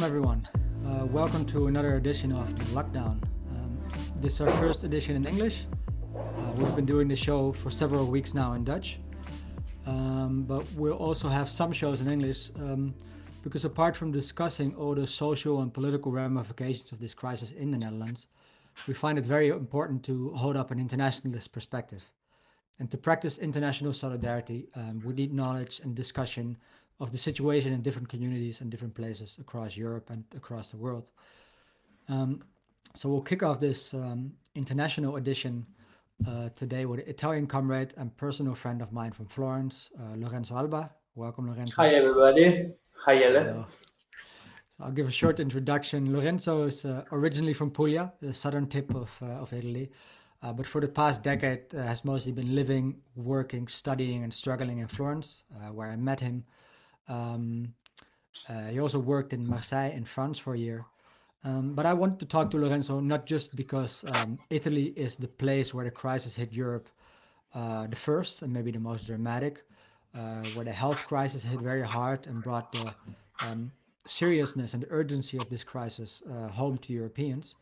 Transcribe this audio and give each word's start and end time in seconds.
Welcome, 0.00 0.16
everyone. 0.16 0.48
Uh, 0.86 1.04
welcome 1.04 1.44
to 1.44 1.66
another 1.66 1.96
edition 1.96 2.32
of 2.32 2.58
The 2.58 2.64
Lockdown. 2.74 3.22
Um, 3.50 3.78
this 4.16 4.32
is 4.32 4.40
our 4.40 4.50
first 4.52 4.82
edition 4.82 5.14
in 5.14 5.26
English. 5.26 5.66
Uh, 6.16 6.52
we've 6.56 6.74
been 6.74 6.86
doing 6.86 7.06
the 7.06 7.14
show 7.14 7.52
for 7.52 7.70
several 7.70 8.10
weeks 8.10 8.32
now 8.32 8.54
in 8.54 8.64
Dutch. 8.64 8.98
Um, 9.86 10.44
but 10.48 10.64
we'll 10.72 10.94
also 10.94 11.28
have 11.28 11.50
some 11.50 11.70
shows 11.70 12.00
in 12.00 12.10
English 12.10 12.50
um, 12.56 12.94
because, 13.42 13.66
apart 13.66 13.94
from 13.94 14.10
discussing 14.10 14.74
all 14.74 14.94
the 14.94 15.06
social 15.06 15.60
and 15.60 15.70
political 15.74 16.10
ramifications 16.10 16.92
of 16.92 16.98
this 16.98 17.12
crisis 17.12 17.50
in 17.50 17.70
the 17.70 17.76
Netherlands, 17.76 18.26
we 18.88 18.94
find 18.94 19.18
it 19.18 19.26
very 19.26 19.48
important 19.48 20.02
to 20.04 20.30
hold 20.30 20.56
up 20.56 20.70
an 20.70 20.78
internationalist 20.78 21.52
perspective. 21.52 22.10
And 22.78 22.90
to 22.90 22.96
practice 22.96 23.36
international 23.36 23.92
solidarity, 23.92 24.66
um, 24.76 25.02
we 25.04 25.12
need 25.12 25.34
knowledge 25.34 25.82
and 25.84 25.94
discussion 25.94 26.56
of 27.00 27.10
the 27.10 27.18
situation 27.18 27.72
in 27.72 27.80
different 27.80 28.08
communities 28.08 28.60
and 28.60 28.70
different 28.70 28.94
places 28.94 29.38
across 29.40 29.76
Europe 29.76 30.10
and 30.10 30.24
across 30.36 30.70
the 30.70 30.76
world. 30.76 31.10
Um, 32.08 32.42
so 32.94 33.08
we'll 33.08 33.22
kick 33.22 33.42
off 33.42 33.58
this 33.58 33.94
um, 33.94 34.32
international 34.54 35.16
edition 35.16 35.66
uh, 36.28 36.50
today 36.56 36.84
with 36.84 37.00
an 37.00 37.08
Italian 37.08 37.46
comrade 37.46 37.94
and 37.96 38.14
personal 38.16 38.54
friend 38.54 38.82
of 38.82 38.92
mine 38.92 39.12
from 39.12 39.26
Florence, 39.26 39.90
uh, 39.98 40.16
Lorenzo 40.16 40.54
Alba. 40.56 40.90
Welcome, 41.14 41.48
Lorenzo. 41.48 41.74
Hi, 41.76 41.94
everybody. 41.94 42.70
Hi, 43.06 43.24
Ellen. 43.24 43.64
So 43.66 43.84
I'll 44.80 44.92
give 44.92 45.08
a 45.08 45.10
short 45.10 45.40
introduction. 45.40 46.12
Lorenzo 46.12 46.64
is 46.64 46.84
uh, 46.84 47.04
originally 47.12 47.54
from 47.54 47.70
Puglia, 47.70 48.12
the 48.20 48.32
southern 48.32 48.66
tip 48.66 48.94
of, 48.94 49.16
uh, 49.22 49.26
of 49.26 49.52
Italy. 49.52 49.90
Uh, 50.42 50.52
but 50.52 50.66
for 50.66 50.80
the 50.80 50.88
past 50.88 51.22
decade 51.22 51.74
uh, 51.74 51.82
has 51.82 52.04
mostly 52.04 52.32
been 52.32 52.54
living, 52.54 52.96
working, 53.14 53.68
studying, 53.68 54.24
and 54.24 54.32
struggling 54.32 54.78
in 54.78 54.86
Florence, 54.86 55.44
where 55.72 55.88
I 55.88 55.96
met 55.96 56.20
him 56.20 56.44
um, 57.10 57.74
uh, 58.48 58.68
he 58.68 58.80
also 58.80 58.98
worked 58.98 59.32
in 59.32 59.46
Marseille 59.46 59.90
in 59.90 60.04
France 60.04 60.38
for 60.38 60.54
a 60.54 60.58
year. 60.58 60.86
Um, 61.42 61.74
but 61.74 61.86
I 61.86 61.94
want 61.94 62.20
to 62.20 62.26
talk 62.26 62.50
to 62.50 62.58
Lorenzo 62.58 63.00
not 63.00 63.26
just 63.26 63.56
because 63.56 64.04
um, 64.14 64.38
Italy 64.50 64.92
is 64.96 65.16
the 65.16 65.28
place 65.28 65.74
where 65.74 65.84
the 65.84 65.90
crisis 65.90 66.36
hit 66.36 66.52
Europe 66.52 66.86
uh, 67.54 67.86
the 67.86 67.96
first 67.96 68.42
and 68.42 68.52
maybe 68.52 68.70
the 68.70 68.78
most 68.78 69.06
dramatic, 69.06 69.64
uh, 70.14 70.42
where 70.54 70.64
the 70.64 70.72
health 70.72 71.06
crisis 71.08 71.42
hit 71.42 71.60
very 71.60 71.82
hard 71.82 72.26
and 72.26 72.42
brought 72.42 72.72
the 72.72 72.94
um, 73.44 73.72
seriousness 74.06 74.74
and 74.74 74.86
urgency 74.90 75.36
of 75.38 75.48
this 75.48 75.64
crisis 75.64 76.22
uh, 76.30 76.48
home 76.48 76.78
to 76.78 76.92
Europeans. 76.92 77.56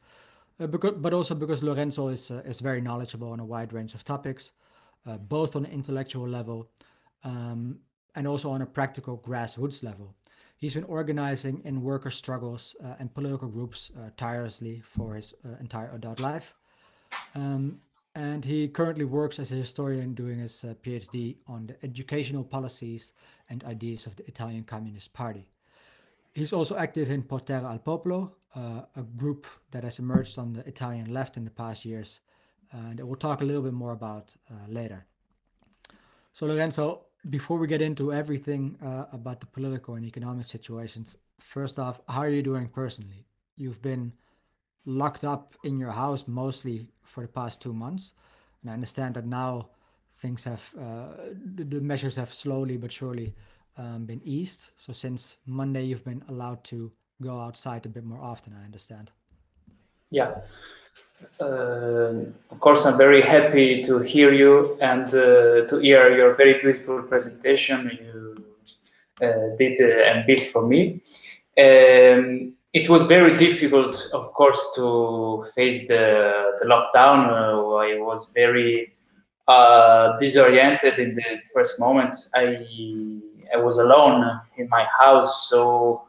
Uh, 0.61 0.67
because, 0.67 0.95
but 0.99 1.15
also 1.15 1.35
because 1.35 1.63
Lorenzo 1.63 2.09
is, 2.09 2.31
uh, 2.31 2.43
is 2.45 2.61
very 2.61 2.81
knowledgeable 2.81 3.33
on 3.33 3.41
a 3.41 3.45
wide 3.45 3.73
range 3.73 3.95
of 3.95 4.05
topics, 4.05 4.53
both 5.29 5.57
on 5.57 5.65
an 5.65 5.73
intellectual 5.73 6.29
level 6.29 6.69
um, 7.25 7.79
and 8.19 8.27
also 8.27 8.51
on 8.51 8.63
a 8.63 8.67
practical 8.67 9.17
grassroots 9.17 9.85
level. 9.85 10.13
He's 10.57 10.75
been 10.75 10.91
organizing 10.99 11.63
in 11.65 11.85
worker 11.85 12.11
struggles 12.11 12.75
uh, 12.85 12.97
and 12.99 13.15
political 13.15 13.47
groups 13.47 13.93
uh, 13.97 14.11
tirelessly 14.17 14.83
for 14.85 15.15
his 15.15 15.33
uh, 15.45 15.51
entire 15.61 15.93
adult 15.95 16.19
life. 16.19 16.57
Um, 17.37 17.79
and 18.17 18.45
he 18.45 18.67
currently 18.67 19.05
works 19.05 19.39
as 19.39 19.53
a 19.53 19.55
historian 19.55 20.15
doing 20.15 20.41
his 20.41 20.65
uh, 20.65 20.75
PhD 20.83 21.37
on 21.47 21.69
the 21.69 21.77
educational 21.85 22.43
policies 22.43 23.13
and 23.51 23.63
ideas 23.63 24.07
of 24.07 24.17
the 24.17 24.27
Italian 24.27 24.65
Communist 24.65 25.13
Party. 25.13 25.47
He's 26.35 26.53
also 26.53 26.75
active 26.75 27.13
in 27.13 27.23
Potere 27.23 27.65
al 27.65 27.79
Popolo, 27.79 28.35
uh, 28.57 28.83
a 28.97 29.03
group 29.17 29.47
that 29.71 29.85
has 29.85 30.01
emerged 30.01 30.41
on 30.41 30.53
the 30.53 30.67
Italian 30.67 31.15
left 31.15 31.37
in 31.37 31.45
the 31.45 31.53
past 31.53 31.85
years, 31.85 32.19
and 32.73 32.99
we'll 32.99 33.15
talk 33.15 33.43
a 33.43 33.45
little 33.45 33.63
bit 33.63 33.75
more 33.75 33.93
about 33.93 34.35
later. 34.69 35.07
So, 36.33 36.47
Lorenzo, 36.47 37.08
before 37.31 37.59
we 37.59 37.67
get 37.67 37.83
into 37.83 38.13
everything 38.13 38.77
uh, 38.83 39.05
about 39.13 39.41
the 39.41 39.47
political 39.47 39.95
and 39.95 40.05
economic 40.05 40.47
situations, 40.47 41.17
first 41.39 41.79
off, 41.79 42.01
how 42.09 42.21
are 42.21 42.31
you 42.31 42.43
doing 42.43 42.69
personally? 42.69 43.27
You've 43.57 43.83
been 43.83 44.13
locked 44.87 45.25
up 45.25 45.55
in 45.65 45.79
your 45.79 45.91
house 45.91 46.25
mostly 46.27 46.89
for 47.03 47.23
the 47.23 47.29
past 47.29 47.61
two 47.61 47.73
months, 47.73 48.13
and 48.63 48.71
I 48.71 48.75
understand 48.75 49.15
that 49.15 49.27
now 49.27 49.71
things 50.21 50.45
have 50.45 50.75
uh, 50.79 51.13
the, 51.55 51.81
measures 51.81 52.17
have 52.17 52.33
slowly 52.33 52.77
but 52.77 52.91
surely 52.91 53.35
um, 53.77 54.07
been 54.07 54.21
eased. 54.25 54.71
So 54.77 54.93
since 54.93 55.39
Monday, 55.47 55.85
you've 55.85 56.05
been 56.05 56.25
allowed 56.29 56.65
to 56.65 56.93
go 57.23 57.39
outside 57.39 57.87
a 57.87 57.89
bit 57.89 58.05
more 58.05 58.21
often. 58.21 58.55
I 58.55 58.65
understand. 58.65 59.11
Yeah. 60.11 60.41
Uh, 61.41 62.25
of 62.51 62.61
course, 62.61 62.87
I'm 62.87 62.97
very 62.97 63.21
happy 63.21 63.83
to 63.83 63.99
hear 64.01 64.33
you 64.33 64.79
and 64.81 65.07
uh, 65.09 65.67
to 65.67 65.79
hear 65.83 66.17
your 66.17 66.35
very 66.37 66.61
beautiful 66.61 67.03
presentation 67.03 67.91
you 68.01 68.45
uh, 69.21 69.57
did 69.59 69.79
uh, 69.81 70.05
and 70.05 70.27
built 70.27 70.41
for 70.41 70.67
me. 70.67 71.01
Um, 71.59 72.55
it 72.73 72.89
was 72.89 73.07
very 73.07 73.37
difficult, 73.37 73.97
of 74.15 74.33
course, 74.35 74.73
to 74.77 75.43
face 75.57 75.89
the, 75.89 76.53
the 76.61 76.67
lockdown. 76.67 77.27
Uh, 77.27 77.75
I 77.77 77.99
was 77.99 78.31
very 78.35 78.95
uh, 79.49 80.17
disoriented 80.19 80.99
in 80.99 81.15
the 81.15 81.43
first 81.55 81.81
moment. 81.81 82.15
I 82.35 82.65
I 83.53 83.57
was 83.57 83.79
alone 83.79 84.41
in 84.59 84.69
my 84.69 84.87
house, 85.01 85.49
so 85.49 86.03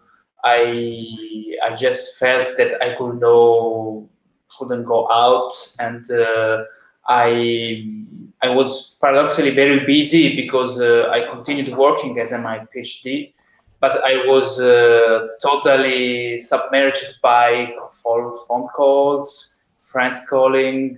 I 0.43 1.55
I 1.63 1.73
just 1.75 2.19
felt 2.19 2.47
that 2.57 2.75
I 2.81 2.95
could 2.95 3.19
know 3.19 4.09
couldn't 4.57 4.85
go 4.85 5.09
out, 5.11 5.51
and 5.79 6.03
uh, 6.11 6.63
I 7.07 7.85
I 8.41 8.49
was 8.49 8.97
paradoxically 9.01 9.51
very 9.51 9.85
busy 9.85 10.35
because 10.35 10.79
uh, 10.79 11.09
I 11.11 11.21
continued 11.29 11.75
working 11.75 12.19
as 12.19 12.31
my 12.31 12.65
PhD, 12.73 13.33
but 13.79 14.03
I 14.05 14.25
was 14.27 14.59
uh, 14.59 15.27
totally 15.41 16.39
submerged 16.39 17.21
by 17.21 17.73
phone 18.03 18.67
calls, 18.75 19.65
friends 19.79 20.27
calling, 20.29 20.97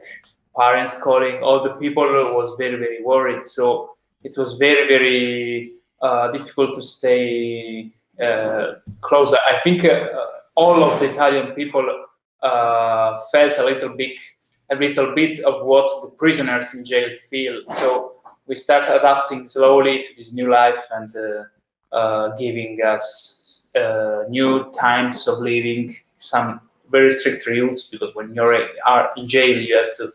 parents 0.55 1.01
calling. 1.01 1.41
All 1.41 1.63
the 1.63 1.73
people 1.75 2.05
was 2.35 2.55
very 2.59 2.77
very 2.77 3.03
worried. 3.03 3.41
So 3.41 3.91
it 4.23 4.35
was 4.37 4.53
very 4.53 4.87
very 4.87 5.73
uh, 6.01 6.31
difficult 6.31 6.75
to 6.75 6.81
stay 6.81 7.91
uh, 8.21 8.75
close. 9.01 9.33
I 9.33 9.55
think 9.57 9.83
uh, 9.85 10.05
all 10.55 10.83
of 10.83 10.99
the 10.99 11.09
Italian 11.09 11.53
people 11.53 11.85
uh, 12.43 13.17
felt 13.31 13.57
a 13.57 13.63
little 13.65 13.89
bit 13.89 14.21
a 14.71 14.75
little 14.75 15.13
bit 15.13 15.39
of 15.39 15.65
what 15.65 15.85
the 16.01 16.11
prisoners 16.17 16.73
in 16.73 16.85
jail 16.85 17.09
feel. 17.29 17.61
So 17.67 18.13
we 18.47 18.55
start 18.55 18.85
adapting 18.87 19.45
slowly 19.45 20.01
to 20.01 20.15
this 20.15 20.33
new 20.33 20.49
life 20.49 20.81
and 20.91 21.13
uh, 21.91 22.29
giving 22.37 22.79
us 22.81 23.73
uh, 23.75 24.23
new 24.29 24.71
times 24.71 25.27
of 25.27 25.39
living, 25.39 25.93
some 26.17 26.61
very 26.89 27.11
strict 27.11 27.45
rules 27.47 27.89
because 27.89 28.15
when 28.15 28.33
you're 28.33 28.67
are 28.85 29.09
in 29.17 29.27
jail 29.27 29.57
you 29.57 29.77
have 29.77 29.93
to 29.97 30.13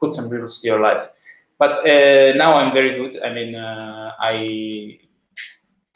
put 0.00 0.12
some 0.12 0.30
rules 0.30 0.60
to 0.60 0.68
your 0.68 0.80
life. 0.80 1.08
But 1.58 1.86
uh, 1.86 2.32
now 2.36 2.54
I'm 2.54 2.72
very 2.72 2.96
good. 2.96 3.22
I 3.22 3.34
mean, 3.34 3.54
I 3.56 4.98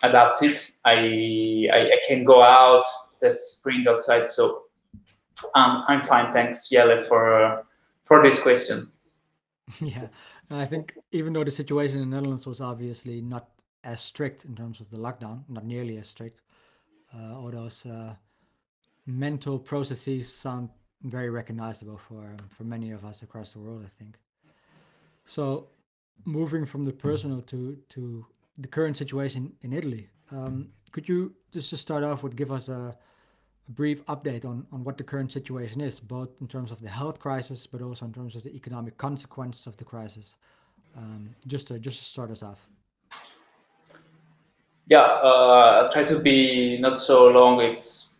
adapted. 0.02 0.56
I, 0.84 1.68
I, 1.72 1.78
I 1.78 1.98
can 2.06 2.24
go 2.24 2.42
out. 2.42 2.84
There's 3.20 3.38
spring 3.40 3.84
outside, 3.88 4.28
so 4.28 4.64
um, 5.54 5.84
I'm 5.88 6.00
fine, 6.00 6.32
thanks, 6.32 6.68
Jelle, 6.68 6.98
for 6.98 7.64
for 8.04 8.22
this 8.22 8.42
question. 8.42 8.91
Yeah, 9.80 10.08
I 10.50 10.66
think 10.66 10.98
even 11.12 11.32
though 11.32 11.44
the 11.44 11.50
situation 11.50 12.00
in 12.00 12.10
the 12.10 12.16
Netherlands 12.16 12.46
was 12.46 12.60
obviously 12.60 13.22
not 13.22 13.48
as 13.84 14.00
strict 14.02 14.44
in 14.44 14.54
terms 14.54 14.80
of 14.80 14.91
the 14.91 14.98
lockdown, 14.98 15.44
not 15.48 15.64
nearly 15.64 15.96
as 15.96 16.08
strict, 16.08 16.42
uh, 17.14 17.38
all 17.38 17.50
those 17.50 17.86
uh, 17.86 18.14
mental 19.06 19.58
processes 19.58 20.32
sound 20.32 20.68
very 21.04 21.30
recognizable 21.30 21.97
for 21.97 22.36
for 22.48 22.65
many 22.65 22.91
of 22.91 23.04
us 23.04 23.22
across 23.22 23.53
the 23.53 23.60
world. 23.60 23.82
I 23.84 23.88
think. 23.98 24.18
So, 25.24 25.68
moving 26.24 26.66
from 26.66 26.84
the 26.84 26.92
personal 26.92 27.41
to 27.42 27.78
to 27.91 28.27
the 28.59 28.69
current 28.69 28.97
situation 28.97 29.53
in 29.63 29.72
Italy, 29.72 30.09
um, 30.31 30.69
could 30.93 31.09
you 31.09 31.34
just 31.53 31.71
to 31.71 31.77
start 31.77 32.04
off 32.04 32.22
with 32.22 32.37
give 32.37 32.53
us 32.53 32.69
a 32.69 32.97
a 33.69 33.71
brief 33.71 34.04
update 34.07 34.45
on, 34.45 34.66
on 34.72 34.83
what 34.84 34.99
the 34.99 35.04
current 35.04 35.31
situation 35.31 35.81
is, 35.81 36.01
both 36.01 36.31
in 36.41 36.49
terms 36.49 36.71
of 36.72 36.81
the 36.81 36.89
health 36.89 37.19
crisis, 37.21 37.66
but 37.66 37.81
also 37.81 38.04
in 38.04 38.13
terms 38.13 38.34
of 38.34 38.43
the 38.43 38.54
economic 38.54 38.97
consequences 38.97 39.66
of 39.66 39.77
the 39.77 39.84
crisis. 39.84 40.37
Um, 40.97 41.34
just 41.47 41.69
to 41.69 41.78
just 41.78 41.99
to 42.01 42.04
start 42.04 42.31
us 42.31 42.43
off. 42.43 42.69
Yeah, 44.89 45.01
uh, 45.01 45.83
I'll 45.84 45.93
try 45.93 46.04
to 46.04 46.19
be 46.19 46.78
not 46.78 46.99
so 46.99 47.28
long. 47.31 47.60
It's 47.60 48.19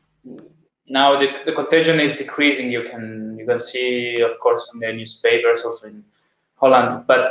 now 0.87 1.19
the, 1.19 1.38
the 1.44 1.52
contagion 1.52 2.00
is 2.00 2.12
decreasing. 2.12 2.70
You 2.70 2.84
can 2.84 3.37
you 3.38 3.44
can 3.44 3.61
see, 3.61 4.23
of 4.23 4.38
course, 4.38 4.70
in 4.73 4.81
the 4.81 4.93
newspapers, 4.93 5.62
also 5.64 5.88
in 5.88 6.02
Holland, 6.55 7.05
but 7.06 7.29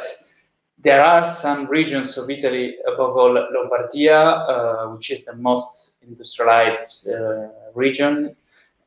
there 0.82 1.04
are 1.04 1.26
some 1.26 1.68
regions 1.68 2.18
of 2.18 2.30
Italy, 2.30 2.76
above 2.88 3.16
all 3.18 3.34
Lombardia, 3.34 4.50
uh, 4.50 4.88
which 4.90 5.12
is 5.12 5.26
the 5.26 5.36
most 5.38 5.98
industrialized 6.08 7.10
uh, 7.10 7.48
region, 7.76 8.36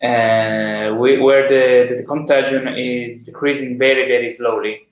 uh, 0.03 0.95
we, 0.99 1.19
where 1.19 1.49
the, 1.49 1.95
the 1.95 2.05
contagion 2.07 2.69
is 2.77 3.23
decreasing 3.23 3.79
very, 3.79 4.07
very 4.09 4.29
slowly. 4.29 4.89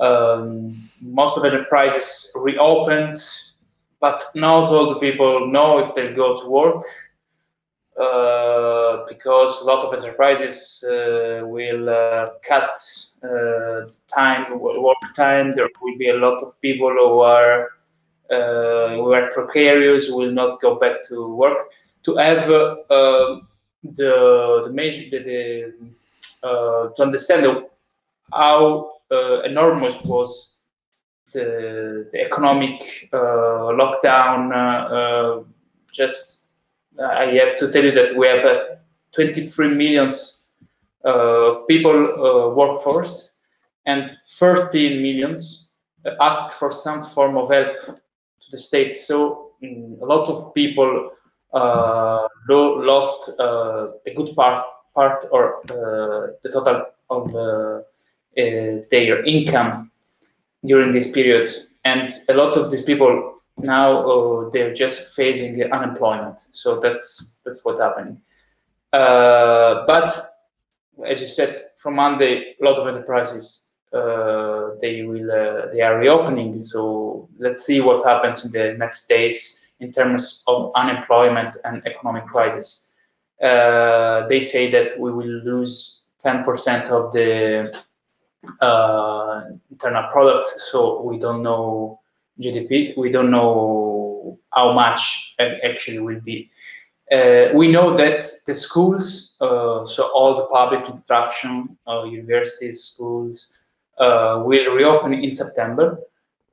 Um, 0.00 0.90
most 1.00 1.36
of 1.36 1.42
the 1.42 1.50
enterprises 1.50 2.32
reopened, 2.36 3.18
but 4.00 4.20
not 4.34 4.64
all 4.64 4.88
the 4.88 4.98
people 5.00 5.46
know 5.50 5.78
if 5.78 5.94
they'll 5.94 6.14
go 6.14 6.36
to 6.38 6.48
work. 6.48 6.84
uh, 7.98 9.04
because 9.08 9.62
a 9.62 9.64
lot 9.64 9.84
of 9.84 9.92
enterprises 9.92 10.84
uh, 10.84 11.42
will 11.44 11.88
uh, 11.88 12.30
cut 12.42 12.78
time, 14.14 14.58
work 14.60 14.96
time. 15.14 15.54
There 15.54 15.68
will 15.80 15.98
be 15.98 16.08
a 16.08 16.16
lot 16.16 16.42
of 16.42 16.60
people 16.60 16.90
who 16.90 17.20
are 17.20 17.70
who 18.28 19.12
are 19.12 19.30
precarious, 19.30 20.10
will 20.10 20.32
not 20.32 20.60
go 20.60 20.76
back 20.76 21.02
to 21.08 21.34
work. 21.34 21.58
To 22.04 22.16
have 22.16 22.50
um, 22.50 23.48
the 23.84 24.62
the 24.64 24.72
major 24.72 25.10
the, 25.10 25.18
the 26.42 26.92
to 26.96 27.02
understand 27.02 27.66
how 28.32 28.92
enormous 29.44 30.04
was 30.04 30.52
the, 31.32 32.08
the 32.12 32.20
economic 32.20 33.08
uh, 33.12 33.72
lockdown 33.80 34.52
uh, 34.52 35.42
just 35.92 36.50
I 37.00 37.26
have 37.26 37.58
to 37.58 37.70
tell 37.72 37.84
you 37.84 37.92
that 37.92 38.16
we 38.16 38.26
have 38.26 38.44
uh, 38.44 38.64
23 39.12 39.74
millions 39.74 40.41
uh, 40.41 40.41
of 41.04 41.66
people 41.68 41.90
uh, 41.90 42.54
workforce 42.54 43.40
and 43.86 44.10
13 44.10 45.02
millions 45.02 45.72
asked 46.20 46.58
for 46.58 46.70
some 46.70 47.02
form 47.02 47.36
of 47.36 47.50
help 47.50 47.76
to 47.78 48.50
the 48.50 48.58
state. 48.58 48.92
So 48.92 49.52
um, 49.62 49.98
a 50.00 50.06
lot 50.06 50.28
of 50.28 50.54
people 50.54 51.10
uh, 51.52 52.28
lost 52.48 53.38
uh, 53.40 53.88
a 54.06 54.14
good 54.14 54.34
part, 54.34 54.58
part 54.94 55.24
or 55.32 55.60
uh, 55.70 56.32
the 56.42 56.50
total 56.52 56.86
of 57.10 57.32
their 58.90 59.24
income 59.24 59.90
during 60.64 60.92
this 60.92 61.10
period. 61.10 61.48
And 61.84 62.10
a 62.28 62.34
lot 62.34 62.56
of 62.56 62.70
these 62.70 62.82
people 62.82 63.32
now 63.58 64.08
uh, 64.08 64.50
they're 64.50 64.72
just 64.72 65.14
facing 65.14 65.62
unemployment. 65.72 66.40
So 66.40 66.80
that's 66.80 67.40
that's 67.44 67.64
what's 67.64 67.80
happening. 67.80 68.20
Uh, 68.92 69.84
but 69.86 70.10
as 71.06 71.20
you 71.20 71.26
said, 71.26 71.54
from 71.76 71.96
Monday, 71.96 72.54
a 72.60 72.64
lot 72.64 72.78
of 72.78 72.86
enterprises 72.86 73.72
uh, 73.92 74.70
they 74.80 75.02
will 75.02 75.30
uh, 75.30 75.70
they 75.70 75.82
are 75.82 75.98
reopening. 75.98 76.58
So 76.60 77.28
let's 77.38 77.64
see 77.66 77.80
what 77.80 78.04
happens 78.06 78.44
in 78.44 78.52
the 78.52 78.78
next 78.78 79.06
days 79.06 79.70
in 79.80 79.92
terms 79.92 80.44
of 80.48 80.72
unemployment 80.74 81.56
and 81.64 81.86
economic 81.86 82.26
crisis. 82.26 82.94
Uh, 83.42 84.26
they 84.28 84.40
say 84.40 84.70
that 84.70 84.92
we 84.98 85.12
will 85.12 85.40
lose 85.44 86.06
10% 86.24 86.90
of 86.90 87.12
the 87.12 87.82
uh, 88.60 89.42
internal 89.70 90.08
product. 90.10 90.46
So 90.46 91.02
we 91.02 91.18
don't 91.18 91.42
know 91.42 92.00
GDP. 92.40 92.96
We 92.96 93.10
don't 93.10 93.30
know 93.30 94.38
how 94.54 94.72
much 94.72 95.34
actually 95.38 95.98
will 95.98 96.20
be. 96.20 96.48
Uh, 97.12 97.50
we 97.54 97.68
know 97.68 97.94
that 97.94 98.24
the 98.46 98.54
schools, 98.54 99.36
uh, 99.42 99.84
so 99.84 100.10
all 100.14 100.34
the 100.34 100.46
public 100.46 100.88
instruction, 100.88 101.76
uh, 101.86 102.04
universities, 102.04 102.84
schools, 102.84 103.58
uh, 103.98 104.42
will 104.46 104.72
reopen 104.74 105.12
in 105.12 105.30
September. 105.30 105.98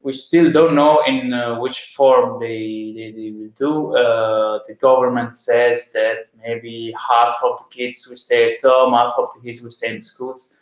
We 0.02 0.12
still 0.12 0.52
don't 0.52 0.76
know 0.76 1.02
in 1.08 1.34
uh, 1.34 1.60
which 1.60 1.80
form 1.96 2.42
they, 2.42 2.94
they, 2.96 3.12
they 3.12 3.32
will 3.32 3.52
do. 3.56 3.96
Uh, 3.96 4.60
the 4.68 4.74
government 4.76 5.38
says 5.38 5.94
that 5.94 6.26
maybe 6.46 6.94
half 7.10 7.36
of 7.44 7.58
the 7.60 7.66
kids 7.70 8.06
will 8.10 8.18
stay 8.18 8.54
at 8.54 8.62
home, 8.62 8.94
half 8.94 9.14
of 9.18 9.30
the 9.36 9.42
kids 9.42 9.62
will 9.62 9.72
stay 9.72 9.96
in 9.96 10.02
schools 10.02 10.58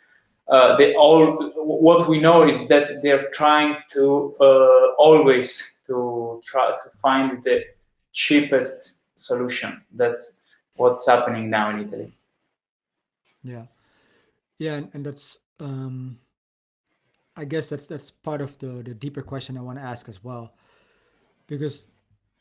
they 0.78 0.94
all 0.94 1.52
what 1.56 2.08
we 2.08 2.18
know 2.18 2.42
is 2.42 2.68
that 2.68 2.86
they're 3.02 3.28
trying 3.34 3.76
to 3.86 4.34
always 4.98 5.82
to 5.86 6.40
try 6.42 6.70
to 6.70 6.90
find 7.02 7.30
the 7.42 7.64
cheapest 8.12 8.97
solution. 9.18 9.84
That's 9.94 10.44
what's 10.76 11.06
happening 11.06 11.50
now 11.50 11.70
in 11.70 11.80
italy. 11.80 12.12
Yeah. 13.42 13.66
Yeah 14.58 14.74
and, 14.74 14.90
and 14.94 15.06
that's 15.06 15.38
um 15.60 16.18
i 17.36 17.44
guess 17.44 17.68
that's 17.68 17.86
that's 17.86 18.10
part 18.10 18.40
of 18.40 18.58
the 18.58 18.82
the 18.88 18.94
deeper 18.94 19.22
question 19.22 19.58
i 19.58 19.60
want 19.60 19.78
to 19.78 19.84
ask 19.84 20.08
as 20.08 20.22
well. 20.22 20.54
Because 21.46 21.86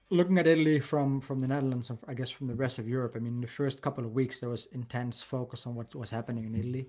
looking 0.09 0.38
at 0.38 0.47
italy 0.47 0.79
from 0.79 1.19
from 1.19 1.39
the 1.39 1.47
netherlands 1.47 1.91
i 2.07 2.13
guess 2.13 2.29
from 2.29 2.47
the 2.47 2.56
rest 2.56 2.80
of 2.80 2.88
europe 2.88 3.13
i 3.18 3.19
mean 3.19 3.41
the 3.41 3.47
first 3.47 3.81
couple 3.81 4.06
of 4.06 4.13
weeks 4.13 4.39
there 4.39 4.50
was 4.50 4.68
intense 4.68 5.21
focus 5.21 5.68
on 5.68 5.75
what 5.75 5.94
was 5.95 6.09
happening 6.09 6.45
in 6.45 6.56
italy 6.56 6.88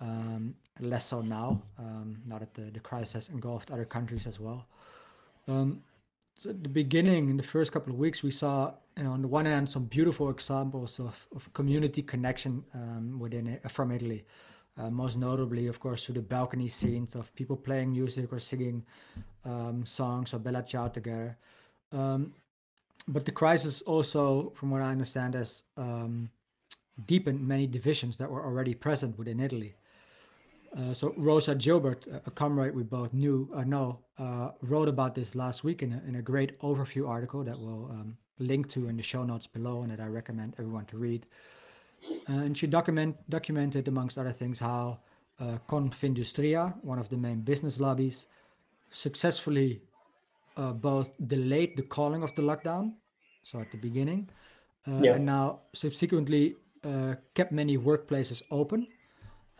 um, 0.00 0.54
less 0.80 1.06
so 1.06 1.20
now, 1.20 1.62
um, 1.78 2.18
now 2.26 2.38
that 2.38 2.54
the, 2.54 2.62
the 2.62 2.80
crisis 2.80 3.12
has 3.12 3.28
engulfed 3.28 3.70
other 3.70 3.84
countries 3.84 4.26
as 4.26 4.38
well. 4.38 4.66
Um, 5.48 5.82
so 6.38 6.50
at 6.50 6.62
the 6.62 6.68
beginning, 6.68 7.30
in 7.30 7.36
the 7.36 7.42
first 7.42 7.72
couple 7.72 7.92
of 7.92 7.98
weeks, 7.98 8.22
we 8.22 8.30
saw, 8.30 8.74
you 8.96 9.04
know, 9.04 9.12
on 9.12 9.22
the 9.22 9.28
one 9.28 9.46
hand, 9.46 9.70
some 9.70 9.84
beautiful 9.84 10.28
examples 10.28 11.00
of, 11.00 11.26
of 11.34 11.50
community 11.54 12.02
connection 12.02 12.62
um, 12.74 13.18
within 13.18 13.46
it, 13.46 13.70
from 13.70 13.90
Italy. 13.90 14.24
Uh, 14.78 14.90
most 14.90 15.16
notably, 15.16 15.66
of 15.68 15.80
course, 15.80 16.04
through 16.04 16.16
the 16.16 16.20
balcony 16.20 16.68
scenes 16.68 17.14
of 17.14 17.34
people 17.34 17.56
playing 17.56 17.92
music 17.92 18.30
or 18.30 18.38
singing 18.38 18.84
um, 19.46 19.86
songs 19.86 20.34
or 20.34 20.38
Bella 20.38 20.62
Ciao 20.62 20.88
together. 20.88 21.38
Um, 21.92 22.34
but 23.08 23.24
the 23.24 23.32
crisis 23.32 23.80
also, 23.82 24.50
from 24.50 24.70
what 24.70 24.82
I 24.82 24.90
understand, 24.90 25.32
has 25.32 25.64
um, 25.78 26.28
deepened 27.06 27.40
many 27.40 27.66
divisions 27.66 28.18
that 28.18 28.30
were 28.30 28.44
already 28.44 28.74
present 28.74 29.18
within 29.18 29.40
Italy. 29.40 29.76
Uh, 30.76 30.92
so 30.92 31.14
Rosa 31.16 31.54
Gilbert, 31.54 32.06
a 32.26 32.30
comrade 32.30 32.74
we 32.74 32.82
both 32.82 33.14
knew 33.14 33.48
uh, 33.54 33.64
know, 33.64 34.00
uh, 34.18 34.50
wrote 34.60 34.88
about 34.88 35.14
this 35.14 35.34
last 35.34 35.64
week 35.64 35.82
in 35.82 35.92
a, 35.92 36.02
in 36.06 36.16
a 36.16 36.22
great 36.22 36.58
overview 36.60 37.08
article 37.08 37.42
that 37.44 37.58
we'll 37.58 37.86
um, 37.90 38.16
link 38.38 38.68
to 38.70 38.88
in 38.88 38.96
the 38.96 39.02
show 39.02 39.24
notes 39.24 39.46
below 39.46 39.82
and 39.82 39.90
that 39.90 40.00
I 40.00 40.06
recommend 40.06 40.54
everyone 40.58 40.84
to 40.86 40.98
read. 40.98 41.24
Uh, 42.28 42.44
and 42.44 42.58
she 42.58 42.66
document 42.66 43.16
documented, 43.30 43.88
amongst 43.88 44.18
other 44.18 44.32
things, 44.32 44.58
how 44.58 44.98
uh, 45.40 45.58
Confindustria, 45.66 46.74
one 46.82 46.98
of 46.98 47.08
the 47.08 47.16
main 47.16 47.40
business 47.40 47.80
lobbies, 47.80 48.26
successfully 48.90 49.80
uh, 50.58 50.72
both 50.72 51.10
delayed 51.26 51.76
the 51.76 51.82
calling 51.82 52.22
of 52.22 52.34
the 52.34 52.42
lockdown, 52.42 52.92
so 53.42 53.58
at 53.60 53.70
the 53.70 53.78
beginning, 53.78 54.28
yeah. 54.86 55.14
and 55.14 55.24
now 55.24 55.60
subsequently 55.72 56.56
kept 57.34 57.50
many 57.50 57.76
workplaces 57.76 58.42
open 58.50 58.86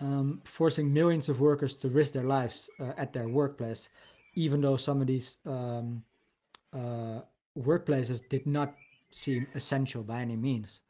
um, 0.00 0.40
forcing 0.44 0.92
millions 0.92 1.28
of 1.28 1.40
workers 1.40 1.74
to 1.76 1.88
risk 1.88 2.12
their 2.12 2.24
lives 2.24 2.68
uh, 2.80 2.92
at 2.96 3.12
their 3.12 3.28
workplace, 3.28 3.88
even 4.34 4.60
though 4.60 4.76
some 4.76 5.00
of 5.00 5.06
these 5.06 5.38
um, 5.46 6.02
uh, 6.72 7.20
workplaces 7.58 8.26
did 8.28 8.46
not 8.46 8.74
seem 9.10 9.46
essential 9.54 10.02
by 10.02 10.20
any 10.20 10.36
means. 10.36 10.82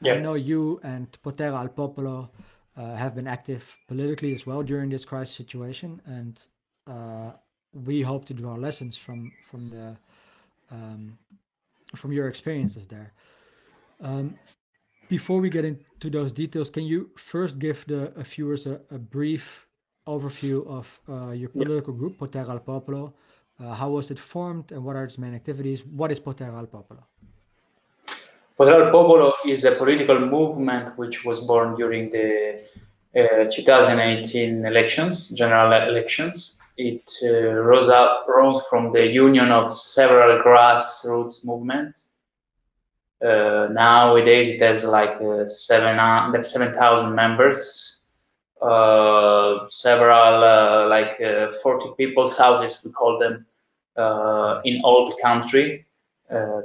Yeah. 0.00 0.14
I 0.14 0.18
know 0.18 0.34
you 0.34 0.80
and 0.82 1.06
Potere 1.22 1.52
al 1.52 1.68
Popolo 1.68 2.30
uh, 2.76 2.96
have 2.96 3.14
been 3.14 3.28
active 3.28 3.78
politically 3.86 4.34
as 4.34 4.46
well 4.46 4.62
during 4.62 4.90
this 4.90 5.04
crisis 5.04 5.34
situation, 5.36 6.00
and 6.06 6.42
uh, 6.86 7.32
we 7.72 8.02
hope 8.02 8.24
to 8.26 8.34
draw 8.34 8.54
lessons 8.54 8.96
from 8.96 9.30
from 9.42 9.70
the 9.70 9.96
um, 10.70 11.18
from 11.94 12.12
your 12.12 12.28
experiences 12.28 12.86
there. 12.86 13.12
Um, 14.00 14.34
before 15.12 15.40
we 15.44 15.50
get 15.50 15.64
into 15.72 16.08
those 16.16 16.32
details, 16.32 16.70
can 16.76 16.84
you 16.92 17.00
first 17.32 17.58
give 17.58 17.78
the 17.86 18.00
uh, 18.04 18.22
viewers 18.32 18.62
a, 18.66 18.80
a, 18.96 18.98
brief 18.98 19.44
overview 20.14 20.66
of 20.78 20.86
uh, 21.06 21.32
your 21.40 21.50
political 21.50 21.92
group, 21.92 22.12
Potere 22.16 22.48
al 22.54 22.60
Popolo? 22.60 23.12
Uh, 23.60 23.74
how 23.80 23.90
was 23.90 24.10
it 24.10 24.18
formed 24.18 24.72
and 24.72 24.82
what 24.82 24.96
are 24.96 25.04
its 25.04 25.18
main 25.18 25.34
activities? 25.34 25.84
What 26.00 26.10
is 26.14 26.18
Potere 26.18 26.54
al 26.62 26.66
Popolo? 26.66 27.02
Potere 28.56 28.84
al 28.84 28.90
Popolo 28.90 29.32
is 29.54 29.66
a 29.66 29.72
political 29.72 30.18
movement 30.18 30.86
which 30.96 31.16
was 31.26 31.38
born 31.40 31.76
during 31.76 32.10
the 32.16 32.28
uh, 33.14 33.44
2018 33.50 34.64
elections, 34.64 35.28
general 35.40 35.72
elections. 35.90 36.58
It 36.78 37.04
uh, 37.22 37.28
rose 37.70 37.90
up 37.90 38.24
rose 38.26 38.62
from 38.70 38.92
the 38.94 39.04
union 39.26 39.52
of 39.52 39.70
several 39.70 40.30
grassroots 40.42 41.36
movements 41.44 42.11
uh, 43.22 43.68
nowadays, 43.70 44.60
has 44.60 44.84
like 44.84 45.20
uh, 45.20 45.46
seven 45.46 45.98
uh, 45.98 46.42
seven 46.42 46.74
thousand 46.74 47.14
members, 47.14 48.00
uh, 48.60 49.68
several 49.68 50.44
uh, 50.44 50.86
like 50.88 51.20
uh, 51.20 51.48
forty 51.62 51.88
people's 51.96 52.36
houses 52.36 52.80
we 52.84 52.90
call 52.90 53.18
them 53.18 53.46
in 54.64 54.80
all 54.82 55.06
the 55.06 55.16
country. 55.22 55.84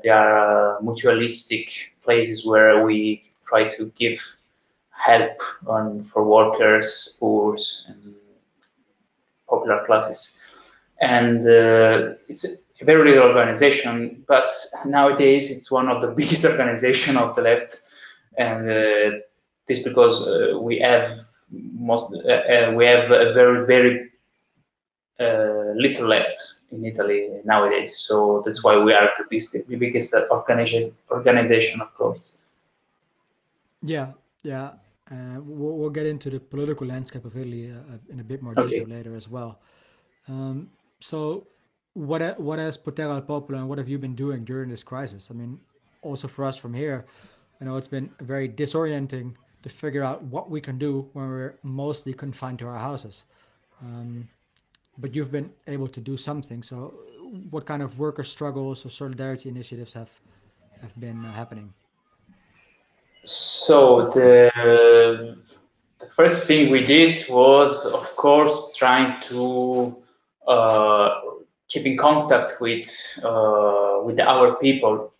they 0.04 0.10
are 0.10 0.80
mutualistic 0.82 1.68
places 2.02 2.46
where 2.46 2.84
we 2.86 3.22
try 3.46 3.68
to 3.68 3.92
give 3.98 4.20
help 4.92 5.38
on 5.68 6.02
for 6.04 6.24
workers, 6.24 7.18
poor, 7.20 7.56
and 7.88 8.16
popular 9.50 9.86
classes, 9.86 10.80
and 11.02 11.46
it's 12.28 12.67
very 12.82 13.10
little 13.10 13.28
organization, 13.28 14.24
but 14.28 14.52
nowadays 14.86 15.52
it's 15.52 15.72
one 15.72 15.90
of 15.90 16.02
the 16.02 16.08
biggest 16.18 16.46
organization 16.46 17.18
of 17.18 17.36
the 17.36 17.42
left, 17.42 17.80
and 18.38 18.70
uh, 18.70 19.20
this 19.68 19.84
because 19.84 20.28
uh, 20.28 20.58
we 20.60 20.80
have 20.80 21.08
most 21.52 22.14
uh, 22.14 22.30
uh 22.30 22.72
we 22.76 22.86
have 22.86 23.10
a 23.12 23.34
very 23.34 23.66
very 23.66 24.10
uh, 25.20 25.74
little 25.76 26.08
left 26.08 26.40
in 26.72 26.86
Italy 26.86 27.30
nowadays. 27.44 27.98
So 27.98 28.42
that's 28.46 28.64
why 28.64 28.78
we 28.78 28.94
are 28.94 29.10
the 29.18 29.26
biggest, 29.30 29.68
the 29.68 29.76
biggest 29.76 30.14
organization, 30.30 30.94
organization, 31.10 31.82
of 31.82 31.94
course. 31.96 32.44
Yeah, 33.82 34.12
yeah. 34.44 34.74
Uh, 35.10 35.40
we'll, 35.42 35.78
we'll, 35.78 35.90
get 35.90 36.06
into 36.06 36.30
the 36.30 36.40
political 36.40 36.86
landscape 36.86 37.24
of 37.24 37.36
Italy 37.38 37.74
in 38.10 38.20
a 38.20 38.24
bit 38.24 38.44
more 38.44 38.54
detail 38.54 38.84
okay. 38.84 38.92
later 38.92 39.16
as 39.16 39.30
well. 39.30 39.60
Um, 40.28 40.70
so, 41.00 41.48
what 41.98 42.40
what 42.40 42.60
has 42.60 42.78
Potere 42.78 43.10
al 43.10 43.22
Popolo 43.22 43.58
and 43.58 43.68
what 43.68 43.80
have 43.80 43.90
you 43.90 43.98
been 43.98 44.16
doing 44.16 44.46
during 44.46 44.70
this 44.70 44.84
crisis? 44.84 45.32
I 45.32 45.34
mean, 45.34 45.60
also 46.04 46.28
for 46.28 46.46
us 46.46 46.56
from 46.56 46.74
here, 46.74 47.06
I 47.60 47.66
know 47.66 47.76
it's 47.78 47.88
been 47.88 48.12
very 48.22 48.48
disorienting 48.48 49.34
to 49.64 49.70
figure 49.70 50.04
out 50.04 50.22
what 50.24 50.50
we 50.50 50.62
can 50.62 50.78
do 50.78 51.10
when 51.14 51.28
we're 51.28 51.56
mostly 51.64 52.14
confined 52.14 52.60
to 52.60 52.68
our 52.68 52.78
houses. 52.78 53.24
Um, 53.82 54.28
but 55.00 55.16
you've 55.16 55.32
been 55.32 55.52
able 55.68 55.88
to 55.88 56.00
do 56.00 56.18
something. 56.18 56.62
So, 56.62 56.94
what 57.50 57.66
kind 57.66 57.82
of 57.82 57.98
worker 57.98 58.24
struggles 58.24 58.86
or 58.86 58.90
solidarity 58.90 59.50
initiatives 59.50 59.94
have 59.94 60.12
have 60.82 60.94
been 61.00 61.26
uh, 61.26 61.32
happening? 61.32 61.74
So 63.24 64.10
the 64.12 65.36
the 66.00 66.06
first 66.06 66.48
thing 66.48 66.70
we 66.70 66.86
did 66.86 67.18
was, 67.28 67.86
of 67.86 68.16
course, 68.16 68.78
trying 68.78 69.20
to 69.30 69.98
uh, 70.48 71.10
keep 71.68 71.86
in 71.86 71.98
contact 71.98 72.62
with 72.62 72.88
uh, 73.24 74.02
with 74.04 74.20
our 74.20 74.56
people. 74.56 75.14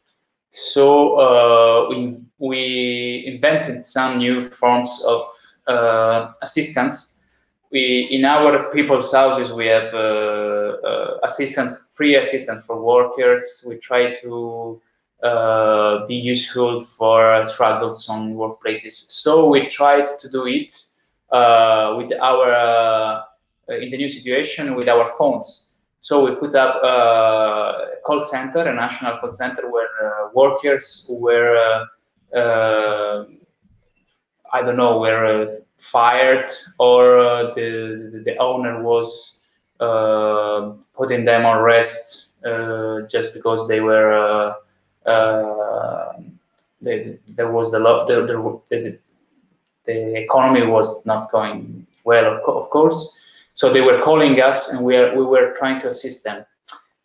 So 0.52 1.16
uh, 1.16 1.90
we 1.90 2.16
we 2.40 3.24
invented 3.28 3.84
some 3.84 4.18
new 4.18 4.42
forms 4.42 5.04
of 5.08 5.26
uh, 5.68 6.32
assistance. 6.42 7.26
We 7.72 8.08
in 8.12 8.26
our 8.26 8.72
people's 8.72 9.12
houses 9.14 9.52
we 9.52 9.68
have 9.68 9.94
assistance, 11.24 11.94
free 11.96 12.16
assistance 12.16 12.66
for 12.66 12.82
workers. 12.82 13.66
We 13.68 13.78
try 13.78 14.14
to 14.22 14.82
uh, 15.24 16.06
be 16.06 16.16
useful 16.16 16.82
for 16.82 17.44
struggles 17.44 18.08
on 18.08 18.36
workplaces. 18.36 18.92
So 18.92 19.50
we 19.50 19.68
tried 19.68 20.06
to 20.22 20.30
do 20.30 20.46
it 20.46 20.72
uh, 21.32 21.96
with 21.98 22.14
our 22.22 22.54
uh, 22.54 23.24
in 23.70 23.90
the 23.90 23.98
new 23.98 24.10
situation 24.10 24.76
with 24.76 24.88
our 24.88 25.08
phones. 25.08 25.67
So 26.02 26.24
we 26.24 26.36
put 26.36 26.56
up 26.56 26.82
uh, 26.84 26.88
a 26.88 28.02
call 28.06 28.22
center, 28.22 28.60
a 28.60 28.74
national 28.74 29.18
call 29.18 29.32
center, 29.32 29.70
where 29.72 29.90
uh, 30.04 30.30
workers 30.34 31.10
were 31.20 31.58
uh, 31.58 32.38
uh 32.38 33.26
I 34.54 34.62
don't 34.62 34.78
know 34.78 35.00
were 35.00 35.26
uh, 35.26 35.56
fired 35.78 36.50
or 36.80 37.52
the 37.56 38.22
the 38.26 38.38
owner 38.38 38.82
was 38.82 39.46
putting 40.98 41.26
them 41.26 41.46
on 41.46 41.62
rest 41.62 42.38
just 43.10 43.34
because 43.34 43.68
they 43.68 43.80
were 43.82 44.56
uh, 45.08 46.14
the, 46.82 47.18
there 47.28 47.52
was 47.52 47.72
the, 47.72 47.80
the, 47.80 48.62
the, 48.70 48.98
the 49.86 50.18
economy 50.18 50.66
was 50.66 51.06
not 51.06 51.32
going 51.32 51.88
well, 52.04 52.40
of 52.46 52.70
course. 52.70 53.22
So 53.60 53.64
they 53.74 53.82
were 53.82 54.00
calling 54.02 54.40
us, 54.50 54.60
and 54.72 54.86
we 54.86 54.94
are, 54.96 55.10
we 55.20 55.26
were 55.34 55.48
trying 55.60 55.80
to 55.82 55.90
assist 55.90 56.24
them. 56.24 56.46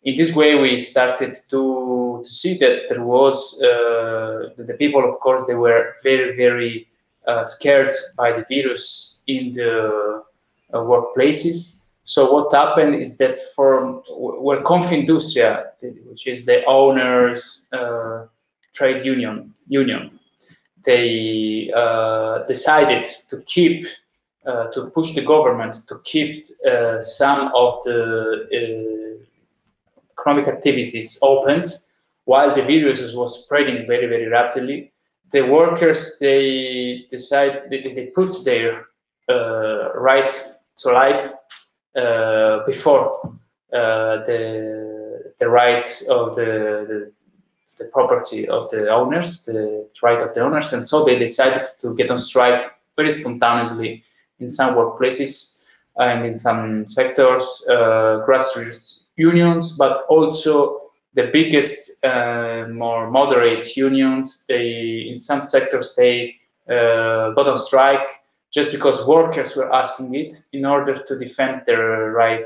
In 0.03 0.15
this 0.15 0.31
way, 0.35 0.55
we 0.55 0.77
started 0.77 1.31
to, 1.49 2.21
to 2.25 2.29
see 2.29 2.53
that 2.63 2.77
there 2.89 3.03
was 3.03 3.35
uh, 3.63 4.49
the 4.69 4.75
people, 4.77 5.03
of 5.07 5.15
course, 5.25 5.43
they 5.45 5.55
were 5.55 5.81
very 6.03 6.35
very 6.35 6.87
uh, 7.27 7.43
scared 7.43 7.91
by 8.17 8.29
the 8.31 8.45
virus 8.49 9.21
in 9.27 9.51
the 9.51 9.71
uh, 10.73 10.77
workplaces 10.91 11.83
so 12.03 12.31
what 12.31 12.53
happened 12.53 12.95
is 12.95 13.17
that 13.17 13.37
for 13.55 14.03
where 14.17 14.61
Confindustria, 14.61 15.67
which 16.09 16.27
is 16.27 16.45
the 16.45 16.63
owners' 16.65 17.65
uh, 17.71 18.25
trade 18.73 19.05
union, 19.05 19.53
union, 19.67 20.19
they 20.85 21.71
uh, 21.75 22.39
decided 22.45 23.05
to 23.29 23.41
keep 23.45 23.85
uh, 24.45 24.67
to 24.67 24.87
push 24.87 25.13
the 25.13 25.21
government 25.21 25.73
to 25.87 25.95
keep 26.03 26.45
uh, 26.67 26.99
some 26.99 27.49
of 27.55 27.81
the 27.85 28.45
uh, 28.51 29.23
economic 30.19 30.49
activities 30.49 31.17
opened 31.21 31.65
while 32.25 32.53
the 32.53 32.61
virus 32.61 33.15
was 33.15 33.45
spreading 33.45 33.87
very 33.87 34.05
very 34.05 34.27
rapidly. 34.27 34.91
The 35.31 35.43
workers 35.43 36.19
they 36.19 37.05
decide 37.09 37.69
they, 37.69 37.81
they 37.81 38.07
put 38.07 38.33
their 38.43 38.87
uh, 39.29 39.93
right 39.93 40.31
to 40.79 40.91
life 40.91 41.31
uh, 41.95 42.65
before 42.65 43.37
the 43.71 45.33
the 45.39 45.49
rights 45.49 46.07
of 46.09 46.35
the, 46.35 46.85
the, 46.89 47.15
the 47.77 47.85
property 47.85 48.47
of 48.47 48.69
the 48.71 48.89
owners, 48.89 49.45
the 49.45 49.89
right 50.01 50.21
of 50.21 50.33
the 50.33 50.41
owners, 50.41 50.73
and 50.73 50.85
so 50.85 51.05
they 51.05 51.17
decided 51.17 51.65
to 51.79 51.95
get 51.95 52.11
on 52.11 52.17
strike 52.17 52.71
very 52.97 53.09
spontaneously 53.09 54.03
in 54.39 54.49
some 54.49 54.75
workplaces 54.75 55.65
and 55.97 56.25
in 56.25 56.37
some 56.37 56.87
sectors, 56.87 57.67
uh, 57.69 58.23
grassroots 58.27 59.05
unions, 59.15 59.77
but 59.77 60.05
also 60.09 60.81
the 61.13 61.29
biggest, 61.31 62.03
uh, 62.03 62.65
more 62.69 63.11
moderate 63.11 63.77
unions. 63.77 64.45
They, 64.47 65.05
in 65.07 65.17
some 65.17 65.43
sectors, 65.43 65.95
they 65.95 66.35
uh, 66.67 67.31
got 67.31 67.47
on 67.47 67.57
strike 67.57 68.09
just 68.51 68.71
because 68.71 69.07
workers 69.07 69.55
were 69.55 69.73
asking 69.73 70.15
it 70.15 70.35
in 70.53 70.65
order 70.65 70.93
to 70.93 71.19
defend 71.19 71.63
their 71.65 72.11
right 72.11 72.45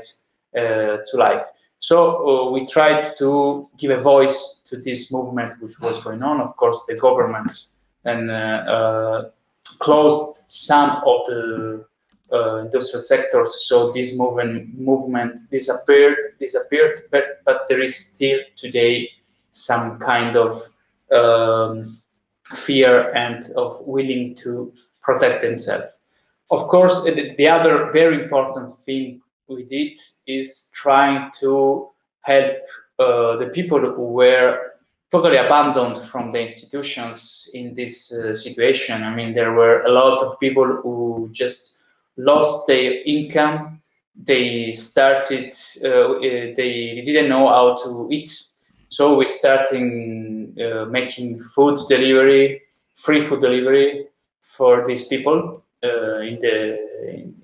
uh, 0.56 0.98
to 1.06 1.16
life. 1.16 1.44
So 1.78 2.48
uh, 2.48 2.50
we 2.50 2.66
tried 2.66 3.04
to 3.18 3.68
give 3.78 3.90
a 3.90 4.00
voice 4.00 4.62
to 4.66 4.76
this 4.76 5.12
movement 5.12 5.54
which 5.60 5.78
was 5.80 6.02
going 6.02 6.22
on. 6.22 6.40
Of 6.40 6.56
course, 6.56 6.86
the 6.86 6.96
government 6.96 7.52
and 8.04 8.30
uh, 8.30 8.34
uh 8.34 9.30
closed 9.78 10.44
some 10.48 10.90
of 11.06 11.26
the 11.26 11.84
uh, 12.32 12.56
industrial 12.56 13.00
sectors, 13.00 13.66
so 13.66 13.90
this 13.92 14.18
movement 14.18 14.78
movement 14.78 15.40
disappeared. 15.50 16.16
Disappeared, 16.38 16.92
but 17.10 17.42
but 17.44 17.66
there 17.68 17.80
is 17.80 17.96
still 17.96 18.40
today 18.56 19.10
some 19.50 19.98
kind 19.98 20.36
of 20.36 20.52
um, 21.10 21.88
fear 22.46 23.12
and 23.14 23.42
of 23.56 23.72
willing 23.86 24.34
to 24.36 24.72
protect 25.02 25.42
themselves. 25.42 26.00
Of 26.50 26.60
course, 26.68 27.04
the 27.04 27.48
other 27.48 27.90
very 27.92 28.22
important 28.22 28.70
thing 28.70 29.20
we 29.48 29.64
did 29.64 29.98
is 30.26 30.70
trying 30.74 31.30
to 31.40 31.88
help 32.22 32.56
uh, 32.98 33.36
the 33.36 33.50
people 33.52 33.80
who 33.80 34.12
were 34.12 34.67
totally 35.10 35.36
abandoned 35.36 35.98
from 35.98 36.32
the 36.32 36.40
institutions 36.40 37.50
in 37.54 37.74
this 37.74 38.12
uh, 38.12 38.34
situation. 38.34 39.02
I 39.02 39.14
mean, 39.14 39.32
there 39.32 39.52
were 39.52 39.82
a 39.82 39.90
lot 39.90 40.22
of 40.22 40.38
people 40.38 40.66
who 40.82 41.30
just 41.32 41.82
lost 42.16 42.66
their 42.66 43.02
income. 43.04 43.80
They 44.14 44.72
started, 44.72 45.54
uh, 45.84 46.18
they 46.20 47.02
didn't 47.04 47.28
know 47.28 47.48
how 47.48 47.76
to 47.84 48.08
eat. 48.10 48.30
So 48.90 49.16
we 49.16 49.26
started 49.26 50.58
uh, 50.60 50.86
making 50.86 51.38
food 51.38 51.78
delivery, 51.88 52.62
free 52.96 53.20
food 53.20 53.40
delivery 53.40 54.06
for 54.42 54.86
these 54.86 55.06
people 55.06 55.62
uh, 55.84 56.18
in 56.20 56.40
the 56.40 56.88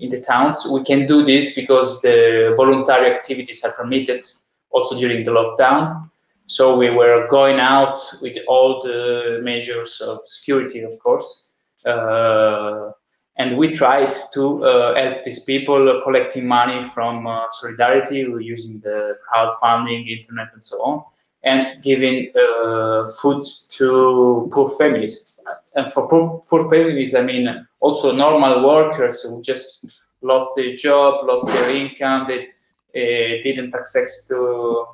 in 0.00 0.10
the 0.10 0.20
towns. 0.20 0.66
We 0.70 0.82
can 0.82 1.06
do 1.06 1.24
this 1.24 1.54
because 1.54 2.02
the 2.02 2.54
voluntary 2.56 3.12
activities 3.12 3.64
are 3.64 3.72
permitted 3.72 4.24
also 4.70 4.98
during 4.98 5.24
the 5.24 5.30
lockdown. 5.30 6.10
So 6.46 6.76
we 6.76 6.90
were 6.90 7.26
going 7.28 7.58
out 7.58 7.98
with 8.20 8.36
all 8.48 8.78
the 8.80 9.40
measures 9.42 10.00
of 10.02 10.18
security, 10.24 10.80
of 10.80 10.98
course, 10.98 11.52
uh, 11.86 12.90
and 13.36 13.56
we 13.56 13.72
tried 13.72 14.12
to 14.34 14.64
uh, 14.64 14.94
help 14.94 15.24
these 15.24 15.40
people 15.40 16.00
collecting 16.04 16.46
money 16.46 16.82
from 16.82 17.26
uh, 17.26 17.44
solidarity 17.50 18.18
using 18.40 18.78
the 18.80 19.16
crowdfunding, 19.26 20.08
internet, 20.08 20.52
and 20.52 20.62
so 20.62 20.76
on, 20.82 21.04
and 21.42 21.82
giving 21.82 22.30
uh, 22.36 23.06
food 23.20 23.42
to 23.70 24.48
poor 24.52 24.68
families. 24.78 25.40
And 25.74 25.90
for 25.92 26.08
poor, 26.08 26.42
poor 26.48 26.70
families, 26.70 27.14
I 27.14 27.22
mean, 27.22 27.66
also 27.80 28.14
normal 28.14 28.64
workers 28.64 29.22
who 29.22 29.42
just 29.42 30.02
lost 30.22 30.50
their 30.56 30.74
job, 30.74 31.26
lost 31.26 31.46
their 31.46 31.70
income, 31.70 32.26
they 32.28 32.48
uh, 32.94 33.42
didn't 33.42 33.74
access 33.74 34.28
to 34.28 34.36
uh, 34.36 34.92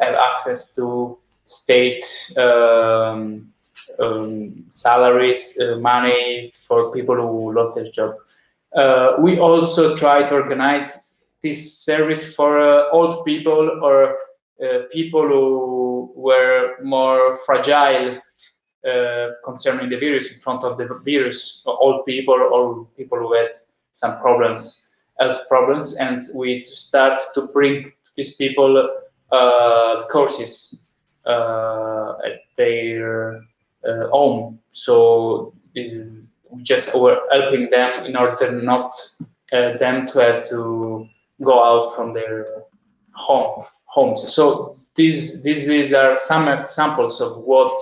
have 0.00 0.16
access 0.16 0.74
to 0.74 1.18
state 1.44 2.02
um, 2.36 3.52
um, 3.98 4.64
salaries, 4.68 5.58
uh, 5.60 5.76
money 5.78 6.50
for 6.54 6.92
people 6.92 7.16
who 7.16 7.54
lost 7.54 7.74
their 7.74 7.90
job. 7.90 8.14
Uh, 8.74 9.14
we 9.20 9.38
also 9.38 9.94
try 9.94 10.22
to 10.22 10.34
organize 10.34 11.26
this 11.42 11.78
service 11.78 12.34
for 12.34 12.58
uh, 12.58 12.88
old 12.90 13.24
people 13.24 13.80
or 13.82 14.16
uh, 14.62 14.78
people 14.90 15.26
who 15.26 16.12
were 16.14 16.76
more 16.82 17.36
fragile 17.44 18.18
uh, 18.88 19.28
concerning 19.44 19.88
the 19.88 19.98
virus 19.98 20.30
in 20.32 20.38
front 20.38 20.64
of 20.64 20.78
the 20.78 20.86
virus, 21.04 21.62
old 21.66 22.04
people 22.06 22.34
or 22.34 22.86
people 22.96 23.18
who 23.18 23.34
had 23.34 23.50
some 23.92 24.18
problems, 24.20 24.94
health 25.18 25.38
problems, 25.48 25.96
and 25.98 26.18
we 26.36 26.64
start 26.64 27.20
to 27.34 27.42
bring 27.48 27.84
these 28.16 28.36
people 28.36 28.88
uh, 29.32 30.06
courses 30.10 30.94
uh, 31.26 32.14
at 32.24 32.40
their 32.56 33.42
uh, 33.88 34.08
home. 34.08 34.58
So 34.70 35.54
we 35.74 36.08
just 36.62 36.94
were 36.98 37.20
helping 37.30 37.70
them 37.70 38.04
in 38.04 38.16
order 38.16 38.52
not 38.52 38.94
them 39.50 40.06
to 40.06 40.18
have 40.18 40.48
to 40.48 41.08
go 41.42 41.62
out 41.62 41.94
from 41.94 42.12
their 42.12 42.46
home 43.14 43.64
homes. 43.86 44.32
So 44.32 44.76
these 44.94 45.42
these 45.42 45.92
are 45.92 46.16
some 46.16 46.48
examples 46.48 47.20
of 47.20 47.38
what 47.38 47.78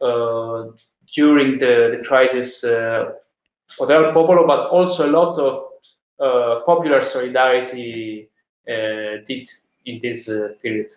uh, 0.00 0.70
during 1.14 1.58
the, 1.58 1.96
the 1.96 2.04
crisis 2.06 2.64
uh, 2.64 3.12
Potere 3.78 4.12
Popolo, 4.12 4.46
but 4.46 4.68
also 4.70 5.08
a 5.08 5.12
lot 5.12 5.38
of 5.38 5.56
uh, 6.20 6.60
popular 6.64 7.02
solidarity 7.02 8.28
uh, 8.68 9.22
did 9.26 9.48
in 9.86 10.00
this 10.02 10.28
uh, 10.28 10.54
period. 10.62 10.90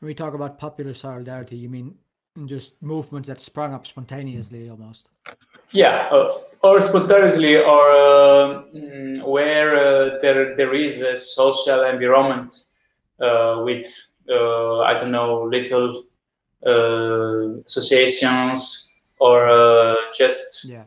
When 0.00 0.08
we 0.08 0.14
talk 0.14 0.34
about 0.34 0.58
popular 0.58 0.94
solidarity, 0.94 1.56
you 1.56 1.68
mean 1.68 1.94
just 2.46 2.80
movements 2.80 3.28
that 3.28 3.40
sprung 3.40 3.74
up 3.74 3.86
spontaneously 3.86 4.70
almost? 4.70 5.10
Yeah, 5.72 6.08
uh, 6.12 6.32
or 6.62 6.80
spontaneously, 6.80 7.56
or 7.56 7.90
uh, 7.90 8.62
mm, 8.74 9.26
where 9.26 9.74
uh, 9.76 10.18
there 10.22 10.56
there 10.56 10.74
is 10.74 11.00
a 11.00 11.16
social 11.16 11.82
environment 11.82 12.54
with 13.18 13.84
I 14.30 14.96
don't 15.00 15.10
know 15.10 15.42
little 15.42 16.04
associations 17.66 18.92
or 19.18 19.96
just 20.16 20.64
yeah. 20.70 20.84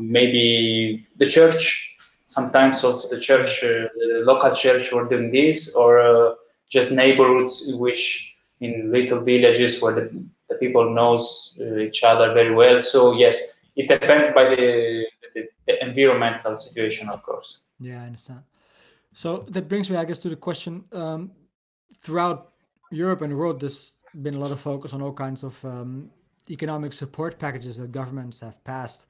maybe 0.00 1.04
the 1.18 1.26
church 1.26 1.90
sometimes 2.30 2.84
also 2.84 3.08
the 3.08 3.20
church, 3.20 3.62
uh, 3.64 3.90
the 3.98 4.22
local 4.24 4.54
church 4.54 4.92
were 4.92 5.08
doing 5.08 5.32
this, 5.32 5.74
or 5.74 6.00
uh, 6.00 6.34
just 6.70 6.92
neighborhoods 6.92 7.72
which 7.74 8.36
in 8.60 8.90
little 8.92 9.20
villages 9.20 9.82
where 9.82 9.94
the, 9.94 10.24
the 10.48 10.54
people 10.56 10.94
knows 10.94 11.58
uh, 11.60 11.78
each 11.78 12.02
other 12.04 12.32
very 12.32 12.54
well. 12.54 12.80
So 12.80 13.12
yes, 13.14 13.58
it 13.76 13.88
depends 13.88 14.28
by 14.28 14.44
the, 14.44 15.06
the, 15.34 15.48
the, 15.66 15.84
environmental 15.84 16.56
situation, 16.56 17.08
of 17.08 17.22
course. 17.22 17.60
Yeah, 17.78 18.02
I 18.02 18.06
understand. 18.06 18.42
So 19.14 19.46
that 19.48 19.68
brings 19.68 19.90
me, 19.90 19.96
I 19.96 20.04
guess, 20.04 20.20
to 20.20 20.28
the 20.28 20.36
question. 20.36 20.84
Um, 20.92 21.32
throughout 22.02 22.52
Europe 22.90 23.22
and 23.22 23.32
the 23.32 23.36
world, 23.36 23.60
there's 23.60 23.92
been 24.22 24.34
a 24.34 24.38
lot 24.38 24.52
of 24.52 24.60
focus 24.60 24.92
on 24.92 25.02
all 25.02 25.12
kinds 25.12 25.42
of 25.42 25.64
um, 25.64 26.10
economic 26.50 26.92
support 26.92 27.38
packages 27.38 27.78
that 27.78 27.92
governments 27.92 28.40
have 28.40 28.62
passed 28.64 29.06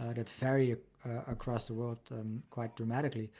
uh, 0.00 0.12
that 0.12 0.30
vary 0.30 0.76
uh, 1.04 1.20
across 1.26 1.66
the 1.66 1.74
world 1.74 1.98
um, 2.12 2.42
quite 2.50 2.74
dramatically. 2.76 3.30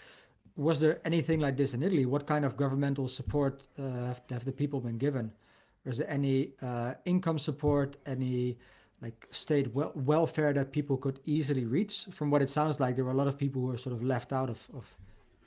Was 0.57 0.81
there 0.81 1.01
anything 1.05 1.41
like 1.41 1.57
this 1.57 1.75
in 1.75 1.83
Italy? 1.83 2.07
What 2.07 2.27
kind 2.27 2.45
of 2.45 2.57
governmental 2.57 3.09
support 3.09 3.67
uh, 3.79 3.83
have, 3.83 4.23
have, 4.31 4.45
the 4.45 4.53
people 4.53 4.81
been 4.81 4.99
given? 4.99 5.33
Is 5.85 5.99
there 5.99 6.09
any 6.09 6.53
uh, 6.63 6.95
income 7.05 7.39
support, 7.39 7.97
any 8.07 8.57
like 9.03 9.27
state 9.33 9.75
wel 9.75 9.93
welfare 9.95 10.53
that 10.53 10.71
people 10.71 10.97
could 10.97 11.19
easily 11.27 11.65
reach? 11.65 12.07
From 12.11 12.31
what 12.31 12.41
it 12.41 12.51
sounds 12.51 12.79
like, 12.79 12.95
there 12.95 13.05
were 13.05 13.11
a 13.11 13.21
lot 13.23 13.27
of 13.27 13.37
people 13.37 13.63
who 13.63 13.69
were 13.69 13.77
sort 13.77 13.95
of 13.95 14.03
left 14.03 14.33
out 14.33 14.49
of, 14.49 14.59
of 14.75 14.87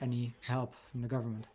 any 0.01 0.33
help 0.45 0.75
from 0.91 1.01
the 1.01 1.07
government. 1.07 1.47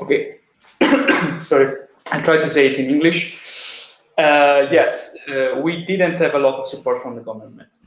Okay, 0.00 0.36
sorry, 1.40 1.76
I 2.12 2.20
try 2.20 2.36
to 2.36 2.48
say 2.48 2.68
it 2.68 2.78
in 2.78 2.88
English. 2.88 3.96
Uh, 4.16 4.66
yes, 4.70 5.16
uh, 5.28 5.60
we 5.62 5.84
didn't 5.84 6.18
have 6.18 6.34
a 6.34 6.38
lot 6.38 6.58
of 6.58 6.66
support 6.66 7.00
from 7.00 7.14
the 7.16 7.22
government. 7.22 7.78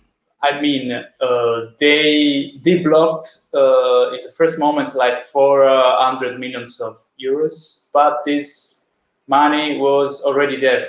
I 0.44 0.60
mean, 0.60 0.92
uh, 0.92 1.62
they 1.80 2.60
deblocked 2.66 3.46
uh, 3.54 4.14
in 4.14 4.24
the 4.24 4.34
first 4.38 4.60
moments 4.60 4.94
like 4.94 5.18
400 5.18 6.38
millions 6.38 6.82
of 6.82 6.98
euros, 7.20 7.90
but 7.94 8.18
this 8.26 8.86
money 9.28 9.78
was 9.78 10.22
already 10.26 10.58
there. 10.58 10.88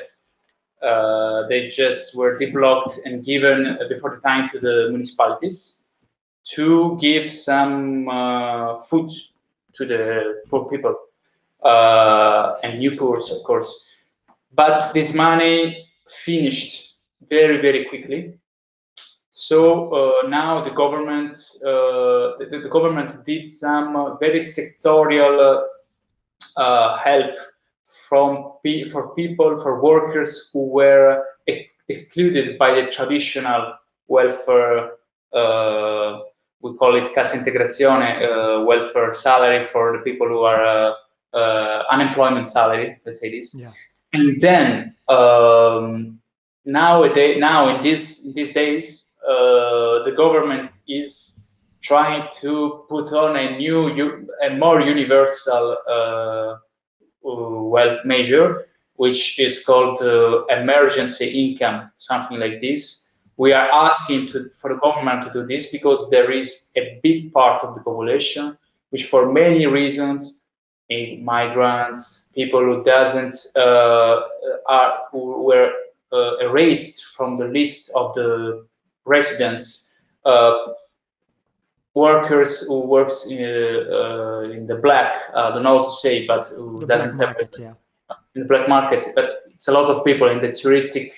Uh, 0.82 1.46
they 1.46 1.68
just 1.68 2.16
were 2.16 2.36
deblocked 2.36 2.98
and 3.06 3.24
given 3.24 3.78
before 3.88 4.16
the 4.16 4.20
time 4.20 4.48
to 4.48 4.58
the 4.58 4.88
municipalities 4.90 5.84
to 6.42 6.98
give 7.00 7.30
some 7.30 8.08
uh, 8.08 8.76
food 8.76 9.08
to 9.72 9.86
the 9.86 10.42
poor 10.50 10.68
people 10.68 10.96
uh, 11.62 12.56
and 12.64 12.80
new 12.80 12.90
poor, 12.90 13.18
of 13.18 13.44
course. 13.44 13.96
But 14.52 14.82
this 14.92 15.14
money 15.14 15.86
finished 16.08 16.96
very, 17.28 17.60
very 17.62 17.84
quickly 17.84 18.34
so 19.36 19.90
uh, 19.90 20.28
now 20.28 20.62
the 20.62 20.70
government, 20.70 21.36
uh, 21.66 22.38
the, 22.38 22.60
the, 22.62 22.68
government 22.68 23.10
did 23.24 23.48
some 23.48 23.96
uh, 23.96 24.14
very 24.18 24.38
sectorial 24.38 25.64
uh, 26.56 26.96
help 26.98 27.34
from 27.88 28.52
for 28.92 29.12
people, 29.16 29.56
for 29.56 29.82
workers 29.82 30.50
who 30.52 30.68
were 30.68 31.24
ex 31.48 31.74
excluded 31.88 32.56
by 32.58 32.80
the 32.80 32.86
traditional 32.86 33.74
welfare. 34.06 34.92
Uh, 35.32 36.20
we 36.62 36.76
call 36.76 36.94
it 36.94 37.12
cassa 37.12 37.36
integrazione, 37.36 38.22
uh, 38.22 38.64
welfare 38.64 39.12
salary 39.12 39.64
for 39.64 39.96
the 39.96 40.02
people 40.04 40.28
who 40.28 40.42
are 40.42 40.94
unemployment 41.90 42.46
salary. 42.46 43.00
Let's 43.04 43.18
say 43.18 43.32
this. 43.32 43.52
Yeah. 43.58 43.70
And 44.12 44.40
then 44.40 44.94
um, 45.08 46.20
nowadays, 46.64 47.40
now 47.40 47.74
in 47.74 47.82
these 47.82 48.26
in 48.26 48.32
these 48.32 48.52
days, 48.52 49.13
uh, 49.13 49.13
the 49.26 50.14
government 50.16 50.80
is 50.88 51.50
trying 51.80 52.28
to 52.40 52.84
put 52.88 53.12
on 53.12 53.36
a 53.36 53.58
new, 53.58 54.26
a 54.42 54.50
more 54.56 54.80
universal 54.80 55.76
uh, 55.88 56.56
wealth 57.22 58.04
measure, 58.04 58.66
which 58.96 59.38
is 59.38 59.64
called 59.64 60.00
uh, 60.00 60.44
emergency 60.46 61.26
income, 61.26 61.90
something 61.96 62.38
like 62.38 62.60
this. 62.60 63.12
We 63.36 63.52
are 63.52 63.68
asking 63.70 64.28
to, 64.28 64.50
for 64.54 64.72
the 64.72 64.80
government 64.80 65.22
to 65.22 65.32
do 65.32 65.46
this 65.46 65.70
because 65.70 66.08
there 66.10 66.30
is 66.30 66.72
a 66.76 67.00
big 67.02 67.32
part 67.32 67.64
of 67.64 67.74
the 67.74 67.82
population 67.82 68.56
which, 68.90 69.06
for 69.06 69.32
many 69.32 69.66
reasons, 69.66 70.46
migrants, 71.20 72.32
people 72.34 72.60
who 72.60 72.84
doesn't 72.84 73.34
uh, 73.56 74.20
are 74.68 75.00
who 75.10 75.42
were 75.42 75.72
uh, 76.12 76.36
erased 76.38 77.04
from 77.16 77.36
the 77.36 77.48
list 77.48 77.90
of 77.96 78.14
the 78.14 78.64
residents, 79.04 79.96
uh, 80.24 80.72
workers 81.94 82.66
who 82.66 82.86
works 82.86 83.26
in, 83.26 83.38
uh, 83.40 84.40
in 84.40 84.66
the 84.66 84.76
black, 84.82 85.16
I 85.34 85.50
don't 85.50 85.62
know 85.62 85.74
what 85.74 85.84
to 85.84 85.92
say, 85.92 86.26
but 86.26 86.46
who 86.56 86.78
the 86.78 86.86
doesn't 86.86 87.18
have 87.18 87.30
market, 87.30 87.56
yeah. 87.58 87.74
in 88.34 88.42
the 88.42 88.48
black 88.48 88.68
market. 88.68 89.04
But 89.14 89.42
it's 89.52 89.68
a 89.68 89.72
lot 89.72 89.88
of 89.90 90.04
people 90.04 90.28
in 90.28 90.40
the 90.40 90.48
touristic 90.48 91.12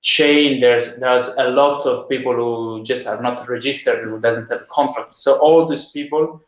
chain. 0.00 0.60
There's 0.60 0.98
there's 0.98 1.28
a 1.38 1.50
lot 1.50 1.84
of 1.86 2.08
people 2.08 2.34
who 2.34 2.82
just 2.82 3.06
are 3.06 3.20
not 3.20 3.46
registered, 3.48 4.04
who 4.04 4.20
doesn't 4.20 4.48
have 4.48 4.62
a 4.62 4.66
contract. 4.70 5.14
So 5.14 5.38
all 5.38 5.66
these 5.66 5.90
people, 5.90 6.40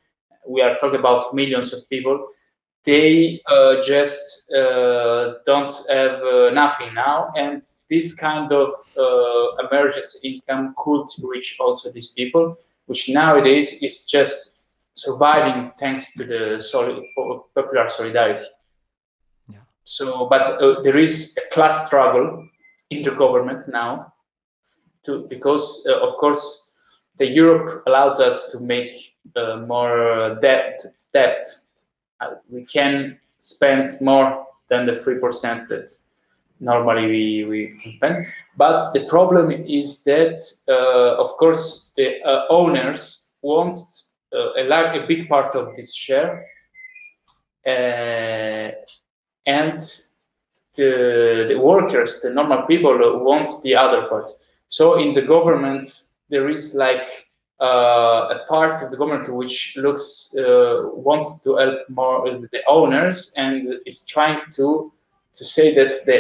we 0.49 0.63
are 0.63 0.77
talking 0.79 1.01
about 1.01 1.35
millions 1.35 1.73
of 1.73 1.89
people 1.91 2.29
they 2.87 3.41
uh, 3.47 3.81
just 3.83 4.53
uh, 4.55 5.35
don't 5.45 5.75
have 5.91 6.23
uh, 6.23 6.51
nothing 6.51 6.95
now 6.95 7.31
and 7.37 7.63
this 7.91 8.19
kind 8.19 8.51
of 8.53 8.71
uh, 8.97 9.67
emergency 9.67 10.29
income 10.29 10.75
could 10.79 11.07
reach 11.23 11.57
also 11.61 11.91
these 11.93 12.09
people 12.09 12.57
which 12.87 13.09
nowadays 13.09 13.83
is 13.83 14.07
just 14.07 14.67
surviving 14.95 15.71
thanks 15.79 16.15
to 16.15 16.25
the 16.25 16.61
solid, 16.61 17.03
popular 17.55 17.87
solidarity 17.89 18.43
yeah. 19.49 19.59
so 19.85 20.27
but 20.27 20.47
uh, 20.47 20.81
there 20.83 20.99
is 20.99 21.39
a 21.39 21.55
class 21.55 21.87
struggle 21.87 22.47
in 22.89 23.03
the 23.03 23.11
government 23.11 23.63
now 23.69 24.13
to, 25.05 25.27
because 25.29 25.87
uh, 25.89 26.01
of 26.01 26.15
course 26.17 26.73
the 27.19 27.27
europe 27.27 27.83
allows 27.87 28.21
us 28.21 28.51
to 28.51 28.61
make 28.61 29.15
more 29.67 30.39
debt 30.41 30.83
debt 31.13 31.45
we 32.49 32.65
can 32.65 33.19
spend 33.39 33.93
more 34.01 34.47
than 34.69 34.87
the 34.87 34.93
3% 34.93 35.67
that 35.69 35.91
normally 36.61 37.07
we, 37.07 37.45
we 37.45 37.79
can 37.83 37.93
spend. 37.93 38.27
But 38.57 38.93
the 38.93 39.05
problem 39.07 39.51
is 39.51 40.05
that, 40.05 40.39
uh, 40.69 41.21
of 41.21 41.29
course, 41.39 41.93
the 41.97 42.23
uh, 42.23 42.45
owners 42.51 43.35
want 43.43 43.75
uh, 44.33 44.53
a, 44.59 44.65
large, 44.65 44.97
a 44.97 45.07
big 45.07 45.29
part 45.29 45.55
of 45.55 45.75
this 45.75 45.95
share 45.95 46.47
uh, 47.67 48.71
and 49.47 49.81
the, 50.77 51.47
the 51.49 51.59
workers, 51.59 52.21
the 52.21 52.31
normal 52.31 52.63
people 52.63 53.25
wants 53.25 53.63
the 53.63 53.75
other 53.75 54.07
part. 54.09 54.31
So 54.69 54.99
in 54.99 55.15
the 55.15 55.23
government, 55.23 55.87
there 56.29 56.49
is 56.49 56.75
like 56.75 57.07
uh, 57.07 57.30
a 57.61 58.39
part 58.49 58.83
of 58.83 58.91
the 58.91 58.97
government 58.97 59.29
which 59.35 59.77
looks 59.77 60.35
uh, 60.39 60.83
wants 60.95 61.43
to 61.43 61.57
help 61.57 61.79
more 61.89 62.29
the 62.53 62.63
owners 62.69 63.35
and 63.37 63.63
is 63.87 64.07
trying 64.07 64.41
to 64.51 64.93
to 65.35 65.45
say 65.45 65.75
that 65.75 65.91
the 66.07 66.19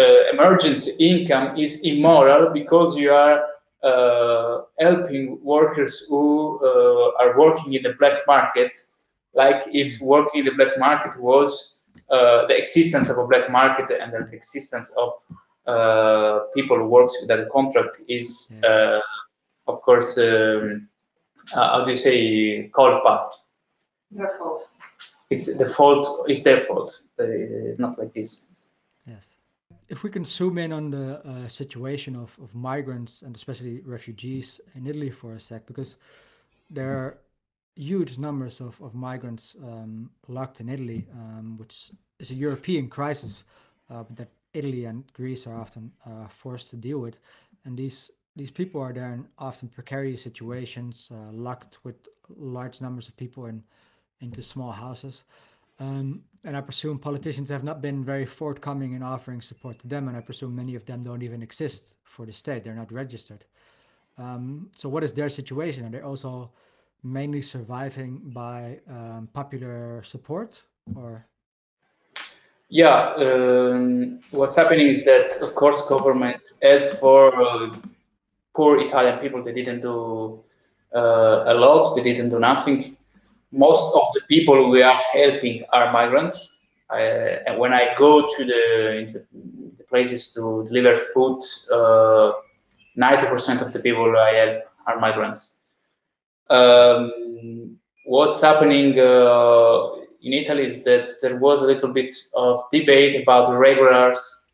uh, 0.00 0.32
emergency 0.32 0.92
income 1.10 1.56
is 1.56 1.84
immoral 1.84 2.52
because 2.52 2.96
you 2.96 3.12
are 3.12 3.46
uh, 3.82 4.62
helping 4.80 5.38
workers 5.42 6.06
who 6.08 6.58
uh, 6.64 7.22
are 7.22 7.38
working 7.38 7.74
in 7.74 7.82
the 7.82 7.94
black 7.98 8.26
market 8.26 8.70
like 9.34 9.62
if 9.72 10.00
working 10.00 10.40
in 10.40 10.46
the 10.46 10.52
black 10.52 10.78
market 10.78 11.20
was 11.20 11.82
uh, 12.10 12.46
the 12.46 12.56
existence 12.56 13.10
of 13.10 13.18
a 13.18 13.26
black 13.26 13.50
market 13.50 13.90
and 13.90 14.12
the 14.12 14.34
existence 14.34 14.96
of 14.96 15.12
uh, 15.66 16.40
people 16.54 16.76
who 16.76 16.86
works 16.86 17.18
without 17.20 17.40
a 17.40 17.46
contract 17.46 18.00
is. 18.08 18.60
Uh, 18.64 19.00
of 19.66 19.80
course, 19.82 20.18
um, 20.18 20.88
uh, 21.54 21.78
how 21.78 21.84
do 21.84 21.90
you 21.90 21.96
say, 21.96 22.70
culpa? 22.74 23.30
Their 24.10 24.32
fault. 24.38 24.68
It's 25.30 25.58
the 25.58 25.66
fault. 25.66 26.06
It's 26.28 26.42
their 26.42 26.58
fault. 26.58 27.02
It's 27.18 27.80
not 27.80 27.98
like 27.98 28.12
this. 28.14 28.70
Yes. 29.06 29.34
If 29.88 30.02
we 30.02 30.10
can 30.10 30.24
zoom 30.24 30.58
in 30.58 30.72
on 30.72 30.90
the 30.90 31.26
uh, 31.26 31.48
situation 31.48 32.16
of, 32.16 32.36
of 32.42 32.54
migrants 32.54 33.22
and 33.22 33.34
especially 33.36 33.80
refugees 33.80 34.60
in 34.74 34.86
Italy 34.86 35.10
for 35.10 35.34
a 35.34 35.40
sec, 35.40 35.66
because 35.66 35.96
there 36.70 36.90
are 36.90 37.18
huge 37.74 38.18
numbers 38.18 38.60
of, 38.60 38.80
of 38.80 38.94
migrants 38.94 39.56
um, 39.62 40.10
locked 40.28 40.60
in 40.60 40.68
Italy, 40.68 41.06
um, 41.12 41.56
which 41.58 41.90
is 42.18 42.30
a 42.30 42.34
European 42.34 42.88
crisis 42.88 43.44
uh, 43.90 44.04
that 44.10 44.28
Italy 44.54 44.86
and 44.86 45.04
Greece 45.12 45.46
are 45.46 45.54
often 45.54 45.92
uh, 46.06 46.26
forced 46.28 46.70
to 46.70 46.76
deal 46.76 46.98
with. 46.98 47.18
And 47.64 47.76
these 47.76 48.10
these 48.36 48.50
people 48.50 48.80
are 48.80 48.92
there 48.92 49.12
in 49.14 49.26
often 49.38 49.68
precarious 49.68 50.22
situations, 50.22 51.08
uh, 51.10 51.32
locked 51.32 51.78
with 51.84 51.96
large 52.36 52.80
numbers 52.80 53.08
of 53.08 53.16
people 53.16 53.46
in 53.46 53.62
into 54.20 54.42
small 54.42 54.72
houses. 54.72 55.24
Um, 55.78 56.22
and 56.44 56.56
I 56.56 56.62
presume 56.62 56.98
politicians 56.98 57.50
have 57.50 57.64
not 57.64 57.82
been 57.82 58.02
very 58.04 58.24
forthcoming 58.24 58.94
in 58.94 59.02
offering 59.02 59.42
support 59.42 59.78
to 59.80 59.88
them, 59.88 60.08
and 60.08 60.16
I 60.16 60.20
presume 60.20 60.54
many 60.56 60.74
of 60.74 60.86
them 60.86 61.02
don't 61.02 61.22
even 61.22 61.42
exist 61.42 61.96
for 62.04 62.24
the 62.24 62.32
state; 62.32 62.64
they're 62.64 62.74
not 62.74 62.92
registered. 62.92 63.44
Um, 64.16 64.70
so, 64.76 64.88
what 64.88 65.04
is 65.04 65.12
their 65.12 65.28
situation? 65.28 65.84
Are 65.86 65.90
they 65.90 66.00
also 66.00 66.50
mainly 67.02 67.42
surviving 67.42 68.20
by 68.24 68.80
um, 68.88 69.28
popular 69.34 70.02
support, 70.02 70.62
or 70.94 71.26
yeah, 72.68 73.14
um, 73.14 74.20
what's 74.32 74.56
happening 74.56 74.88
is 74.88 75.04
that, 75.04 75.36
of 75.40 75.54
course, 75.54 75.88
government, 75.88 76.42
as 76.62 76.98
for 76.98 77.34
uh, 77.40 77.76
poor 78.56 78.80
Italian 78.80 79.18
people, 79.18 79.42
they 79.42 79.52
didn't 79.52 79.82
do 79.82 80.42
uh, 80.94 81.44
a 81.46 81.54
lot, 81.54 81.94
they 81.94 82.02
didn't 82.02 82.30
do 82.30 82.40
nothing. 82.40 82.96
Most 83.52 83.94
of 83.94 84.06
the 84.14 84.22
people 84.28 84.70
we 84.70 84.82
are 84.82 84.98
helping 85.12 85.62
are 85.72 85.92
migrants. 85.92 86.62
and 86.90 87.58
when 87.58 87.72
I 87.72 87.94
go 87.98 88.22
to 88.22 88.44
the, 88.44 89.24
the 89.78 89.84
places 89.84 90.32
to 90.34 90.64
deliver 90.68 90.96
food, 90.96 91.40
90% 91.40 91.70
uh, 93.60 93.66
of 93.66 93.72
the 93.72 93.80
people 93.80 94.16
I 94.16 94.30
help 94.30 94.62
are 94.86 94.98
migrants. 94.98 95.62
Um, 96.48 97.76
what's 98.04 98.40
happening 98.40 98.98
uh, 98.98 99.96
in 100.22 100.32
Italy 100.32 100.64
is 100.64 100.84
that 100.84 101.08
there 101.22 101.36
was 101.36 101.60
a 101.60 101.66
little 101.66 101.92
bit 101.92 102.12
of 102.34 102.60
debate 102.70 103.20
about 103.20 103.52
regulars 103.56 104.52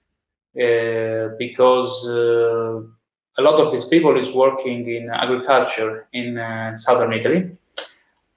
uh, 0.61 1.29
because 1.38 2.09
uh, 2.09 2.81
a 3.38 3.42
lot 3.42 3.61
of 3.61 3.73
these 3.73 3.85
people 3.85 4.16
is 4.18 4.33
working 4.33 4.88
in 4.88 5.11
agriculture 5.11 6.07
in 6.12 6.38
uh, 6.38 6.75
southern 6.75 7.12
Italy. 7.12 7.51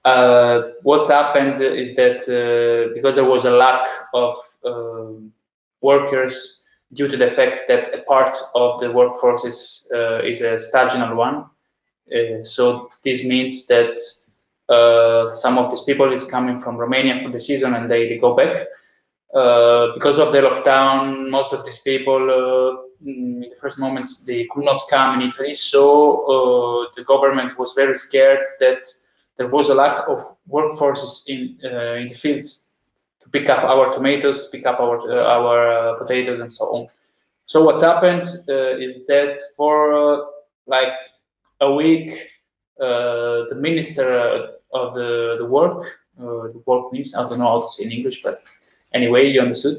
Uh, 0.04 0.62
what 0.82 1.08
happened 1.08 1.60
is 1.60 1.96
that 1.96 2.22
uh, 2.28 2.94
because 2.94 3.16
there 3.16 3.24
was 3.24 3.44
a 3.44 3.50
lack 3.50 3.86
of 4.14 4.34
um, 4.64 5.32
workers 5.80 6.64
due 6.92 7.08
to 7.08 7.16
the 7.16 7.26
fact 7.26 7.60
that 7.68 7.92
a 7.92 8.02
part 8.02 8.30
of 8.54 8.78
the 8.78 8.90
workforce 8.90 9.44
is, 9.44 9.92
uh, 9.94 10.22
is 10.22 10.40
a 10.40 10.54
stagional 10.54 11.16
one, 11.16 11.44
so 12.42 12.90
this 13.02 13.26
means 13.26 13.66
that 13.66 13.98
uh, 14.68 15.28
some 15.28 15.58
of 15.58 15.70
these 15.70 15.80
people 15.82 16.12
is 16.12 16.28
coming 16.28 16.56
from 16.56 16.76
Romania 16.76 17.16
for 17.16 17.28
the 17.28 17.40
season 17.40 17.74
and 17.74 17.90
they, 17.90 18.08
they 18.08 18.18
go 18.18 18.34
back. 18.34 18.66
Uh, 19.34 19.92
because 19.94 20.18
of 20.18 20.32
the 20.32 20.38
lockdown, 20.38 21.28
most 21.28 21.52
of 21.52 21.64
these 21.64 21.80
people, 21.80 22.30
uh, 22.30 22.85
in 23.04 23.40
the 23.40 23.56
first 23.60 23.78
moments, 23.78 24.24
they 24.24 24.46
could 24.50 24.64
not 24.64 24.80
come 24.90 25.20
in 25.20 25.28
Italy. 25.28 25.54
So 25.54 25.82
uh, 26.24 26.86
the 26.96 27.04
government 27.04 27.58
was 27.58 27.72
very 27.74 27.94
scared 27.94 28.44
that 28.60 28.84
there 29.36 29.48
was 29.48 29.68
a 29.68 29.74
lack 29.74 30.08
of 30.08 30.18
workforces 30.48 31.28
in 31.28 31.58
uh, 31.64 31.94
in 31.94 32.08
the 32.08 32.14
fields 32.14 32.78
to 33.20 33.28
pick 33.28 33.48
up 33.48 33.64
our 33.64 33.92
tomatoes, 33.92 34.44
to 34.44 34.50
pick 34.50 34.66
up 34.66 34.80
our 34.80 34.98
uh, 35.10 35.24
our 35.24 35.58
uh, 35.70 35.98
potatoes, 35.98 36.40
and 36.40 36.52
so 36.52 36.64
on. 36.64 36.88
So 37.46 37.64
what 37.64 37.82
happened 37.82 38.26
uh, 38.48 38.76
is 38.76 39.06
that 39.06 39.40
for 39.56 40.26
like 40.66 40.96
a 41.60 41.72
week, 41.72 42.12
the 42.78 43.56
minister 43.56 44.56
of 44.72 44.94
the, 44.94 45.36
the 45.38 45.46
work. 45.46 45.80
Uh, 46.18 46.48
the 46.48 46.62
work 46.66 46.92
means 46.92 47.14
I 47.14 47.28
don't 47.28 47.38
know 47.38 47.48
how 47.48 47.62
to 47.62 47.68
say 47.68 47.84
in 47.84 47.92
English, 47.92 48.22
but 48.22 48.42
anyway, 48.94 49.28
you 49.28 49.40
understood. 49.40 49.78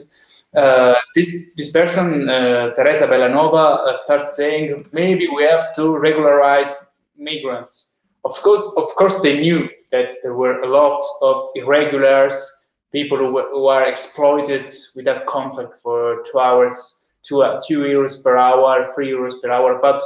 Uh, 0.58 0.96
this 1.14 1.54
this 1.56 1.72
person, 1.72 2.28
uh, 2.28 2.72
Teresa 2.74 3.08
Bellanova, 3.08 3.78
uh, 3.78 3.94
starts 3.94 4.36
saying 4.36 4.86
maybe 4.92 5.28
we 5.28 5.44
have 5.44 5.74
to 5.76 5.96
regularize 5.96 6.96
migrants. 7.16 8.04
Of 8.26 8.34
course, 8.42 8.64
of 8.76 8.90
course, 8.96 9.20
they 9.20 9.40
knew 9.40 9.70
that 9.92 10.10
there 10.24 10.34
were 10.34 10.60
a 10.62 10.68
lot 10.68 11.00
of 11.22 11.38
irregulars, 11.56 12.72
people 12.92 13.20
who, 13.20 13.40
who 13.52 13.68
are 13.68 13.88
exploited 13.88 14.72
without 14.96 15.28
contract 15.28 15.74
for 15.74 16.24
two 16.32 16.40
hours, 16.40 17.14
two 17.22 17.44
uh, 17.44 17.60
two 17.68 17.82
euros 17.82 18.24
per 18.24 18.36
hour, 18.36 18.84
three 18.96 19.12
euros 19.12 19.40
per 19.40 19.52
hour. 19.52 19.80
But 19.80 20.02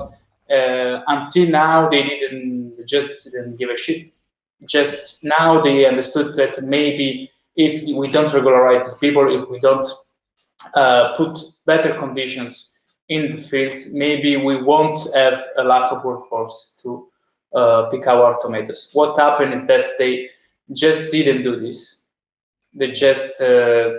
until 1.08 1.50
now, 1.50 1.88
they 1.88 2.04
didn't 2.04 2.76
just 2.86 3.32
didn't 3.32 3.56
give 3.56 3.70
a 3.70 3.78
shit 3.78 4.12
just 4.66 5.24
now 5.24 5.62
they 5.62 5.86
understood 5.86 6.36
that 6.36 6.62
maybe 6.64 7.32
if 7.56 7.88
we 7.96 8.10
don't 8.12 8.34
regularize 8.34 8.84
these 8.84 8.98
people, 9.00 9.30
if 9.30 9.50
we 9.50 9.60
don't 9.60 9.86
uh, 10.76 11.16
put 11.18 11.40
better 11.66 11.94
conditions 11.96 12.82
in 13.10 13.30
the 13.30 13.38
fields, 13.38 13.94
maybe 13.96 14.38
we 14.38 14.62
won't 14.62 14.98
have 15.14 15.40
a 15.58 15.64
lack 15.64 15.92
of 15.92 16.04
workforce 16.06 16.80
to 16.82 17.08
uh, 17.54 17.90
pick 17.90 18.08
our 18.08 18.40
tomatoes. 18.42 18.90
What 18.94 19.18
happened 19.20 19.54
is 19.54 19.68
that 19.68 19.86
they 20.00 20.30
just 20.72 21.12
didn't 21.12 21.44
do 21.44 21.60
this. 21.60 22.06
They 22.74 22.92
just, 22.92 23.42
uh, 23.42 23.92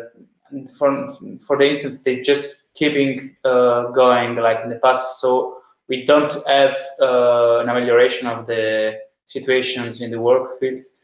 for, 0.79 1.09
for 1.47 1.59
the 1.59 1.69
instance, 1.69 2.03
they 2.03 2.21
just 2.21 2.75
keeping 2.75 3.37
uh, 3.45 3.91
going 3.91 4.37
like 4.37 4.61
in 4.65 4.71
the 4.71 4.79
past. 4.79 5.21
So 5.21 5.59
we 5.89 6.07
don't 6.07 6.35
have 6.47 6.77
uh, 7.01 7.59
an 7.59 7.69
amelioration 7.69 8.27
of 8.29 8.47
the 8.47 8.99
situations 9.27 10.01
in 10.01 10.11
the 10.11 10.21
work 10.21 10.59
fields. 10.59 11.02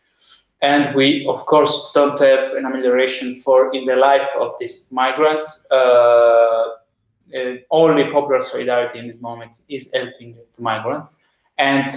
And 0.61 0.94
we, 0.94 1.27
of 1.29 1.47
course, 1.47 1.92
don't 1.94 2.18
have 2.18 2.42
an 2.55 2.64
amelioration 2.64 3.35
for 3.37 3.73
in 3.75 3.85
the 3.87 3.97
life 3.97 4.29
of 4.40 4.55
these 4.59 4.90
migrants. 4.90 5.68
Uh, 5.71 6.68
uh, 7.35 7.55
only 7.71 8.11
popular 8.11 8.40
solidarity 8.40 8.99
in 8.99 9.07
this 9.07 9.23
moment 9.23 9.61
is 9.68 9.92
helping 9.92 10.35
the 10.57 10.62
migrants 10.62 11.38
and 11.59 11.90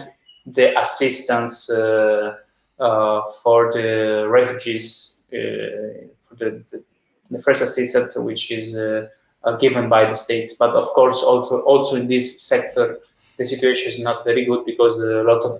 the 0.45 0.77
assistance 0.77 1.71
uh, 1.71 2.35
uh 2.79 3.21
for 3.41 3.71
the 3.71 4.27
refugees, 4.27 5.23
uh, 5.31 6.05
for 6.21 6.35
the, 6.35 6.63
the, 6.69 6.83
the, 7.29 7.39
first 7.39 7.61
assistance, 7.61 8.17
which 8.17 8.51
is 8.51 8.73
given 9.59 9.87
by 9.87 10.03
the 10.03 10.15
state. 10.15 10.51
But 10.59 10.71
of 10.71 10.85
course, 10.87 11.23
also 11.23 11.61
also 11.61 11.95
in 11.95 12.07
this 12.07 12.41
sector, 12.41 12.99
the 13.37 13.45
situation 13.45 13.87
is 13.87 13.99
not 13.99 14.25
very 14.25 14.43
good 14.45 14.65
because 14.65 14.99
a 14.99 15.23
lot 15.23 15.43
of 15.43 15.53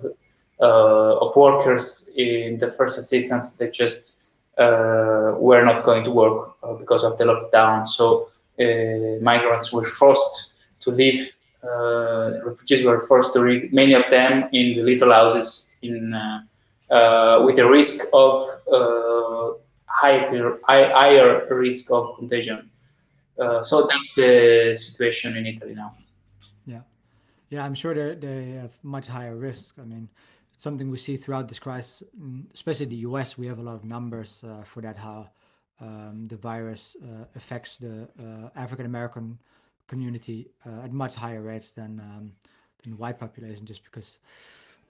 of 0.66 1.34
workers 1.36 2.08
in 2.16 2.58
the 2.58 2.70
first 2.70 2.98
assistance 2.98 3.58
that 3.58 3.72
just 3.72 4.20
uh, 4.58 5.34
were 5.38 5.64
not 5.64 5.82
going 5.84 6.04
to 6.04 6.10
work 6.10 6.54
uh, 6.62 6.74
because 6.74 7.04
of 7.04 7.16
the 7.18 7.24
lockdown. 7.24 7.86
So 7.86 8.28
migrants 9.20 9.72
were 9.72 9.86
forced 9.86 10.54
to 10.80 10.90
leave. 10.90 11.34
refugees 12.44 12.84
were 12.84 13.00
forced 13.00 13.32
to 13.32 13.40
leave. 13.40 13.72
Many 13.72 13.94
of 13.94 14.04
them 14.10 14.48
in 14.52 14.76
the 14.76 14.82
little 14.82 15.12
houses 15.12 15.76
in 15.82 16.12
with 17.44 17.56
the 17.56 17.68
risk 17.68 18.04
of 18.12 18.36
higher, 19.86 20.58
higher 20.66 21.46
risk 21.50 21.90
of 21.92 22.16
contagion. 22.18 22.70
Uh, 23.38 23.62
so 23.62 23.86
that's 23.86 24.14
the 24.14 24.74
situation 24.74 25.36
in 25.36 25.46
Italy 25.46 25.74
now. 25.74 25.94
Yeah, 26.66 26.82
yeah, 27.48 27.64
I'm 27.64 27.74
sure 27.74 27.94
they 27.94 28.14
they 28.14 28.50
have 28.60 28.72
much 28.82 29.06
higher 29.06 29.34
risk. 29.34 29.78
I 29.78 29.84
mean, 29.84 30.08
something 30.62 30.90
we 30.90 30.98
see 30.98 31.16
throughout 31.16 31.48
this 31.48 31.58
crisis, 31.58 32.04
mm, 32.16 32.44
especially 32.54 32.86
the 32.86 33.02
US. 33.08 33.36
We 33.36 33.48
have 33.48 33.58
a 33.58 33.62
lot 33.62 33.74
of 33.74 33.84
numbers 33.84 34.44
uh, 34.44 34.62
for 34.62 34.80
that 34.82 34.96
how 34.96 35.30
um, 35.80 36.28
the 36.28 36.36
virus 36.36 36.96
uh, 37.02 37.24
affects 37.34 37.76
the 37.76 38.08
uh, 38.24 38.48
African 38.64 38.86
American 38.86 39.38
community 39.88 40.50
uh, 40.64 40.84
at 40.84 40.92
much 40.92 41.16
higher 41.16 41.42
rates 41.42 41.72
than 41.72 41.98
um, 41.98 42.32
than 42.80 42.92
the 42.92 42.98
white 43.02 43.18
population, 43.18 43.66
just 43.66 43.82
because 43.82 44.20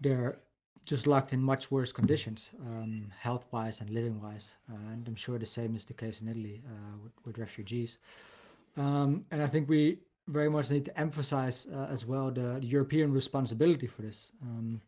they're 0.02 0.36
just 0.84 1.06
locked 1.06 1.32
in 1.32 1.40
much 1.40 1.70
worse 1.70 1.92
conditions, 1.92 2.50
um, 2.66 3.10
health 3.18 3.46
wise 3.52 3.80
and 3.80 3.88
living 3.88 4.20
wise. 4.20 4.56
Uh, 4.70 4.92
and 4.92 5.08
I'm 5.08 5.14
sure 5.24 5.38
the 5.38 5.46
same 5.46 5.74
is 5.74 5.84
the 5.86 5.94
case 5.94 6.20
in 6.20 6.28
Italy 6.28 6.60
uh, 6.66 6.96
with, 7.02 7.12
with, 7.24 7.38
refugees. 7.38 7.98
Um, 8.76 9.24
and 9.30 9.40
I 9.42 9.46
think 9.46 9.68
we 9.68 10.00
very 10.26 10.50
much 10.50 10.70
need 10.70 10.84
to 10.86 10.98
emphasize 10.98 11.66
as 11.66 12.04
well 12.04 12.32
the, 12.32 12.58
the, 12.60 12.66
European 12.66 13.12
responsibility 13.12 13.86
for 13.86 14.02
this. 14.02 14.32
Um, 14.42 14.80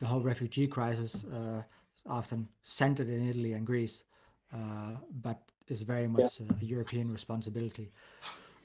the 0.00 0.06
whole 0.06 0.20
refugee 0.20 0.66
crisis 0.66 1.24
uh, 1.24 1.62
often 2.06 2.48
centered 2.62 3.08
in 3.08 3.28
Italy 3.28 3.52
and 3.52 3.66
Greece, 3.66 4.04
uh, 4.52 4.92
but 5.22 5.40
is 5.68 5.82
very 5.82 6.06
much 6.06 6.40
yeah. 6.40 6.46
a, 6.60 6.64
European 6.64 7.10
responsibility. 7.10 7.90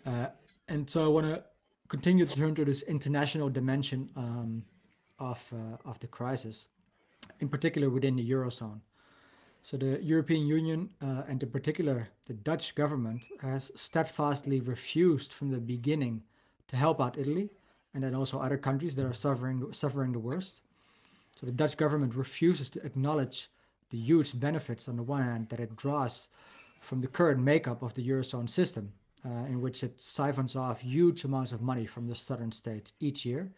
Uh, 0.06 0.28
and 0.68 0.89
so 0.89 1.06
I 1.06 1.08
want 1.08 1.28
to 1.28 1.44
continue 1.88 2.26
to 2.26 2.36
turn 2.36 2.56
to 2.56 2.65
this 2.65 2.82
international 2.84 3.50
dimension 3.50 4.10
um, 4.15 4.63
of 5.18 5.44
uh, 5.54 5.89
of 5.89 6.00
the 6.00 6.08
crisis, 6.08 6.68
in 7.39 7.50
particular 7.50 7.89
within 7.89 8.15
the 8.15 8.30
eurozone. 8.30 8.82
So 9.63 9.78
the 9.78 10.02
European 10.02 10.48
Union, 10.48 10.89
uh, 11.02 11.24
and 11.28 11.42
in 11.44 11.50
particular 11.50 12.08
the 12.28 12.34
Dutch 12.34 12.76
government, 12.76 13.26
has 13.42 13.72
steadfastly 13.76 14.62
refused 14.62 15.34
from 15.34 15.52
the 15.52 15.60
beginning 15.60 16.24
to 16.68 16.76
help 16.76 17.02
out 17.02 17.18
Italy, 17.18 17.50
and 17.94 18.04
then 18.04 18.15
also 18.15 18.39
other 18.39 18.58
countries 18.58 18.96
that 18.96 19.06
are 19.06 19.13
suffering 19.13 19.72
suffering 19.74 20.12
the 20.12 20.20
worst. 20.20 20.62
So 21.39 21.45
the 21.45 21.54
Dutch 21.54 21.78
government 21.78 22.15
refuses 22.15 22.69
to 22.71 22.86
acknowledge 22.86 23.49
the 23.91 23.97
huge 23.97 24.38
benefits 24.38 24.89
on 24.89 24.97
the 24.97 25.04
one 25.04 25.23
hand 25.23 25.47
that 25.49 25.60
it 25.60 25.75
draws 25.78 26.28
from 26.82 26.99
the 26.99 27.08
current 27.08 27.39
makeup 27.39 27.82
of 27.82 27.93
the 27.93 28.06
eurozone 28.06 28.49
system, 28.49 28.91
uh, 29.25 29.45
in 29.47 29.62
which 29.62 29.84
it 29.84 30.02
siphons 30.02 30.56
off 30.56 30.82
huge 30.82 31.23
amounts 31.23 31.54
of 31.54 31.62
money 31.62 31.86
from 31.86 32.08
the 32.08 32.15
southern 32.15 32.52
states 32.52 32.91
each 32.99 33.25
year. 33.25 33.49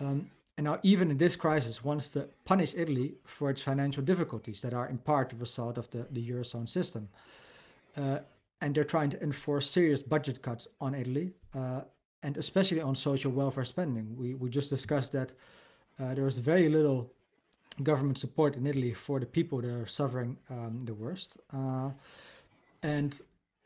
Um, 0.00 0.30
and 0.58 0.64
now, 0.64 0.78
even 0.82 1.10
in 1.10 1.18
this 1.18 1.36
crisis, 1.36 1.84
wants 1.84 2.08
to 2.10 2.28
punish 2.44 2.74
Italy 2.74 3.14
for 3.24 3.50
its 3.50 3.62
financial 3.62 4.02
difficulties 4.02 4.60
that 4.62 4.74
are 4.74 4.88
in 4.88 4.98
part 4.98 5.30
the 5.30 5.36
result 5.36 5.78
of 5.78 5.88
the, 5.90 6.08
the 6.10 6.30
eurozone 6.30 6.68
system. 6.68 7.08
Uh, 7.96 8.18
and 8.62 8.74
they're 8.74 8.84
trying 8.84 9.10
to 9.10 9.22
enforce 9.22 9.70
serious 9.70 10.02
budget 10.02 10.42
cuts 10.42 10.66
on 10.80 10.94
Italy, 10.94 11.34
uh, 11.54 11.82
and 12.22 12.36
especially 12.36 12.80
on 12.80 12.96
social 12.96 13.30
welfare 13.30 13.64
spending. 13.64 14.16
We, 14.16 14.34
we 14.34 14.48
just 14.48 14.70
discussed 14.70 15.12
that 15.12 15.32
uh, 16.00 16.14
was 16.16 16.38
very 16.38 16.68
little 16.68 17.10
government 17.82 18.18
support 18.18 18.56
in 18.56 18.66
Italy 18.66 18.94
for 18.94 19.20
the 19.20 19.26
people 19.26 19.60
that 19.60 19.70
are 19.70 19.86
suffering 19.86 20.36
um, 20.50 20.82
the 20.84 20.94
worst. 20.94 21.36
Uh, 21.52 21.90
and 22.82 23.20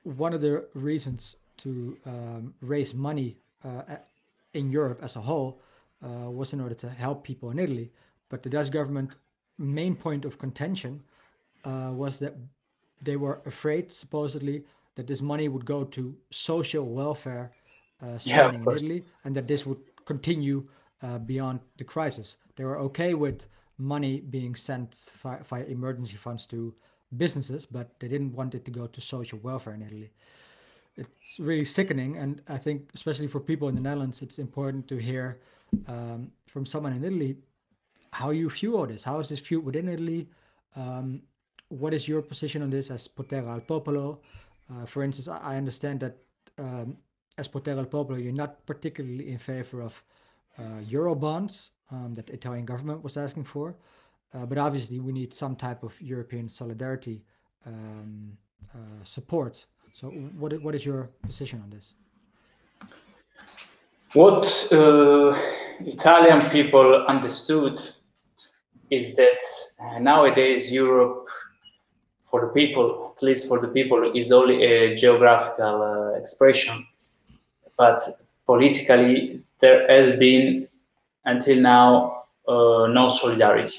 one 0.05 0.33
of 0.33 0.41
the 0.41 0.67
reasons 0.75 1.37
to 1.59 1.97
um, 2.07 2.55
raise 2.61 2.95
money 2.95 3.37
uh, 3.65 3.83
in 4.55 4.71
Europe 4.71 5.01
as 5.03 5.17
a 5.17 5.21
whole 5.21 5.61
uh, 6.03 6.31
was 6.31 6.53
in 6.53 6.61
order 6.61 6.75
to 6.75 6.89
help 6.89 7.23
people 7.23 7.51
in 7.51 7.59
Italy. 7.59 7.91
But 8.29 8.43
the 8.43 8.49
Dutch 8.49 8.71
government 8.71 9.19
main 9.59 9.95
point 9.95 10.25
of 10.25 10.39
contention 10.39 11.03
uh, 11.65 11.93
was 11.95 12.19
that 12.21 12.35
they 13.03 13.17
were 13.17 13.41
afraid, 13.47 13.93
supposedly, 13.93 14.65
that 14.95 15.07
this 15.07 15.23
money 15.23 15.49
would 15.49 15.65
go 15.65 15.85
to 15.85 16.17
social 16.31 16.87
welfare 16.87 17.53
uh, 18.03 18.19
spending 18.19 18.63
yeah, 18.65 18.71
in 18.71 18.77
Italy, 18.77 19.03
and 19.25 19.37
that 19.37 19.47
this 19.47 19.67
would 19.67 19.81
continue 20.07 20.67
uh, 21.03 21.19
beyond 21.19 21.61
the 21.79 21.85
crisis. 21.85 22.37
They 22.57 22.65
were 22.65 22.79
okay 22.79 23.15
with 23.15 23.47
money 23.79 24.21
being 24.21 24.55
sent 24.55 24.95
via, 25.23 25.65
emergency 25.65 26.17
funds 26.17 26.47
to 26.47 26.75
businesses, 27.17 27.67
but 27.67 27.99
they 27.99 28.09
didn't 28.09 28.33
want 28.33 28.55
it 28.55 28.65
to 28.67 28.71
go 28.71 28.87
to 28.87 29.01
social 29.01 29.39
welfare 29.39 29.75
in 29.75 29.83
Italy. 29.83 30.11
It's 30.97 31.39
really 31.39 31.65
sickening, 31.65 32.17
and 32.17 32.43
I 32.49 32.59
think 32.59 32.91
especially 32.95 33.27
for 33.27 33.41
people 33.41 33.69
in 33.69 33.75
the 33.75 33.81
Netherlands, 33.81 34.23
it's 34.23 34.39
important 34.39 34.87
to 34.89 34.97
hear 34.97 35.41
um, 35.87 36.31
from 36.47 36.67
someone 36.67 36.93
in 36.93 37.05
Italy 37.05 37.37
how 38.13 38.31
you 38.31 38.51
view 38.51 38.77
all 38.77 38.87
this. 38.87 39.05
How 39.05 39.21
is 39.21 39.29
this 39.29 39.41
viewed 39.41 39.65
within 39.65 39.89
Italy? 39.89 40.29
Um, 40.77 41.23
what 41.69 41.95
is 41.95 42.09
your 42.09 42.23
position 42.23 42.63
on 42.63 42.71
this 42.71 42.91
as 42.91 43.07
Potere 43.09 43.47
al 43.47 43.61
Popolo? 43.61 44.21
Uh, 44.71 44.85
for 44.85 45.03
instance, 45.03 45.29
I 45.29 45.57
understand 45.57 46.01
that 46.01 46.17
um, 46.59 46.97
as 47.39 47.49
Potere 47.49 47.79
al 47.79 47.87
Popolo, 47.87 48.19
you're 48.19 48.33
not 48.33 48.67
particularly 48.67 49.31
in 49.31 49.39
favor 49.39 49.81
of 49.81 50.03
uh, 50.59 50.81
euro 50.87 51.15
bonds 51.15 51.73
um, 51.91 52.15
that 52.15 52.27
the 52.27 52.33
Italian 52.33 52.65
government 52.65 53.03
was 53.03 53.17
asking 53.17 53.45
for. 53.45 53.77
Uh, 54.33 54.47
but 54.47 54.59
obviously, 54.59 55.01
we 55.01 55.13
need 55.13 55.35
some 55.35 55.57
type 55.57 55.83
of 55.83 56.01
European 56.01 56.49
solidarity 56.49 57.23
um, 57.67 58.37
uh, 58.75 59.05
support. 59.05 59.67
So, 59.93 60.09
what 60.39 60.61
what 60.63 60.75
is 60.75 60.87
your 60.87 61.11
position 61.23 61.61
on 61.63 61.71
this? 61.71 61.95
What 64.15 64.69
uh, 64.73 65.37
Italian 65.81 66.41
people 66.51 67.05
understood 67.07 67.81
is 68.91 69.17
that 69.17 69.41
nowadays 70.01 70.73
Europe, 70.73 71.27
for 72.21 72.41
the 72.41 72.49
people, 72.49 73.13
at 73.17 73.23
least 73.23 73.49
for 73.49 73.61
the 73.61 73.69
people, 73.69 74.13
is 74.15 74.33
only 74.33 74.63
a 74.65 74.95
geographical 74.95 75.83
uh, 75.83 76.19
expression. 76.19 76.87
But 77.77 78.01
politically, 78.47 79.43
there 79.61 79.87
has 79.89 80.13
been 80.17 80.67
until 81.25 81.61
now 81.61 82.25
uh, 82.49 82.87
no 82.89 83.09
solidarity 83.09 83.79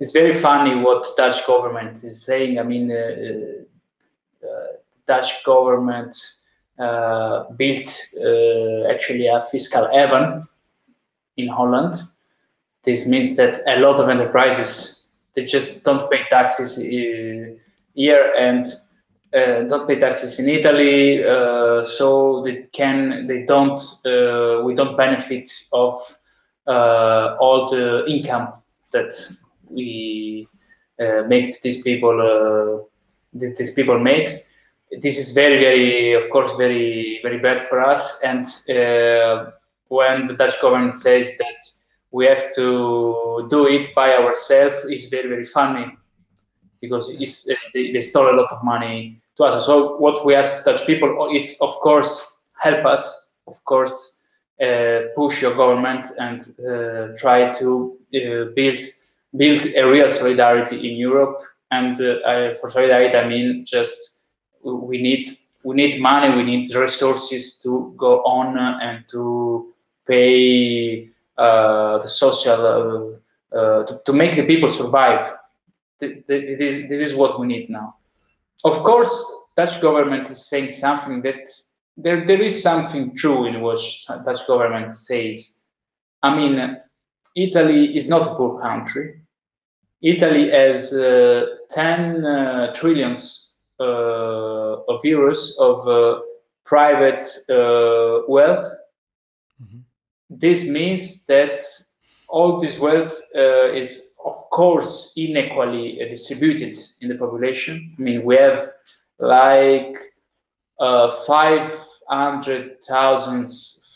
it's 0.00 0.12
very 0.12 0.32
funny 0.32 0.76
what 0.76 1.06
Dutch 1.16 1.44
government 1.46 1.94
is 2.04 2.24
saying. 2.24 2.58
I 2.58 2.62
mean, 2.62 2.90
uh, 2.92 4.46
uh, 4.46 4.66
Dutch 5.06 5.44
government 5.44 6.14
uh, 6.78 7.44
built 7.56 7.88
uh, 8.22 8.88
actually 8.88 9.26
a 9.26 9.40
fiscal 9.40 9.88
haven 9.90 10.46
in 11.36 11.48
Holland. 11.48 11.94
This 12.84 13.08
means 13.08 13.36
that 13.36 13.56
a 13.66 13.80
lot 13.80 13.98
of 13.98 14.08
enterprises 14.08 14.94
they 15.34 15.44
just 15.44 15.84
don't 15.84 16.10
pay 16.10 16.24
taxes 16.30 16.78
uh, 16.78 17.54
here 17.94 18.32
and 18.38 18.64
uh, 19.34 19.62
don't 19.64 19.86
pay 19.86 19.98
taxes 19.98 20.38
in 20.38 20.48
Italy, 20.48 21.22
so 21.84 22.42
they 22.42 22.62
can 22.72 23.26
they 23.26 23.44
don't 23.44 23.80
we 24.64 24.74
don't 24.74 24.96
benefit 24.96 25.48
of 25.72 25.94
all 26.66 27.66
the 27.68 28.04
income 28.08 28.52
that 28.92 29.12
we 29.70 30.46
uh, 31.00 31.24
make 31.28 31.60
these 31.62 31.82
people 31.82 32.20
uh, 32.20 32.82
these 33.32 33.72
people 33.72 33.98
makes 34.00 34.56
this 35.00 35.18
is 35.18 35.32
very 35.32 35.58
very 35.60 36.12
of 36.14 36.28
course 36.30 36.52
very 36.56 37.20
very 37.22 37.38
bad 37.38 37.60
for 37.60 37.80
us. 37.80 38.20
And 38.24 38.44
uh, 38.70 39.50
when 39.88 40.26
the 40.26 40.34
dutch 40.34 40.60
government 40.60 40.94
says 40.94 41.38
that 41.38 41.60
we 42.10 42.26
have 42.26 42.42
to 42.56 43.46
do 43.50 43.68
it 43.68 43.94
by 43.94 44.14
ourselves 44.14 44.84
is 44.86 45.08
very 45.08 45.28
very 45.28 45.44
funny 45.44 45.86
because 46.80 47.10
uh, 47.10 47.54
they, 47.74 47.92
they 47.92 48.00
stole 48.00 48.30
a 48.30 48.36
lot 48.36 48.50
of 48.52 48.62
money 48.64 49.16
to 49.36 49.44
us 49.44 49.66
so 49.66 49.96
what 49.96 50.24
we 50.24 50.34
ask 50.34 50.64
dutch 50.64 50.86
people 50.86 51.30
is 51.34 51.56
of 51.60 51.70
course 51.76 52.42
help 52.60 52.84
us 52.86 53.36
of 53.46 53.64
course 53.64 54.18
uh, 54.60 55.02
push 55.14 55.40
your 55.40 55.54
government 55.54 56.08
and 56.18 56.42
uh, 56.68 57.16
try 57.16 57.52
to 57.52 57.96
build 58.10 58.78
build 59.36 59.60
a 59.76 59.88
real 59.88 60.10
solidarity 60.10 60.90
in 60.90 60.96
Europe. 60.96 61.42
And 61.70 62.00
uh, 62.00 62.54
for 62.54 62.70
solidarity, 62.70 63.16
I 63.16 63.28
mean 63.28 63.64
just 63.64 64.22
we 64.62 65.00
need 65.00 65.26
we 65.62 65.76
need 65.76 66.00
money, 66.00 66.34
we 66.34 66.42
need 66.42 66.74
resources 66.74 67.60
to 67.60 67.94
go 67.96 68.22
on 68.22 68.58
and 68.58 69.06
to 69.08 69.72
pay 70.06 71.08
uh, 71.36 71.98
the 71.98 72.08
social 72.08 73.20
uh, 73.52 73.56
uh 73.56 73.84
to, 73.84 74.00
to, 74.06 74.12
make 74.12 74.34
the 74.34 74.44
people 74.44 74.70
survive. 74.70 75.22
This 76.00 76.60
is, 76.60 76.88
this 76.88 77.00
is 77.00 77.14
what 77.14 77.40
we 77.40 77.46
need 77.46 77.68
now. 77.68 77.96
Of 78.64 78.74
course, 78.84 79.52
Dutch 79.56 79.80
government 79.80 80.28
is 80.30 80.48
saying 80.48 80.70
something 80.70 81.22
that 81.22 81.48
there, 81.96 82.24
there 82.24 82.42
is 82.42 82.62
something 82.62 83.16
true 83.16 83.46
in 83.46 83.60
what 83.60 83.80
Dutch 84.24 84.46
government 84.46 84.92
says. 84.92 85.64
I 86.22 86.34
mean, 86.34 86.76
Italy 87.34 87.96
is 87.96 88.08
not 88.08 88.26
a 88.26 88.34
poor 88.34 88.60
country. 88.60 89.20
Italy 90.02 90.50
has 90.50 90.92
uh, 90.92 91.46
10 91.70 92.24
uh, 92.24 92.72
trillions 92.72 93.58
uh, 93.80 94.82
of 94.88 95.02
euros 95.02 95.58
of 95.58 95.86
uh, 95.88 96.20
private 96.64 97.24
uh, 97.50 98.22
wealth. 98.28 98.66
Mm-hmm. 99.62 99.78
This 100.30 100.68
means 100.68 101.26
that 101.26 101.64
all 102.28 102.58
this 102.58 102.78
wealth 102.78 103.20
uh, 103.34 103.72
is, 103.72 104.07
of 104.28 104.50
course, 104.50 105.14
inequally 105.16 106.00
uh, 106.02 106.08
distributed 106.08 106.76
in 107.00 107.08
the 107.08 107.16
population. 107.16 107.94
I 107.98 108.02
mean, 108.02 108.22
we 108.24 108.36
have 108.36 108.60
like 109.18 109.96
uh, 110.78 111.08
500,000 111.08 113.46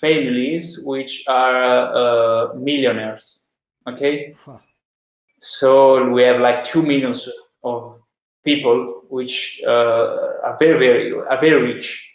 families 0.00 0.82
which 0.84 1.24
are 1.28 1.94
uh, 1.94 2.54
millionaires. 2.54 3.50
Okay. 3.86 4.34
Huh 4.44 4.58
so 5.42 6.08
we 6.08 6.22
have 6.22 6.40
like 6.40 6.64
two 6.64 6.82
millions 6.82 7.28
of 7.64 8.00
people 8.44 9.02
which 9.08 9.60
uh, 9.66 10.40
are 10.44 10.56
very, 10.58 10.78
very, 10.78 11.12
are 11.12 11.40
very 11.40 11.74
rich. 11.74 12.11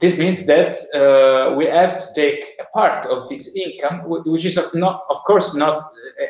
This 0.00 0.16
means 0.18 0.46
that 0.46 0.76
uh, 0.94 1.56
we 1.56 1.66
have 1.66 1.98
to 1.98 2.06
take 2.14 2.44
a 2.60 2.64
part 2.72 3.04
of 3.06 3.28
this 3.28 3.48
income, 3.54 4.02
which 4.06 4.44
is 4.44 4.56
of 4.56 4.72
not, 4.74 5.04
of 5.10 5.16
course, 5.24 5.56
not 5.56 5.80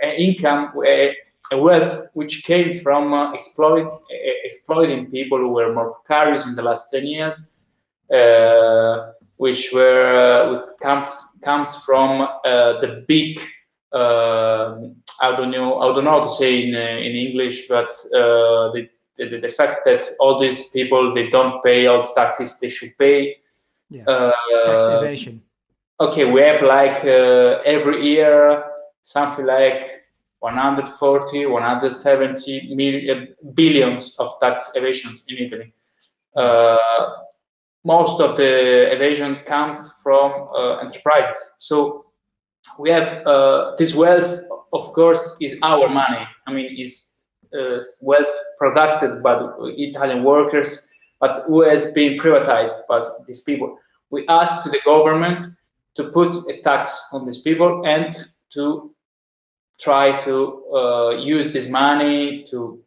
an 0.02 0.14
income, 0.14 0.72
a, 0.86 1.14
wealth 1.52 2.08
which 2.12 2.44
came 2.44 2.70
from 2.70 3.14
uh, 3.14 3.32
exploit, 3.32 4.02
exploiting 4.44 5.10
people 5.10 5.38
who 5.38 5.48
were 5.48 5.72
more 5.72 5.94
precarious 5.94 6.46
in 6.46 6.54
the 6.54 6.62
last 6.62 6.90
10 6.90 7.06
years, 7.06 7.54
uh, 8.14 9.12
which 9.36 9.70
were 9.72 10.14
uh, 10.14 10.74
comes 10.82 11.08
comes 11.42 11.76
from 11.84 12.28
uh, 12.44 12.80
the 12.80 13.04
big 13.08 13.40
I 15.20 15.34
don't 15.36 15.50
know 15.50 15.80
I 15.80 15.92
don't 15.94 16.04
know 16.04 16.18
how 16.18 16.20
to 16.20 16.28
say 16.28 16.62
in 16.62 16.74
uh, 16.74 16.78
in 16.78 17.16
English, 17.16 17.68
but 17.68 17.88
uh, 18.14 18.70
the, 18.72 18.88
the, 19.16 19.38
the 19.40 19.48
fact 19.48 19.76
that 19.84 20.02
all 20.20 20.38
these 20.38 20.70
people 20.70 21.14
they 21.14 21.28
don't 21.28 21.62
pay 21.62 21.86
all 21.86 22.02
the 22.02 22.12
taxes 22.14 22.58
they 22.60 22.68
should 22.68 22.96
pay, 22.98 23.36
Yeah. 23.90 24.04
Uh, 24.04 24.32
tax 24.66 24.84
evasion. 24.84 25.42
Okay, 26.00 26.30
we 26.30 26.40
have 26.42 26.62
like 26.62 27.04
uh, 27.04 27.60
every 27.64 28.04
year 28.04 28.64
something 29.02 29.46
like 29.46 29.84
140, 30.40 31.46
170 31.46 32.74
million 32.74 33.34
billions 33.54 34.16
of 34.20 34.28
tax 34.40 34.72
evasions 34.76 35.26
in 35.28 35.38
Italy. 35.38 35.72
Uh, 36.36 36.76
most 37.84 38.20
of 38.20 38.36
the 38.36 38.92
evasion 38.94 39.36
comes 39.46 40.00
from 40.02 40.48
uh, 40.54 40.76
enterprises. 40.76 41.54
So 41.58 42.04
we 42.78 42.90
have 42.90 43.26
uh, 43.26 43.74
this 43.78 43.94
wealth, 43.96 44.36
of 44.72 44.92
course, 44.92 45.38
is 45.40 45.58
our 45.62 45.88
money. 45.88 46.24
I 46.46 46.52
mean, 46.52 46.76
is 46.78 47.22
uh, 47.58 47.80
wealth 48.02 48.30
produced 48.58 49.22
by 49.22 49.34
the 49.38 49.74
Italian 49.76 50.22
workers, 50.22 50.92
but 51.20 51.42
who 51.46 51.62
has 51.62 51.92
been 51.92 52.18
privatized 52.18 52.74
by 52.88 53.02
these 53.26 53.42
people. 53.42 53.78
We 54.10 54.26
ask 54.28 54.64
to 54.64 54.70
the 54.70 54.80
government 54.84 55.44
to 55.96 56.04
put 56.04 56.34
a 56.48 56.60
tax 56.62 57.10
on 57.12 57.26
these 57.26 57.38
people 57.38 57.82
and 57.84 58.14
to 58.50 58.94
try 59.80 60.16
to 60.18 60.64
uh, 60.74 61.10
use 61.10 61.52
this 61.52 61.68
money 61.68 62.44
to, 62.44 62.80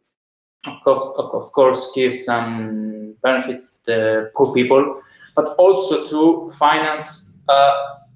of 0.66 0.74
course, 0.84 1.04
of 1.18 1.52
course, 1.52 1.92
give 1.94 2.14
some 2.14 3.14
benefits 3.22 3.78
to 3.78 3.92
the 3.92 4.30
poor 4.34 4.52
people, 4.52 5.00
but 5.34 5.54
also 5.56 6.06
to 6.06 6.48
finance 6.58 7.44
uh, 7.48 7.72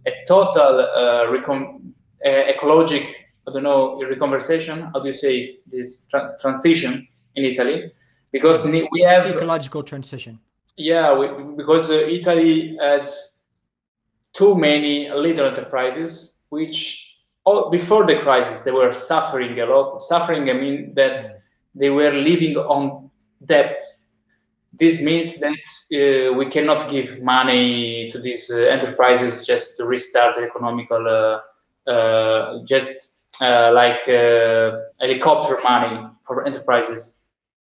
a 0.06 0.12
total 0.26 0.80
uh, 0.80 1.26
recom- 1.28 1.80
ecologic, 2.24 3.14
I 3.48 3.52
don't 3.52 3.62
know, 3.62 4.00
reconversation. 4.02 4.90
How 4.92 5.00
do 5.00 5.08
you 5.08 5.14
say 5.14 5.58
this 5.66 6.06
tra- 6.06 6.36
transition 6.40 7.06
in 7.34 7.44
Italy? 7.44 7.92
Because 8.36 8.88
we 8.92 9.00
have 9.02 9.26
ecological 9.26 9.82
transition. 9.82 10.38
Yeah, 10.76 11.16
we, 11.18 11.26
because 11.56 11.90
uh, 11.90 11.94
Italy 11.94 12.76
has 12.80 13.42
too 14.32 14.54
many 14.54 15.10
little 15.10 15.46
enterprises 15.46 16.44
which 16.50 17.06
all, 17.44 17.70
before 17.70 18.06
the 18.06 18.18
crisis, 18.18 18.62
they 18.62 18.72
were 18.72 18.92
suffering 18.92 19.58
a 19.60 19.66
lot. 19.66 20.00
Suffering, 20.00 20.50
I 20.50 20.52
mean 20.52 20.92
that 20.94 21.24
they 21.74 21.90
were 21.90 22.10
living 22.10 22.56
on 22.56 23.10
debts. 23.44 24.18
This 24.72 25.00
means 25.00 25.40
that 25.40 25.64
uh, 25.94 26.34
we 26.34 26.46
cannot 26.50 26.90
give 26.90 27.22
money 27.22 28.10
to 28.10 28.18
these 28.18 28.50
uh, 28.50 28.58
enterprises 28.58 29.46
just 29.46 29.76
to 29.78 29.86
restart 29.86 30.34
the 30.34 30.42
economical, 30.42 31.06
uh, 31.08 31.90
uh 31.90 32.64
just 32.64 33.22
uh, 33.40 33.70
like 33.72 34.06
uh, 34.08 34.72
helicopter 35.00 35.58
money 35.62 36.06
for 36.22 36.46
enterprises, 36.46 37.15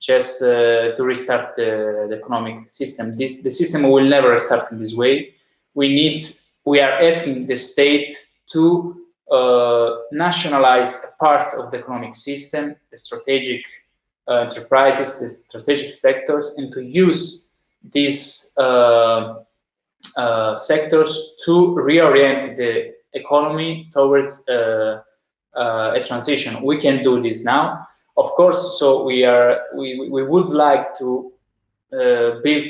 just 0.03 0.41
to 0.41 0.97
restart 0.99 1.57
the, 1.57 2.07
the 2.11 2.17
economic 2.17 2.69
system. 2.69 3.17
This 3.17 3.43
the 3.43 3.51
system 3.51 3.85
will 3.91 4.05
never 4.05 4.37
start 4.37 4.73
in 4.73 4.79
this 4.79 4.95
way. 4.95 5.35
We 5.75 5.89
need. 5.89 6.23
We 6.65 6.81
are 6.81 6.93
asking 7.03 7.47
the 7.47 7.57
state 7.57 8.15
to 8.53 9.03
uh, 9.33 9.97
nationalized 10.13 11.19
parts 11.19 11.55
of 11.55 11.71
the 11.71 11.79
economic 11.79 12.15
system, 12.15 12.77
the 12.91 12.99
strategic 12.99 13.65
uh, 14.29 14.41
enterprises, 14.41 15.21
the 15.21 15.31
strategic 15.31 15.91
sectors, 15.91 16.55
and 16.57 16.73
to 16.73 16.83
use 16.83 17.49
these 17.93 18.55
uh, 18.59 19.41
uh 20.17 20.57
sectors 20.57 21.37
to 21.45 21.75
reorient 21.79 22.57
the 22.57 22.93
economy 23.15 23.89
towards 23.93 24.49
uh, 24.49 25.01
uh, 25.57 25.93
a 25.95 26.01
transition. 26.03 26.63
We 26.63 26.79
can 26.79 27.03
do 27.03 27.23
this 27.23 27.45
now, 27.45 27.87
of 28.17 28.27
course. 28.37 28.79
So 28.79 29.05
we 29.05 29.25
are 29.25 29.63
we 29.77 30.09
we 30.11 30.23
would 30.23 30.49
like 30.49 30.95
to 30.97 31.33
build 31.91 32.69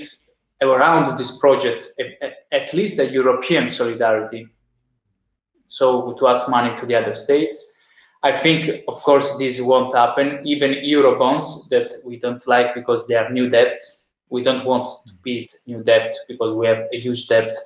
around 0.61 1.17
this 1.17 1.39
project 1.39 1.89
at 2.53 2.73
least 2.73 2.99
a 2.99 3.07
European 3.07 3.69
solidarity 3.69 4.49
so 5.73 6.13
to 6.19 6.29
ask 6.29 6.51
money 6.51 6.77
to 6.77 6.85
the 6.85 6.95
other 6.95 7.15
states. 7.15 7.83
I 8.23 8.31
think, 8.31 8.85
of 8.89 8.95
course, 9.03 9.37
this 9.39 9.61
won't 9.61 9.95
happen. 9.95 10.47
Even 10.47 10.73
Eurobonds 10.85 11.69
that 11.71 11.91
we 12.07 12.19
don't 12.19 12.47
like 12.47 12.75
because 12.75 13.09
they 13.09 13.15
are 13.15 13.31
new 13.31 13.49
debt. 13.49 13.81
We 14.29 14.43
don't 14.43 14.65
want 14.67 14.85
to 15.07 15.15
build 15.25 15.49
new 15.67 15.83
debt 15.83 16.15
because 16.29 16.55
we 16.55 16.67
have 16.67 16.87
a 16.93 16.99
huge 17.01 17.27
debt 17.27 17.57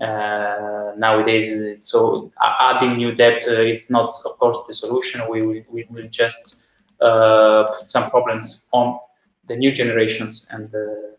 uh, 0.00 0.92
nowadays. 0.96 1.48
So 1.80 2.32
adding 2.40 2.96
new 2.96 3.14
debt 3.14 3.44
uh, 3.46 3.60
is 3.60 3.90
not, 3.90 4.12
of 4.24 4.38
course, 4.38 4.64
the 4.66 4.72
solution. 4.72 5.20
We 5.30 5.42
will, 5.42 5.62
we 5.70 5.86
will 5.90 6.08
just 6.08 6.69
uh, 6.69 6.69
put 7.00 7.88
some 7.88 8.08
problems 8.10 8.68
on 8.72 8.98
the 9.46 9.56
new 9.56 9.72
generations 9.72 10.48
and 10.52 10.74
uh, 10.74 11.10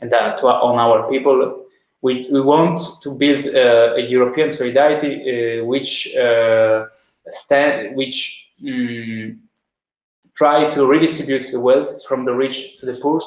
and 0.00 0.10
that 0.10 0.42
on 0.42 0.78
our 0.78 1.08
people 1.08 1.66
we, 2.02 2.26
we 2.32 2.40
want 2.40 2.80
to 3.02 3.14
build 3.14 3.46
uh, 3.54 3.94
a 3.96 4.00
European 4.00 4.50
solidarity 4.50 5.60
uh, 5.60 5.64
which 5.64 6.14
uh, 6.16 6.86
stand 7.28 7.94
which 7.96 8.52
um, 8.66 9.38
try 10.34 10.68
to 10.70 10.86
redistribute 10.86 11.50
the 11.52 11.60
wealth 11.60 12.06
from 12.06 12.24
the 12.24 12.32
rich 12.32 12.78
to 12.78 12.86
the 12.86 12.94
poor, 12.94 13.20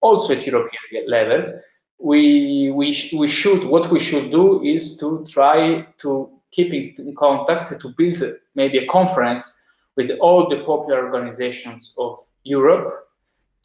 also 0.00 0.34
at 0.34 0.46
European 0.46 1.06
level. 1.06 1.60
We 2.00 2.70
we 2.72 2.86
we 3.16 3.28
should 3.28 3.64
what 3.68 3.90
we 3.90 4.00
should 4.00 4.30
do 4.30 4.62
is 4.64 4.96
to 4.98 5.24
try 5.24 5.86
to 5.98 6.30
keep 6.50 6.72
in 6.72 7.14
contact 7.14 7.80
to 7.80 7.88
build 7.96 8.22
maybe 8.54 8.78
a 8.78 8.86
conference 8.86 9.67
with 9.98 10.12
all 10.20 10.48
the 10.48 10.60
popular 10.60 11.12
organizations 11.12 11.96
of 11.98 12.16
Europe 12.44 12.88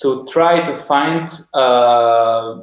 to 0.02 0.26
try 0.26 0.60
to 0.69 0.74
find 0.74 1.30
uh, 1.54 2.62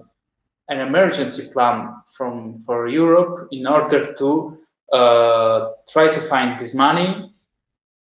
an 0.69 0.81
emergency 0.89 1.45
plan 1.53 1.77
from 2.17 2.59
for 2.67 2.89
Europe 2.89 3.49
in 3.53 3.69
order 3.69 4.13
to 4.15 4.59
uh, 4.93 5.71
try 5.89 6.07
to 6.09 6.21
find 6.21 6.59
this 6.59 6.75
money, 6.75 7.33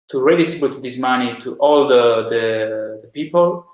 to 0.09 0.17
redistribute 0.21 0.83
this 0.83 0.99
money 0.99 1.37
to 1.39 1.51
all 1.57 1.87
the 1.87 2.05
the, 2.33 2.47
the 3.03 3.11
people, 3.19 3.67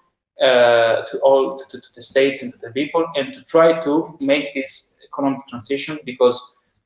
uh, 0.43 1.03
to 1.09 1.15
all 1.23 1.57
to, 1.57 1.81
to, 1.81 1.89
the 1.95 2.03
states 2.03 2.43
and 2.43 2.53
to 2.55 2.59
the 2.59 2.73
people, 2.73 3.07
and 3.15 3.33
to 3.33 3.45
try 3.45 3.79
to 3.87 3.93
make 4.21 4.53
this 4.53 5.01
economic 5.09 5.47
transition 5.47 5.97
because, 6.05 6.39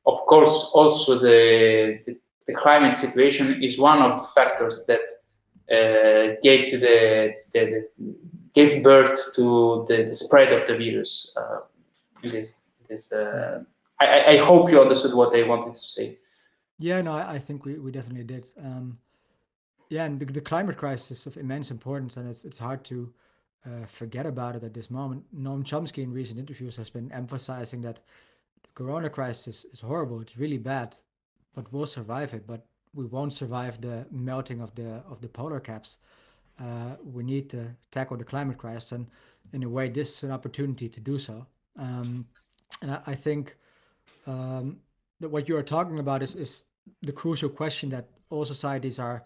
of 0.05 0.17
course, 0.31 0.69
also 0.75 1.17
the, 1.17 1.99
the, 2.05 2.15
the 2.49 2.55
climate 2.65 2.95
situation 2.95 3.45
is 3.67 3.73
one 3.91 3.99
of 4.07 4.11
the 4.19 4.27
factors 4.37 4.75
that 4.89 5.05
uh, 5.77 6.35
gave 6.47 6.61
to 6.71 6.77
the, 6.85 7.33
the, 7.53 7.61
the, 7.71 8.15
gave 8.57 8.83
birth 8.83 9.15
to 9.35 9.85
the, 9.89 9.97
the 10.09 10.15
spread 10.23 10.49
of 10.57 10.61
the 10.67 10.75
virus. 10.83 11.11
Uh, 11.39 11.59
this 12.23 12.57
this 12.89 13.11
uh, 13.11 13.63
I, 13.99 14.05
I 14.33 14.37
hope 14.37 14.71
you 14.71 14.81
understood 14.81 15.13
what 15.13 15.35
I 15.35 15.43
wanted 15.43 15.73
to 15.73 15.85
say 15.97 16.17
yeah 16.79 17.01
no 17.01 17.11
i, 17.11 17.35
I 17.35 17.39
think 17.39 17.65
we, 17.65 17.77
we 17.77 17.91
definitely 17.91 18.23
did 18.23 18.47
um, 18.63 18.97
yeah 19.89 20.05
and 20.05 20.19
the, 20.19 20.41
climate 20.41 20.77
crisis 20.77 21.19
is 21.19 21.27
of 21.27 21.37
immense 21.37 21.69
importance 21.71 22.17
and 22.17 22.27
it's, 22.27 22.45
it's 22.45 22.57
hard 22.57 22.83
to 22.85 23.13
uh, 23.65 23.85
forget 23.85 24.25
about 24.25 24.55
it 24.55 24.63
at 24.63 24.73
this 24.73 24.89
moment 24.89 25.23
noam 25.35 25.63
chomsky 25.63 26.03
in 26.03 26.11
recent 26.11 26.39
interviews 26.39 26.75
has 26.75 26.89
been 26.89 27.11
emphasizing 27.11 27.81
that 27.81 27.99
the 28.63 28.69
corona 28.73 29.09
crisis 29.09 29.65
is 29.71 29.81
horrible 29.81 30.19
it's 30.21 30.37
really 30.37 30.57
bad 30.57 30.95
but 31.59 31.71
we'll 31.73 31.85
survive 31.99 32.33
it 32.33 32.47
but 32.47 32.61
we 32.93 33.05
won't 33.05 33.33
survive 33.33 33.79
the 33.81 34.05
melting 34.11 34.61
of 34.61 34.73
the 34.75 34.89
of 35.11 35.19
the 35.21 35.27
polar 35.27 35.59
caps 35.59 35.97
uh, 36.65 36.95
we 37.03 37.23
need 37.23 37.49
to 37.49 37.61
tackle 37.91 38.17
the 38.17 38.29
climate 38.33 38.57
crisis 38.57 38.93
and 38.93 39.07
in 39.51 39.63
a 39.63 39.69
way 39.77 39.89
this 39.89 40.09
is 40.17 40.23
an 40.23 40.31
opportunity 40.31 40.87
to 40.87 40.99
do 41.11 41.19
so 41.19 41.45
um, 41.77 42.25
and 42.81 42.91
I, 42.91 43.01
I 43.07 43.15
think 43.15 43.57
um, 44.25 44.77
that 45.19 45.29
what 45.29 45.49
you 45.49 45.57
are 45.57 45.63
talking 45.63 45.99
about 45.99 46.23
is, 46.23 46.35
is 46.35 46.65
the 47.01 47.11
crucial 47.11 47.49
question 47.49 47.89
that 47.89 48.07
all 48.29 48.45
societies 48.45 48.99
are 48.99 49.23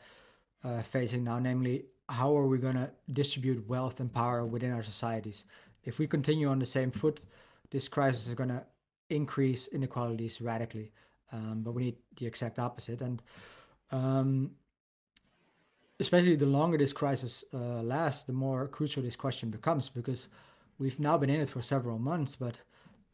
uh, 0.63 0.81
facing 0.81 1.23
now, 1.23 1.39
namely, 1.39 1.85
how 2.09 2.35
are 2.35 2.47
we 2.47 2.57
going 2.57 2.75
to 2.75 2.91
distribute 3.11 3.67
wealth 3.67 3.99
and 3.99 4.13
power 4.13 4.45
within 4.45 4.71
our 4.71 4.83
societies? 4.83 5.45
If 5.83 5.99
we 5.99 6.07
continue 6.07 6.47
on 6.49 6.59
the 6.59 6.65
same 6.65 6.91
foot, 6.91 7.25
this 7.69 7.87
crisis 7.87 8.27
is 8.27 8.33
going 8.33 8.49
to 8.49 8.65
increase 9.09 9.67
inequalities 9.67 10.41
radically. 10.41 10.91
Um, 11.31 11.61
but 11.63 11.73
we 11.73 11.83
need 11.83 11.95
the 12.17 12.27
exact 12.27 12.59
opposite. 12.59 13.01
And 13.01 13.21
um, 13.91 14.51
especially 15.99 16.35
the 16.35 16.45
longer 16.45 16.77
this 16.77 16.93
crisis 16.93 17.43
uh, 17.53 17.81
lasts, 17.81 18.23
the 18.23 18.33
more 18.33 18.67
crucial 18.67 19.03
this 19.03 19.15
question 19.15 19.49
becomes 19.49 19.89
because 19.89 20.29
we've 20.77 20.99
now 20.99 21.17
been 21.17 21.29
in 21.29 21.41
it 21.41 21.49
for 21.49 21.61
several 21.61 21.99
months, 21.99 22.35
but 22.35 22.59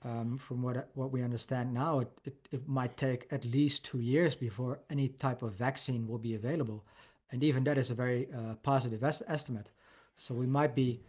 um, 0.04 0.38
from 0.38 0.62
what 0.62 0.90
what 0.94 1.12
we 1.12 1.22
understand 1.24 1.74
now, 1.74 2.00
it, 2.00 2.12
it, 2.24 2.48
it 2.52 2.68
might 2.68 2.96
take 2.96 3.28
at 3.32 3.44
least 3.44 3.84
two 3.84 4.00
years 4.00 4.34
before 4.34 4.80
any 4.90 5.10
type 5.10 5.42
of 5.44 5.54
vaccine 5.54 6.08
will 6.08 6.18
be 6.18 6.36
available, 6.36 6.86
and 7.32 7.44
even 7.44 7.64
that 7.66 7.78
is 7.78 7.90
a 7.90 7.96
very 7.96 8.28
uh, 8.34 8.56
positive 8.64 9.04
es- 9.04 9.24
estimate. 9.28 9.72
So 10.16 10.34
we 10.34 10.48
might 10.48 10.74
be 10.74 11.02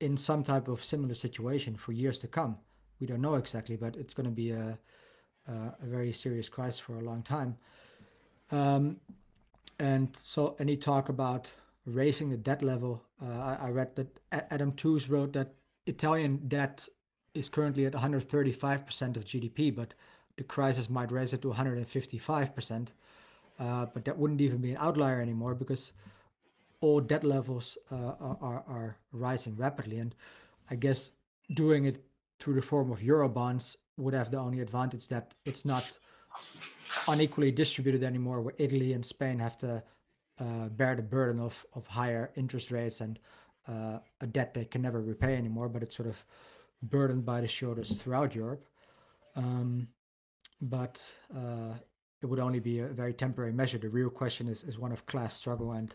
in 0.00 0.16
some 0.16 0.42
type 0.42 0.68
of 0.68 0.82
similar 0.82 1.14
situation 1.14 1.76
for 1.76 1.92
years 1.92 2.18
to 2.20 2.28
come. 2.28 2.56
We 3.00 3.06
don't 3.06 3.20
know 3.20 3.34
exactly, 3.34 3.76
but 3.76 3.96
it's 3.96 4.14
going 4.14 4.28
to 4.28 4.34
be 4.34 4.50
a, 4.50 4.78
a, 5.48 5.74
a 5.82 5.86
very 5.86 6.12
serious 6.12 6.48
crisis 6.48 6.78
for 6.78 6.96
a 6.96 7.00
long 7.00 7.22
time. 7.22 7.56
Um, 8.50 8.98
and 9.78 10.14
so 10.16 10.56
any 10.58 10.76
talk 10.76 11.08
about 11.08 11.52
raising 11.86 12.30
the 12.30 12.36
debt 12.36 12.62
level, 12.62 13.02
uh, 13.22 13.56
I, 13.60 13.66
I, 13.66 13.70
read 13.70 13.96
that 13.96 14.08
Adam 14.50 14.72
Tooze 14.72 15.08
wrote 15.08 15.32
that 15.34 15.54
Italian 15.86 16.48
debt 16.48 16.88
is 17.34 17.48
currently 17.48 17.86
at 17.86 17.92
135% 17.92 19.16
of 19.16 19.24
GDP, 19.24 19.74
but 19.74 19.94
the 20.36 20.44
crisis 20.44 20.90
might 20.90 21.12
raise 21.12 21.32
it 21.32 21.42
to 21.42 21.48
155%, 21.48 22.88
uh, 23.58 23.86
but 23.86 24.04
that 24.04 24.18
wouldn't 24.18 24.40
even 24.40 24.58
be 24.58 24.72
an 24.72 24.76
outlier 24.78 25.20
anymore 25.20 25.54
because 25.54 25.92
all 26.80 27.00
debt 27.00 27.24
levels 27.24 27.76
uh, 27.90 28.12
are, 28.20 28.64
are 28.68 28.96
rising 29.12 29.56
rapidly. 29.56 29.98
And 29.98 30.14
I 30.70 30.76
guess 30.76 31.10
doing 31.52 31.86
it 31.86 32.04
through 32.38 32.54
the 32.54 32.62
form 32.62 32.92
of 32.92 33.02
euro 33.02 33.28
bonds 33.28 33.76
would 33.98 34.14
have 34.14 34.30
the 34.30 34.38
only 34.38 34.60
advantage 34.60 35.08
that 35.08 35.34
it's 35.44 35.64
not 35.64 35.98
unequally 37.08 37.50
distributed 37.50 38.02
anymore, 38.02 38.40
where 38.40 38.54
Italy 38.58 38.92
and 38.92 39.04
Spain 39.04 39.38
have 39.38 39.58
to 39.58 39.82
uh, 40.38 40.68
bear 40.70 40.94
the 40.94 41.02
burden 41.02 41.40
of, 41.40 41.64
of 41.74 41.86
higher 41.86 42.30
interest 42.36 42.70
rates 42.70 43.00
and 43.00 43.18
uh, 43.66 43.98
a 44.20 44.26
debt 44.26 44.54
they 44.54 44.64
can 44.64 44.82
never 44.82 45.00
repay 45.00 45.36
anymore, 45.36 45.68
but 45.68 45.82
it's 45.82 45.96
sort 45.96 46.08
of 46.08 46.24
burdened 46.82 47.24
by 47.24 47.40
the 47.40 47.48
shoulders 47.48 48.00
throughout 48.00 48.34
Europe. 48.34 48.64
Um, 49.36 49.88
but 50.60 51.02
uh, 51.36 51.74
it 52.22 52.26
would 52.26 52.40
only 52.40 52.60
be 52.60 52.80
a 52.80 52.86
very 52.86 53.12
temporary 53.12 53.52
measure. 53.52 53.78
The 53.78 53.88
real 53.88 54.10
question 54.10 54.48
is, 54.48 54.64
is 54.64 54.78
one 54.78 54.92
of 54.92 55.06
class 55.06 55.34
struggle 55.34 55.72
and 55.72 55.94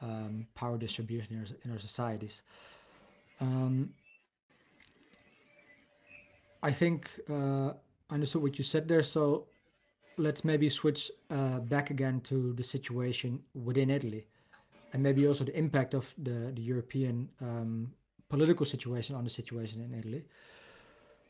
um, 0.00 0.46
power 0.54 0.76
distribution 0.76 1.34
in 1.34 1.40
our, 1.40 1.46
in 1.64 1.70
our 1.70 1.78
societies. 1.78 2.42
Um, 3.40 3.94
I 6.62 6.70
think 6.70 7.10
uh, 7.28 7.72
I 8.10 8.14
understood 8.14 8.42
what 8.42 8.58
you 8.58 8.64
said 8.64 8.88
there. 8.88 9.02
So 9.02 9.46
let's 10.16 10.44
maybe 10.44 10.68
switch 10.68 11.10
uh, 11.30 11.60
back 11.60 11.90
again 11.90 12.20
to 12.22 12.52
the 12.52 12.62
situation 12.62 13.40
within 13.54 13.90
Italy, 13.90 14.26
and 14.92 15.02
maybe 15.02 15.26
also 15.26 15.44
the 15.44 15.56
impact 15.56 15.94
of 15.94 16.14
the 16.18 16.52
the 16.54 16.62
European 16.62 17.28
um, 17.40 17.92
political 18.28 18.66
situation 18.66 19.16
on 19.16 19.24
the 19.24 19.30
situation 19.30 19.82
in 19.82 19.92
Italy. 19.98 20.24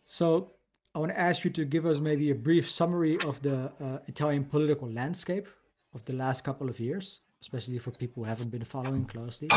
So 0.04 0.52
I 0.94 0.98
want 0.98 1.12
to 1.12 1.18
ask 1.18 1.44
you 1.44 1.50
to 1.50 1.64
give 1.64 1.86
us 1.86 2.00
maybe 2.00 2.30
a 2.30 2.34
brief 2.34 2.68
summary 2.68 3.16
of 3.26 3.40
the 3.40 3.72
uh, 3.80 3.98
Italian 4.08 4.44
political 4.44 4.88
landscape 4.90 5.48
of 5.94 6.04
the 6.04 6.12
last 6.12 6.44
couple 6.44 6.68
of 6.68 6.78
years, 6.78 7.20
especially 7.40 7.78
for 7.78 7.92
people 7.92 8.22
who 8.22 8.28
haven't 8.28 8.50
been 8.50 8.64
following 8.64 9.04
closely. 9.06 9.48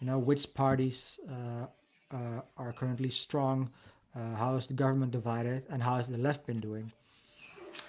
You 0.00 0.06
know, 0.06 0.18
which 0.18 0.52
parties 0.54 1.18
uh, 1.30 1.66
uh, 2.12 2.40
are 2.56 2.72
currently 2.72 3.10
strong, 3.10 3.70
uh, 4.16 4.34
how 4.36 4.56
is 4.56 4.66
the 4.66 4.74
government 4.74 5.12
divided, 5.12 5.64
and 5.70 5.82
how 5.82 5.96
has 5.96 6.08
the 6.08 6.18
left 6.18 6.46
been 6.46 6.58
doing? 6.58 6.90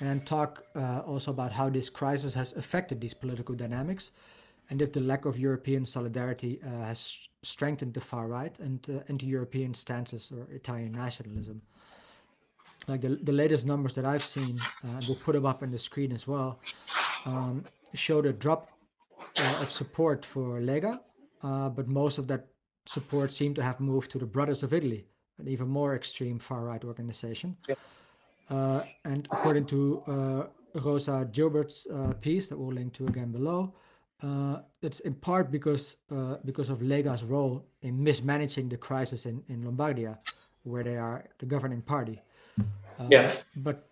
And 0.01 0.25
talk 0.25 0.63
uh, 0.75 1.01
also 1.05 1.31
about 1.31 1.51
how 1.51 1.69
this 1.69 1.89
crisis 1.89 2.33
has 2.33 2.53
affected 2.53 2.99
these 2.99 3.13
political 3.13 3.55
dynamics, 3.55 4.11
and 4.69 4.81
if 4.81 4.91
the 4.91 4.99
lack 4.99 5.25
of 5.25 5.39
European 5.39 5.85
solidarity 5.85 6.59
uh, 6.65 6.69
has 6.85 7.29
strengthened 7.43 7.93
the 7.93 8.01
far 8.01 8.27
right 8.27 8.57
and 8.59 9.03
anti-European 9.07 9.73
stances 9.73 10.31
or 10.35 10.47
Italian 10.53 10.91
nationalism 10.91 11.61
like 12.87 13.01
the, 13.01 13.09
the 13.09 13.33
latest 13.33 13.65
numbers 13.65 13.95
that 13.95 14.05
I've 14.05 14.23
seen, 14.23 14.59
uh, 14.83 15.01
we'll 15.07 15.17
put 15.17 15.33
them 15.33 15.45
up 15.45 15.61
on 15.61 15.71
the 15.71 15.79
screen 15.79 16.11
as 16.11 16.27
well, 16.27 16.59
um, 17.25 17.65
showed 17.93 18.25
a 18.25 18.33
drop 18.33 18.69
uh, 19.19 19.59
of 19.61 19.71
support 19.71 20.25
for 20.25 20.59
Lega, 20.59 20.99
uh, 21.43 21.69
but 21.69 21.87
most 21.87 22.17
of 22.17 22.27
that 22.27 22.47
support 22.85 23.33
seemed 23.33 23.55
to 23.57 23.63
have 23.63 23.79
moved 23.79 24.11
to 24.11 24.17
the 24.17 24.25
Brothers 24.25 24.63
of 24.63 24.73
Italy, 24.73 25.05
an 25.39 25.47
even 25.47 25.67
more 25.67 25.95
extreme 25.95 26.39
far 26.39 26.63
right 26.63 26.83
organization. 26.83 27.55
Yeah. 27.67 27.75
Uh, 28.49 28.81
and 29.05 29.27
according 29.31 29.65
to 29.65 30.03
uh, 30.07 30.79
Rosa 30.79 31.27
Gilbert's 31.31 31.87
uh, 31.87 32.13
piece 32.21 32.47
that 32.47 32.57
we'll 32.57 32.73
link 32.73 32.93
to 32.93 33.07
again 33.07 33.31
below, 33.31 33.73
it's 34.81 34.99
in 35.01 35.13
part 35.13 35.51
because 35.51 35.97
because 36.45 36.69
of 36.69 36.81
Lega's 36.81 37.23
role 37.23 37.65
in 37.81 38.03
mismanaging 38.03 38.69
the 38.69 38.77
crisis 38.77 39.25
in, 39.25 39.43
in 39.47 39.63
Lombardia, 39.63 40.17
where 40.63 40.83
they 40.83 40.97
are 40.97 41.25
the 41.39 41.45
governing 41.45 41.81
party. 41.81 42.21
Uh, 42.99 43.07
yeah. 43.09 43.31
But 43.57 43.87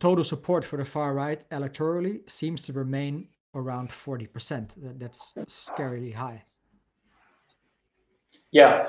total 0.00 0.24
support 0.24 0.64
for 0.64 0.76
the 0.76 0.84
far 0.84 1.14
right 1.14 1.48
electorally 1.50 2.28
seems 2.28 2.62
to 2.62 2.72
remain 2.72 3.28
around 3.54 3.88
40%. 3.88 4.68
That, 4.76 4.98
that's 4.98 5.32
scarily 5.48 6.14
high. 6.14 6.44
Yeah. 8.50 8.88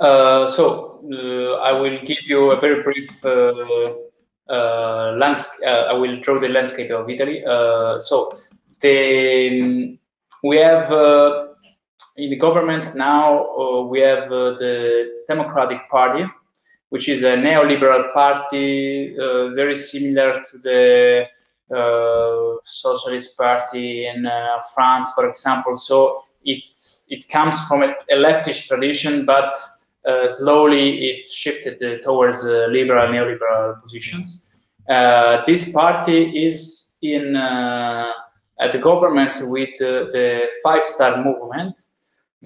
Uh, 0.00 0.46
so 0.48 1.04
uh, 1.12 1.60
I 1.60 1.72
will 1.72 1.98
give 2.04 2.22
you 2.26 2.52
a 2.52 2.60
very 2.60 2.82
brief 2.82 3.24
uh, 3.24 5.12
landscape. 5.12 5.68
I 5.68 5.92
will 5.92 6.20
draw 6.20 6.40
the 6.40 6.48
landscape 6.48 6.90
of 6.90 7.08
Italy. 7.08 7.42
so 8.00 8.32
the 8.80 9.98
we 10.42 10.56
have 10.56 10.90
in 12.16 12.30
the 12.30 12.36
government 12.36 12.94
now 12.94 13.82
we 13.82 14.00
have 14.00 14.30
the 14.30 15.22
Democratic 15.28 15.88
Party, 15.90 16.24
which 16.88 17.08
is 17.08 17.22
a 17.22 17.36
neoliberal 17.36 18.12
party 18.14 19.14
very 19.54 19.76
similar 19.76 20.32
to 20.32 20.58
the 20.58 21.26
uh, 21.70 22.56
Socialist 22.64 23.38
Party 23.38 24.06
in 24.06 24.26
uh, 24.26 24.58
France, 24.74 25.12
for 25.14 25.28
example. 25.28 25.76
So 25.76 26.24
it's, 26.42 27.06
it 27.10 27.24
comes 27.30 27.60
from 27.68 27.82
a, 27.84 27.94
a 28.10 28.16
tradition, 28.66 29.24
but 29.24 29.52
slowly 30.28 31.04
it 31.10 31.28
shifted 31.28 31.82
uh, 31.82 31.98
towards 32.02 32.44
uh, 32.44 32.66
liberal, 32.70 33.08
neoliberal 33.08 33.80
positions. 33.82 34.52
this 35.46 35.72
party 35.72 36.46
is 36.46 36.98
in 37.02 37.36
at 37.36 38.72
the 38.72 38.78
government 38.78 39.40
with 39.42 39.70
the 39.78 40.50
Five 40.62 40.84
Star 40.84 41.22
Movement. 41.22 41.80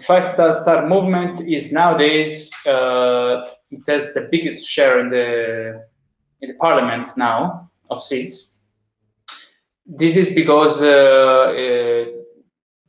Five 0.01 0.25
Star 0.55 0.87
Movement 0.87 1.41
is 1.41 1.73
nowadays 1.73 2.53
it 2.67 3.83
has 3.89 4.15
the 4.15 4.29
biggest 4.31 4.69
share 4.69 5.01
in 5.01 5.11
the 5.11 5.85
in 6.41 6.49
the 6.49 6.55
parliament 6.55 7.09
now 7.17 7.71
of 7.91 8.03
seats. 8.03 8.61
This 9.87 10.17
is 10.17 10.35
because 10.35 10.83
uh, 10.83 10.87
uh, 10.87 12.05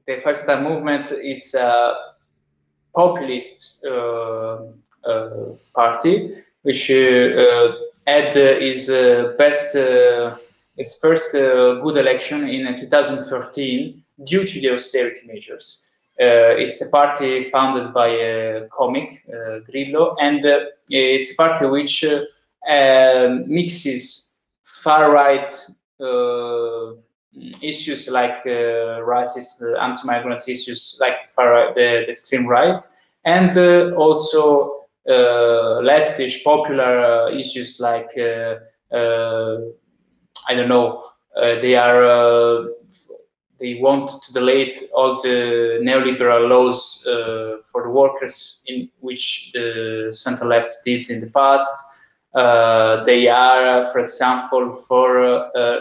the 0.07 0.19
Five 0.23 0.37
Star 0.37 0.61
Movement 0.61 1.11
it's 1.11 1.53
a 1.53 1.95
populist 2.95 3.85
uh, 3.85 4.57
uh 5.05 5.29
party, 5.73 6.31
which 6.63 6.89
uh, 6.89 7.71
had 8.07 8.33
his 8.33 8.89
best 9.37 9.77
his 10.77 10.99
first 11.01 11.31
good 11.31 11.97
election 11.97 12.49
in 12.49 12.77
2013 12.77 14.01
due 14.25 14.45
to 14.45 14.59
the 14.59 14.73
austerity 14.73 15.21
measures. 15.25 15.91
Uh, 16.17 16.55
it's 16.55 16.81
a 16.81 16.89
party 16.89 17.43
founded 17.43 17.93
by 17.93 18.07
a 18.07 18.67
comic, 18.69 19.25
uh, 19.27 19.59
Grillo, 19.69 20.15
and 20.21 20.45
uh, 20.45 20.59
it's 20.89 21.33
a 21.33 21.35
party 21.35 21.65
which 21.65 22.05
mixes 23.47 24.39
far 24.63 25.11
right 25.11 25.51
issues 27.61 28.09
like 28.09 28.43
racist, 28.43 29.61
anti-migrant 29.81 30.41
issues 30.47 30.97
like 31.01 31.21
the 31.21 31.27
far 31.27 31.51
right, 31.51 31.75
the, 31.75 32.09
extreme 32.09 32.47
right, 32.47 32.83
and 33.25 33.57
also 33.95 34.85
leftish 35.07 36.43
popular 36.43 37.29
issues 37.29 37.79
like 37.79 38.11
I 40.47 40.53
don't 40.53 40.69
know, 40.69 41.01
uh, 41.35 41.59
they 41.59 41.75
are 41.75 42.69
they 43.59 43.75
want 43.75 44.09
to 44.09 44.33
delete 44.33 44.75
all 44.93 45.17
the 45.21 45.79
neoliberal 45.81 46.49
laws 46.49 47.05
uh, 47.07 47.57
for 47.63 47.83
the 47.83 47.89
workers 47.89 48.63
in 48.67 48.89
which 48.99 49.51
the 49.53 50.09
center 50.11 50.45
left 50.45 50.73
did 50.83 51.09
in 51.09 51.21
the 51.21 51.29
past. 51.29 51.71
Uh, 52.33 53.01
they 53.05 53.29
are, 53.29 53.85
for 53.85 53.99
example, 53.99 54.73
for 54.73 55.19
uh, 55.23 55.49
uh 55.51 55.79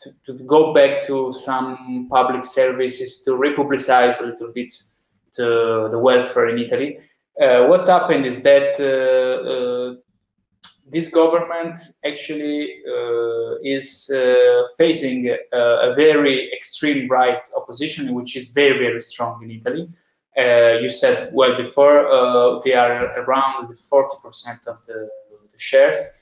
to, 0.00 0.10
to, 0.24 0.44
go 0.44 0.72
back 0.72 1.02
to 1.02 1.32
some 1.32 2.08
public 2.10 2.44
services 2.44 3.22
to 3.24 3.32
republicize 3.36 4.20
a 4.20 4.26
little 4.26 4.52
bit 4.52 4.70
the, 5.36 5.88
the 5.90 5.98
welfare 5.98 6.48
in 6.48 6.58
Italy. 6.58 6.98
Uh, 7.40 7.66
what 7.66 7.86
happened 7.86 8.26
is 8.26 8.42
that 8.42 8.74
uh, 8.80 10.00
this 10.90 11.08
government 11.08 11.78
actually 12.04 12.82
uh, 12.88 13.54
is 13.62 14.10
uh, 14.14 14.62
facing 14.76 15.28
a, 15.52 15.92
very 15.94 16.50
extreme 16.52 17.08
right 17.08 17.44
opposition, 17.56 18.14
which 18.14 18.36
is 18.36 18.52
very, 18.52 18.78
very 18.78 19.00
strong 19.00 19.42
in 19.42 19.50
Italy. 19.50 19.88
Uh, 20.36 20.78
you 20.80 20.88
said 20.88 21.30
well 21.32 21.56
before 21.56 22.06
uh, 22.06 22.60
they 22.64 22.74
are 22.74 23.06
around 23.18 23.68
the 23.68 23.74
40% 23.74 24.68
of 24.68 24.84
the, 24.86 25.08
the, 25.50 25.58
shares, 25.58 26.17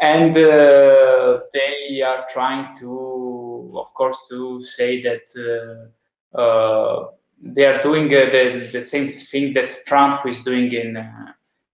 and 0.00 0.36
uh, 0.36 1.40
they 1.52 2.02
are 2.02 2.24
trying 2.30 2.74
to, 2.76 3.72
of 3.76 3.92
course, 3.94 4.26
to 4.28 4.60
say 4.60 5.02
that 5.02 5.90
uh, 6.34 7.06
they 7.42 7.66
are 7.66 7.80
doing 7.80 8.08
the, 8.08 8.68
the 8.72 8.82
same 8.82 9.08
thing 9.08 9.52
that 9.54 9.74
Trump 9.86 10.26
is 10.26 10.42
doing 10.42 10.72
in 10.72 10.96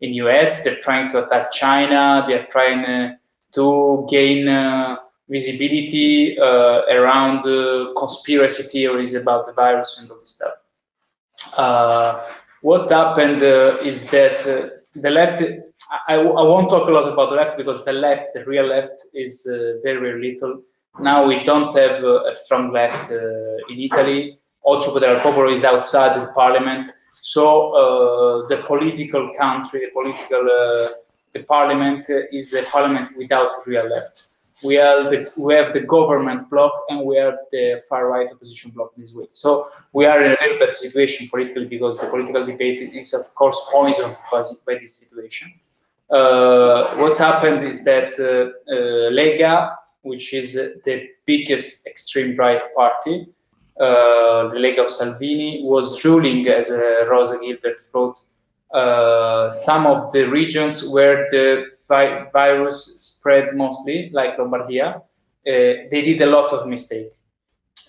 in 0.01 0.15
US. 0.15 0.65
They're 0.65 0.81
trying 0.81 1.09
to 1.11 1.25
attack 1.25 1.53
China. 1.53 2.25
They're 2.27 2.47
trying 2.51 2.85
uh, 2.85 3.17
to 3.53 4.07
gain 4.11 4.49
uh, 4.49 4.97
visibility 5.29 6.39
uh, 6.39 6.83
around 6.91 7.43
conspiracy 7.97 8.65
theories 8.65 9.15
about 9.15 9.47
the 9.47 9.53
virus 9.53 9.99
and 9.99 10.11
all 10.11 10.19
this 10.19 10.39
stuff. 10.39 10.55
what 12.63 12.91
happened 12.91 13.43
is 13.87 14.11
that 14.11 14.37
the 14.95 15.11
left 15.11 15.43
I, 15.91 16.15
I 16.15 16.43
won't 16.43 16.71
talk 16.71 16.89
a 16.89 16.93
lot 16.93 17.11
about 17.13 17.31
the 17.31 17.37
left 17.37 17.57
because 17.57 17.85
the 17.85 17.93
left, 17.93 18.35
the 18.35 18.45
real 18.45 18.67
left, 18.67 19.07
is 19.15 19.47
uh, 19.51 19.81
very, 19.83 20.01
very 20.01 20.21
little. 20.31 20.63
Now 21.01 21.27
we 21.27 21.45
don't 21.45 21.77
have 21.77 22.03
uh, 22.05 22.23
a 22.23 22.35
strong 22.35 22.73
left 22.73 23.11
uh, 23.11 23.17
in 23.69 23.81
Italy. 23.81 24.39
Also, 24.63 24.93
Potere 24.93 25.17
al 25.17 25.21
Popolo 25.21 25.51
is 25.51 25.65
outside 25.65 26.15
the 26.21 26.29
parliament. 26.33 26.89
So 27.21 27.73
uh, 27.75 28.49
the 28.49 28.59
political 28.59 29.33
country, 29.39 29.81
the 29.81 29.91
political, 29.93 30.45
the 31.33 31.43
parliament 31.43 32.07
is 32.33 32.55
a 32.55 32.63
parliament 32.65 33.09
without 33.19 33.53
real 33.67 33.89
left. 33.89 34.29
We 34.63 34.77
have 34.77 35.11
the 35.11 35.31
we 35.39 35.55
have 35.55 35.73
the 35.73 35.81
government 35.81 36.49
bloc 36.49 36.73
and 36.89 37.05
we 37.05 37.17
have 37.17 37.35
the 37.51 37.83
far 37.89 38.09
right 38.09 38.31
opposition 38.33 38.71
bloc 38.71 38.95
this 38.97 39.13
way. 39.13 39.27
So 39.33 39.69
we 39.93 40.07
are 40.07 40.25
in 40.25 40.33
a 40.33 40.37
very 40.37 40.59
bad 40.59 40.73
situation 40.73 41.29
politically 41.29 41.67
because 41.67 41.99
the 41.99 42.07
political 42.07 42.45
debate 42.47 42.81
is 42.81 43.13
of 43.13 43.35
course 43.35 43.69
poisoned 43.71 44.17
by 44.31 44.75
this 44.79 44.97
situation. 44.97 45.53
Uh, 46.15 46.87
what 46.95 47.19
happened 47.19 47.67
is 47.67 47.83
that 47.83 48.15
uh, 48.21 48.73
uh, 48.73 49.11
Lega, 49.11 49.75
which 50.03 50.33
is 50.33 50.55
the 50.55 51.09
biggest 51.27 51.89
extreme 51.89 52.37
right 52.37 52.63
party, 52.77 53.27
uh, 53.81 54.47
the 54.49 54.57
Lega 54.57 54.85
of 54.85 54.91
Salvini, 54.91 55.63
was 55.65 56.05
ruling, 56.05 56.47
as 56.47 56.71
uh, 56.71 57.05
Rosa 57.11 57.37
Gilbert 57.41 57.81
wrote, 57.93 58.17
uh, 58.73 59.51
some 59.51 59.89
of 59.89 60.13
the 60.13 60.23
regions 60.31 60.89
where 60.89 61.27
the 61.31 61.73
vi 61.89 62.29
virus 62.33 62.85
spread 63.01 63.53
mostly, 63.57 64.11
like 64.13 64.37
Lombardia. 64.39 65.03
they 65.45 65.89
did 65.91 66.21
a 66.21 66.27
lot 66.27 66.53
of 66.53 66.69
mistake. 66.69 67.11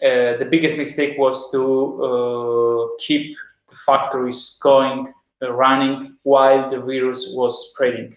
the 0.01 0.47
biggest 0.49 0.77
mistake 0.77 1.15
was 1.19 1.51
to 1.51 2.89
keep 2.97 3.37
the 3.69 3.75
factories 3.85 4.57
going 4.63 5.13
running 5.41 6.17
while 6.23 6.69
the 6.69 6.79
virus 6.79 7.33
was 7.35 7.71
spreading. 7.71 8.15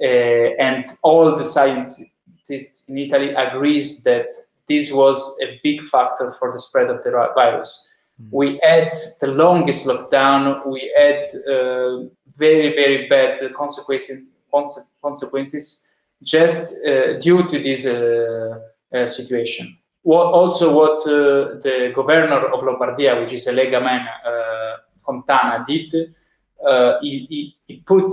Uh, 0.00 0.52
and 0.58 0.84
all 1.02 1.34
the 1.34 1.44
scientists 1.44 2.88
in 2.88 2.98
Italy 2.98 3.30
agrees 3.34 4.02
that 4.04 4.30
this 4.68 4.92
was 4.92 5.38
a 5.42 5.58
big 5.62 5.82
factor 5.82 6.30
for 6.30 6.52
the 6.52 6.58
spread 6.58 6.90
of 6.90 7.02
the 7.02 7.10
virus. 7.10 7.90
Mm. 8.22 8.28
We 8.30 8.60
had 8.62 8.92
the 9.20 9.28
longest 9.28 9.86
lockdown. 9.86 10.66
We 10.66 10.92
had 10.96 11.22
uh, 11.48 12.08
very, 12.34 12.74
very 12.74 13.08
bad 13.08 13.38
consequences, 13.54 14.32
consequences 15.02 15.94
just 16.22 16.84
uh, 16.86 17.18
due 17.18 17.46
to 17.48 17.62
this 17.62 17.86
uh, 17.86 18.60
uh 18.92 19.06
situation. 19.06 19.76
What, 20.02 20.26
also, 20.26 20.74
what 20.74 21.00
uh, 21.00 21.58
the 21.66 21.92
governor 21.94 22.46
of 22.54 22.60
Lombardia, 22.60 23.20
which 23.20 23.32
is 23.32 23.46
a 23.48 23.52
Lega 23.52 23.82
man, 23.82 24.06
uh, 24.24 24.76
Fontana, 24.98 25.64
did, 25.66 25.90
he, 27.02 27.26
he, 27.28 27.56
he, 27.66 27.76
put 27.86 28.12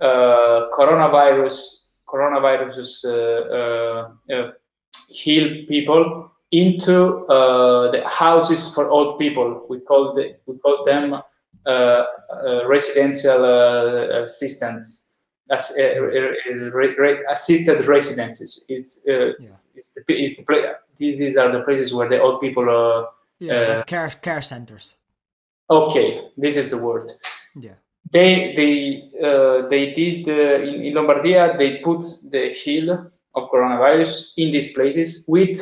coronavirus, 0.00 1.92
coronavirus 2.06 3.04
heal 5.10 5.66
people 5.66 6.30
into 6.50 7.26
uh, 7.26 7.90
the 7.90 8.06
houses 8.08 8.74
for 8.74 8.90
old 8.90 9.18
people. 9.18 9.66
We 9.68 9.80
call 9.80 10.14
the, 10.14 10.36
we 10.46 10.58
call 10.58 10.84
them 10.84 11.14
uh, 11.14 11.68
uh, 11.68 12.66
residential 12.66 13.44
uh, 13.44 14.22
assistants, 14.22 15.14
as, 15.50 15.72
uh, 15.78 16.00
re, 16.00 16.94
re, 16.98 17.24
assisted 17.30 17.86
residences. 17.86 18.66
It's, 18.68 19.06
uh, 19.08 19.12
yeah. 19.12 19.32
it's, 19.40 19.74
it's, 19.76 19.92
the, 19.94 20.02
it's 20.08 20.36
the 20.36 20.76
these 20.96 21.36
are 21.36 21.52
the 21.52 21.62
places 21.62 21.94
where 21.94 22.08
the 22.08 22.20
old 22.20 22.40
people 22.40 22.68
are. 22.68 23.08
yeah, 23.38 23.76
like 23.76 23.86
care 23.86 24.10
care 24.10 24.42
centers. 24.42 24.96
Okay, 25.70 26.28
this 26.36 26.56
is 26.56 26.70
the 26.70 26.78
word. 26.78 27.10
Yeah. 27.58 27.74
They 28.10 28.54
they 28.54 29.10
they 29.68 29.92
did 29.92 30.28
in, 30.28 30.84
in 30.86 30.94
Lombardia. 30.94 31.58
They 31.58 31.78
put 31.78 32.02
the 32.30 32.54
hill 32.54 33.10
of 33.34 33.50
coronavirus 33.50 34.34
in 34.38 34.50
these 34.50 34.72
places 34.72 35.26
with 35.28 35.58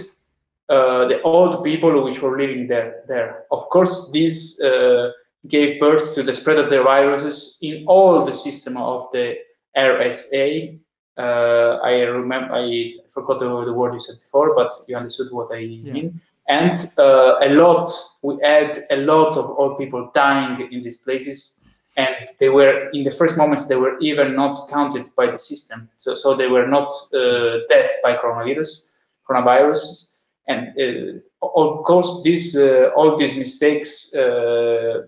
uh, 0.68 1.06
the 1.06 1.22
old 1.22 1.62
people 1.62 2.02
which 2.04 2.20
were 2.20 2.36
living 2.36 2.66
there. 2.66 3.04
There, 3.06 3.44
of 3.50 3.60
course, 3.68 4.10
this 4.10 4.60
uh, 4.60 5.12
gave 5.46 5.80
birth 5.80 6.14
to 6.14 6.22
the 6.22 6.32
spread 6.32 6.58
of 6.58 6.70
the 6.70 6.82
viruses 6.82 7.58
in 7.62 7.84
all 7.86 8.24
the 8.24 8.32
system 8.32 8.76
of 8.76 9.02
the 9.12 9.36
RSA. 9.76 10.78
Uh, 11.16 11.78
I 11.82 12.02
remember, 12.02 12.54
I 12.54 12.94
forgot 13.08 13.38
the, 13.38 13.64
the, 13.64 13.72
word 13.72 13.94
you 13.94 14.00
said 14.00 14.18
before, 14.18 14.54
but 14.54 14.72
you 14.86 14.96
understood 14.96 15.32
what 15.32 15.52
I 15.52 15.58
yeah. 15.58 15.92
mean. 15.92 16.20
And 16.48 16.76
uh, 16.98 17.36
a 17.40 17.48
lot, 17.50 17.90
we 18.22 18.38
had 18.42 18.78
a 18.90 18.96
lot 18.96 19.36
of 19.36 19.48
old 19.50 19.78
people 19.78 20.10
dying 20.14 20.68
in 20.72 20.82
these 20.82 20.98
places 20.98 21.65
and 21.96 22.14
they 22.38 22.48
were 22.48 22.90
in 22.92 23.04
the 23.04 23.10
first 23.10 23.36
moments 23.36 23.68
they 23.68 23.76
were 23.76 23.98
even 24.00 24.34
not 24.34 24.58
counted 24.70 25.08
by 25.16 25.26
the 25.26 25.38
system. 25.38 25.88
So 25.96 26.14
so 26.14 26.34
they 26.34 26.48
were 26.48 26.66
not 26.66 26.88
uh, 27.14 27.58
dead 27.68 27.90
by 28.02 28.16
coronavirus 28.16 28.92
coronaviruses. 29.28 30.20
And 30.48 30.68
uh, 30.78 31.46
of 31.46 31.82
course 31.84 32.22
this 32.22 32.56
uh, 32.56 32.90
all 32.96 33.16
these 33.16 33.36
mistakes 33.36 34.14
uh, 34.14 35.06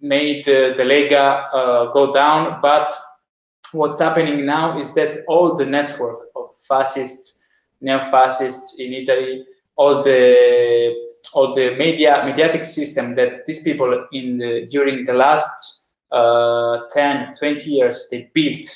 made 0.00 0.48
uh, 0.48 0.74
the 0.76 0.84
lega 0.84 1.46
uh, 1.52 1.92
go 1.92 2.14
down. 2.14 2.60
But 2.62 2.92
what's 3.72 3.98
happening 3.98 4.46
now 4.46 4.78
is 4.78 4.94
that 4.94 5.14
all 5.28 5.54
the 5.54 5.66
network 5.66 6.20
of 6.36 6.50
fascists 6.68 7.38
neo-fascists 7.80 8.80
in 8.80 8.92
italy 8.92 9.44
all 9.76 10.02
the 10.02 10.94
all 11.34 11.54
the 11.54 11.76
media 11.76 12.22
mediatic 12.24 12.64
system 12.64 13.14
that 13.14 13.36
these 13.46 13.62
people 13.62 14.06
in 14.12 14.38
the, 14.38 14.66
during 14.66 15.04
the 15.04 15.12
last 15.12 15.77
uh, 16.10 16.80
10, 16.92 17.34
20 17.38 17.70
years 17.70 18.08
they 18.10 18.30
built 18.34 18.66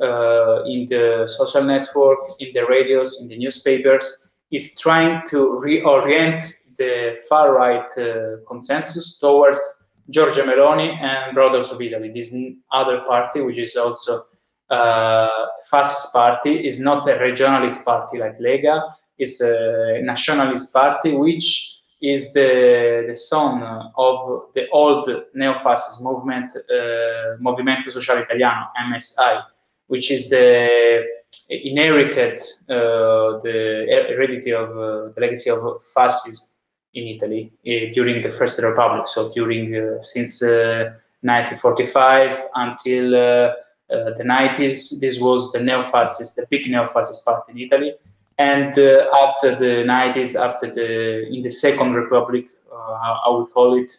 uh, 0.00 0.64
in 0.64 0.86
the 0.88 1.24
social 1.26 1.62
network, 1.62 2.18
in 2.38 2.48
the 2.54 2.64
radios, 2.66 3.20
in 3.20 3.28
the 3.28 3.36
newspapers, 3.36 4.34
is 4.50 4.78
trying 4.80 5.22
to 5.28 5.60
reorient 5.64 6.40
the 6.78 7.18
far 7.28 7.54
right 7.54 7.86
uh, 7.98 8.36
consensus 8.48 9.18
towards 9.18 9.92
Giorgia 10.10 10.44
Meloni 10.44 10.96
and 10.98 11.34
Brothers 11.34 11.70
of 11.70 11.80
Italy. 11.80 12.10
This 12.12 12.34
other 12.72 13.02
party, 13.02 13.42
which 13.42 13.58
is 13.58 13.76
also 13.76 14.24
uh, 14.70 15.28
fascist 15.70 16.12
party, 16.12 16.66
is 16.66 16.80
not 16.80 17.08
a 17.08 17.14
regionalist 17.14 17.84
party 17.84 18.18
like 18.18 18.38
Lega, 18.38 18.82
it's 19.20 19.40
a 19.42 20.00
nationalist 20.02 20.72
party 20.72 21.14
which 21.14 21.79
is 22.00 22.32
the, 22.32 23.04
the 23.06 23.14
son 23.14 23.62
of 23.96 24.44
the 24.54 24.68
old 24.70 25.06
neo-fascist 25.34 26.02
movement, 26.02 26.56
uh, 26.56 27.36
Movimento 27.40 27.90
Sociale 27.90 28.22
Italiano, 28.22 28.70
MSI, 28.88 29.44
which 29.86 30.10
is 30.10 30.30
the 30.30 31.04
inherited 31.50 32.38
uh, 32.68 33.38
the 33.42 34.04
heredity 34.08 34.52
of 34.52 34.70
uh, 34.70 35.12
the 35.14 35.20
legacy 35.20 35.50
of 35.50 35.60
fascism 35.82 36.58
in 36.94 37.08
Italy 37.08 37.52
uh, 37.66 37.92
during 37.92 38.22
the 38.22 38.28
First 38.28 38.62
Republic. 38.62 39.06
So 39.06 39.30
during 39.30 39.74
uh, 39.76 40.00
since 40.00 40.42
1945 40.42 42.32
uh, 42.32 42.36
until 42.54 43.10
the 43.10 44.24
90s, 44.24 45.00
this 45.00 45.20
was 45.20 45.52
the 45.52 45.60
neo-fascist, 45.60 46.36
the 46.36 46.46
big 46.48 46.70
neo-fascist 46.70 47.24
party 47.24 47.52
in 47.52 47.58
Italy 47.58 47.94
and 48.40 48.78
uh, 48.78 49.04
after 49.22 49.54
the 49.54 49.84
90s 49.84 50.34
after 50.34 50.66
the 50.78 50.88
in 51.34 51.42
the 51.42 51.50
second 51.50 51.94
republic 51.94 52.46
uh, 52.72 52.96
how, 53.24 53.38
we 53.38 53.52
call 53.52 53.78
it 53.78 53.92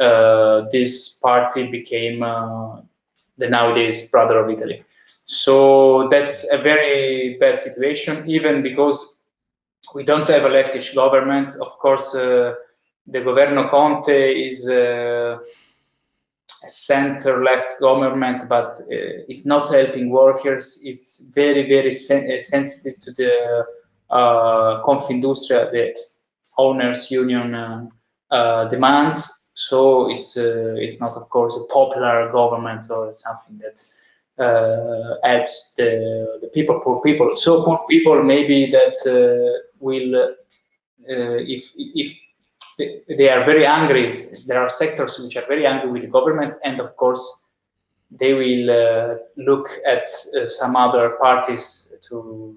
uh, 0.00 0.66
this 0.72 1.20
party 1.20 1.70
became 1.70 2.22
uh, 2.22 2.80
the 3.38 3.48
nowadays 3.48 4.10
brother 4.10 4.38
of 4.38 4.50
italy. 4.50 4.82
So 5.26 6.08
that's 6.08 6.52
a 6.52 6.58
very 6.58 7.36
bad 7.38 7.58
situation 7.58 8.28
even 8.28 8.62
because 8.62 8.98
we 9.94 10.02
don't 10.02 10.28
have 10.28 10.44
a 10.44 10.48
leftist 10.48 10.94
government. 10.94 11.54
Of 11.60 11.70
course 11.78 12.14
uh, 12.16 12.54
the 13.06 13.20
governo 13.20 13.70
conte 13.70 14.18
is 14.46 14.68
uh, 14.68 15.38
a 16.66 16.68
center 16.68 17.44
left 17.44 17.78
government 17.80 18.42
but 18.48 18.70
it's 18.88 19.46
not 19.46 19.68
helping 19.68 20.10
workers. 20.10 20.82
It's 20.84 21.32
very 21.32 21.68
very 21.68 21.92
sen 21.92 22.40
sensitive 22.40 22.98
to 23.04 23.12
the 23.12 23.30
uh, 24.10 24.82
Confindustria, 24.84 25.70
the 25.70 25.94
owners 26.58 27.10
union 27.10 27.54
uh, 27.54 27.86
uh, 28.30 28.68
demands. 28.68 29.50
So 29.54 30.10
it's 30.10 30.36
it's 30.36 31.00
not, 31.00 31.16
of 31.16 31.28
course, 31.30 31.56
a 31.56 31.72
popular 31.72 32.30
government 32.32 32.86
or 32.90 33.12
something 33.12 33.58
that 33.58 33.80
helps 35.22 35.74
the, 35.76 36.38
the 36.40 36.48
people, 36.48 36.80
poor 36.80 37.00
people. 37.00 37.36
So 37.36 37.62
poor 37.62 37.80
people 37.88 38.22
maybe 38.22 38.70
that 38.72 38.96
will, 39.78 40.34
if 41.06 41.72
if 41.76 42.18
they 43.08 43.28
are 43.30 43.44
very 43.44 43.66
angry. 43.66 44.14
There 44.46 44.60
are 44.60 44.68
sectors 44.68 45.18
which 45.18 45.36
are 45.36 45.46
very 45.46 45.66
angry 45.66 45.90
with 45.90 46.02
the 46.02 46.08
government, 46.08 46.56
and 46.64 46.80
of 46.80 46.96
course, 46.96 47.44
they 48.10 48.34
will 48.34 48.70
uh, 48.70 49.14
look 49.36 49.68
at 49.86 50.08
uh, 50.36 50.46
some 50.46 50.76
other 50.76 51.10
parties 51.20 51.94
to 52.08 52.56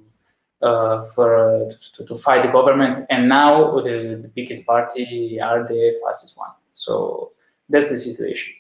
uh, 0.62 1.04
for 1.04 1.66
uh, 1.66 1.70
to, 1.94 2.06
to, 2.06 2.16
fight 2.16 2.44
the 2.44 2.52
government. 2.52 3.00
And 3.10 3.30
now 3.30 3.80
the, 3.80 4.20
the 4.22 4.32
biggest 4.34 4.66
party 4.66 5.40
are 5.40 5.66
the 5.66 5.96
fastest 6.04 6.38
one. 6.38 6.50
So 6.74 7.32
that's 7.70 7.90
the 7.90 7.96
situation. 7.96 8.56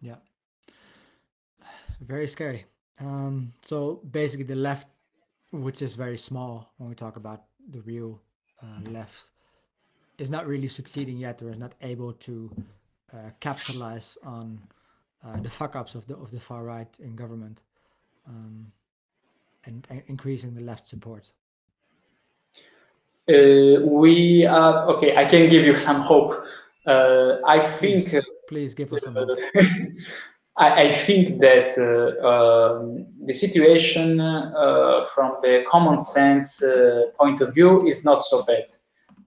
Yeah, 0.00 0.16
very 2.00 2.26
scary. 2.26 2.66
Um, 2.98 3.52
so 3.62 4.02
basically, 4.10 4.44
the 4.44 4.56
left, 4.56 4.88
which 5.52 5.80
is 5.82 5.94
very 5.94 6.18
small 6.18 6.72
when 6.76 6.88
we 6.88 6.94
talk 6.94 7.16
about 7.16 7.44
the 7.70 7.80
real 7.80 8.20
uh, 8.62 8.90
left, 8.90 9.30
is 10.18 10.30
not 10.30 10.46
really 10.46 10.68
succeeding 10.68 11.16
yet, 11.16 11.40
or 11.42 11.48
is 11.48 11.58
not 11.58 11.74
able 11.80 12.12
to 12.12 12.50
uh, 13.14 13.30
capitalize 13.40 14.18
on 14.22 14.60
uh, 15.24 15.40
the 15.40 15.50
fuck 15.50 15.76
ups 15.76 15.94
of 15.94 16.06
the 16.06 16.16
of 16.16 16.30
the 16.30 16.40
far 16.40 16.62
right 16.64 16.98
in 17.00 17.16
government, 17.16 17.62
um, 18.28 18.72
and, 19.66 19.86
and 19.90 20.02
increasing 20.06 20.54
the 20.54 20.60
left 20.60 20.86
support. 20.86 21.30
Uh, 23.28 23.80
we 23.84 24.46
are 24.46 24.86
okay. 24.88 25.16
I 25.16 25.24
can 25.24 25.48
give 25.48 25.64
you 25.64 25.74
some 25.74 26.00
hope. 26.00 26.44
Uh, 26.86 27.36
I 27.46 27.60
think. 27.60 28.08
Please, 28.08 28.24
please 28.48 28.74
give 28.74 28.92
us 28.92 29.04
some 29.04 29.14
hope. 29.14 29.38
I, 30.56 30.82
I, 30.82 30.90
think 30.90 31.38
that 31.40 31.70
uh, 31.78 32.26
um, 32.26 33.06
the 33.24 33.32
situation 33.32 34.20
uh, 34.20 35.04
from 35.14 35.36
the 35.42 35.64
common 35.68 35.98
sense 35.98 36.62
uh, 36.62 37.04
point 37.16 37.40
of 37.40 37.54
view 37.54 37.86
is 37.86 38.04
not 38.04 38.24
so 38.24 38.42
bad. 38.44 38.66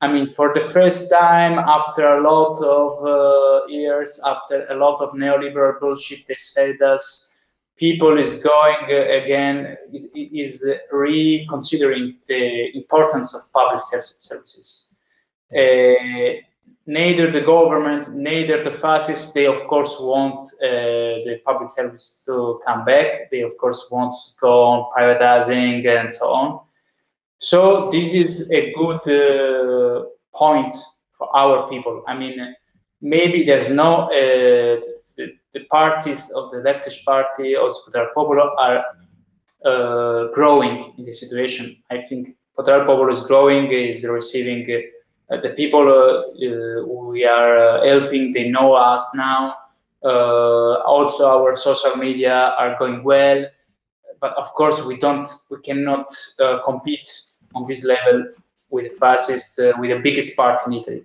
I 0.01 0.11
mean, 0.11 0.27
for 0.27 0.53
the 0.53 0.59
first 0.59 1.09
time, 1.09 1.57
after 1.59 2.05
a 2.05 2.21
lot 2.21 2.61
of 2.61 2.91
uh, 3.05 3.65
years, 3.67 4.19
after 4.25 4.65
a 4.69 4.75
lot 4.75 5.01
of 5.01 5.11
neoliberal 5.13 5.79
bullshit, 5.79 6.27
they 6.27 6.35
said 6.35 6.81
us 6.81 7.32
people 7.83 8.17
is 8.17 8.33
going 8.41 8.85
uh, 8.89 9.21
again 9.21 9.75
is, 9.91 10.03
is 10.15 10.53
reconsidering 10.91 12.15
the 12.29 12.43
importance 12.81 13.29
of 13.35 13.41
public 13.51 13.81
services. 13.81 14.95
Uh, 15.51 16.31
neither 16.85 17.25
the 17.29 17.41
government, 17.41 18.03
neither 18.15 18.63
the 18.63 18.71
fascists, 18.71 19.33
they 19.33 19.47
of 19.55 19.59
course 19.71 19.93
want 19.99 20.39
uh, 20.61 20.69
the 21.27 21.41
public 21.45 21.69
service 21.69 22.23
to 22.25 22.61
come 22.65 22.85
back. 22.85 23.29
They 23.31 23.41
of 23.41 23.53
course 23.57 23.81
want 23.91 24.13
to 24.13 24.31
go 24.39 24.53
on 24.71 24.79
privatizing 24.95 25.85
and 25.85 26.09
so 26.09 26.25
on. 26.41 26.59
So 27.39 27.89
this 27.89 28.13
is 28.13 28.31
a 28.59 28.71
good 28.79 29.03
uh, 29.21 30.05
point 30.33 30.73
for 31.11 31.27
our 31.35 31.67
people. 31.67 31.95
I 32.07 32.13
mean, 32.17 32.55
maybe 33.01 33.43
there's 33.43 33.69
no 33.69 33.91
uh, 34.07 34.81
the, 35.53 35.61
parties 35.71 36.29
of 36.31 36.51
the 36.51 36.57
leftist 36.57 37.03
party 37.05 37.55
or 37.55 37.71
Potere 37.85 38.09
Popolo 38.13 38.55
are 38.57 38.85
uh, 39.65 40.27
growing 40.33 40.93
in 40.97 41.03
this 41.03 41.19
situation. 41.19 41.75
I 41.89 41.99
think 41.99 42.35
Potere 42.55 42.85
Popolo 42.85 43.11
is 43.11 43.21
growing, 43.21 43.71
is 43.71 44.05
receiving 44.07 44.63
uh, 45.31 45.37
the 45.37 45.51
people 45.51 45.87
uh, 45.87 46.23
uh, 46.45 46.85
we 46.85 47.25
are 47.25 47.83
helping. 47.85 48.31
They 48.33 48.49
know 48.49 48.73
us 48.73 49.09
now. 49.15 49.55
also, 50.85 51.23
our 51.29 51.55
social 51.55 51.95
media 51.95 52.53
are 52.57 52.77
going 52.77 53.03
well, 53.03 53.45
but 54.19 54.33
of 54.37 54.47
course, 54.53 54.85
we 54.85 54.97
don't, 54.97 55.29
we 55.49 55.57
cannot 55.61 56.07
compete 56.65 57.07
on 57.55 57.65
this 57.67 57.85
level 57.85 58.27
with 58.69 58.85
the 58.89 58.95
fascists, 58.97 59.57
with 59.79 59.89
the 59.91 59.99
biggest 59.99 60.35
party 60.35 60.63
in 60.67 60.73
Italy 60.81 61.03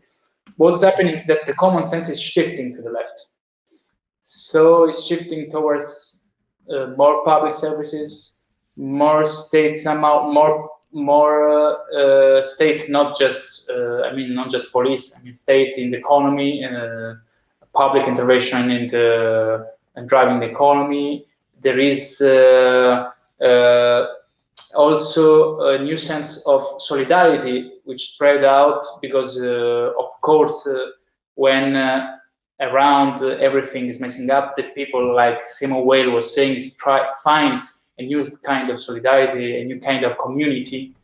what's 0.59 0.83
happening 0.83 1.15
is 1.15 1.27
that 1.27 1.47
the 1.47 1.55
common 1.55 1.83
sense 1.83 2.09
is 2.09 2.21
shifting 2.21 2.73
to 2.75 2.83
the 2.83 2.91
left. 2.91 3.27
So 4.31 4.85
it's 4.85 5.07
shifting 5.07 5.51
towards 5.51 6.29
uh, 6.71 6.89
more 6.99 7.25
public 7.25 7.55
services, 7.55 8.45
more 8.77 9.25
state 9.25 9.75
somehow, 9.75 10.31
more 10.31 10.69
more 10.93 11.49
uh, 11.49 11.73
uh, 11.97 12.43
states, 12.43 12.91
not 12.91 13.19
just 13.19 13.71
uh, 13.71 14.03
I 14.03 14.13
mean 14.15 14.35
not 14.35 14.51
just 14.51 14.71
police. 14.71 15.19
I 15.19 15.25
mean 15.25 15.33
state 15.33 15.79
in 15.79 15.89
the 15.89 15.97
economy, 15.97 16.63
uh, 16.63 17.15
public 17.73 18.07
intervention 18.07 18.71
in 18.71 18.87
the 18.89 19.67
and 19.97 20.07
driving 20.07 20.41
the 20.41 20.51
economy. 20.51 21.25
There 21.63 21.81
is 21.81 22.21
uh, 22.21 23.11
also 24.77 25.61
a 25.61 25.79
new 25.79 25.97
sense 25.97 26.47
of 26.47 26.63
solidarity 26.77 27.73
which 27.85 28.13
spread 28.13 28.45
out 28.45 28.85
because 29.01 29.41
of 29.41 30.21
course 30.21 30.67
uh, 30.67 32.18
when 32.59 32.69
uh, 32.69 32.73
around 32.73 33.23
everything 33.23 33.87
is 33.87 34.01
messing 34.01 34.31
up 34.31 34.57
the 34.57 34.63
people 34.75 35.15
like 35.15 35.43
simone 35.43 35.85
weil 35.85 36.11
was 36.11 36.35
saying 36.35 36.65
to 36.65 36.71
try 36.77 37.11
find 37.25 37.63
a 37.99 38.03
new 38.03 38.25
kind 38.45 38.71
of 38.71 38.79
solidarity 38.79 39.61
a 39.61 39.65
new 39.65 39.81
kind 39.81 40.05
of 40.05 40.17
community 40.19 40.95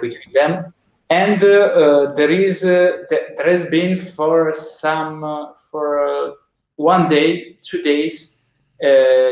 between 0.00 0.32
them 0.32 0.72
and 1.10 1.44
uh, 1.44 1.48
uh, 1.48 2.14
there 2.14 2.30
is 2.30 2.64
uh, 2.64 3.04
th 3.10 3.20
there 3.36 3.50
has 3.50 3.70
been 3.70 3.96
for 3.96 4.52
some 4.52 5.52
for 5.70 6.32
one 6.76 7.08
day 7.08 7.56
two 7.62 7.82
days 7.82 8.46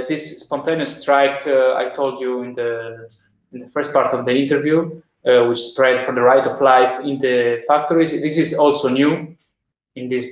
this 0.09 0.40
spontaneous 0.40 1.01
strike 1.01 1.47
i 1.47 1.88
told 1.88 2.20
you 2.20 2.42
in 2.42 2.55
the 2.55 3.09
in 3.55 3.61
the 3.61 3.66
first 3.66 3.92
part 3.92 4.12
of 4.12 4.26
the 4.26 4.36
interview, 4.36 5.01
uh, 5.26 5.47
which 5.47 5.59
spread 5.59 5.99
for 5.99 6.12
the 6.12 6.20
right 6.20 6.47
of 6.47 6.61
life 6.61 7.01
in 7.01 7.18
the 7.18 7.62
factories. 7.66 8.11
This 8.11 8.36
is 8.36 8.59
also 8.59 8.88
new. 8.88 9.36
In 9.97 10.09
this, 10.09 10.26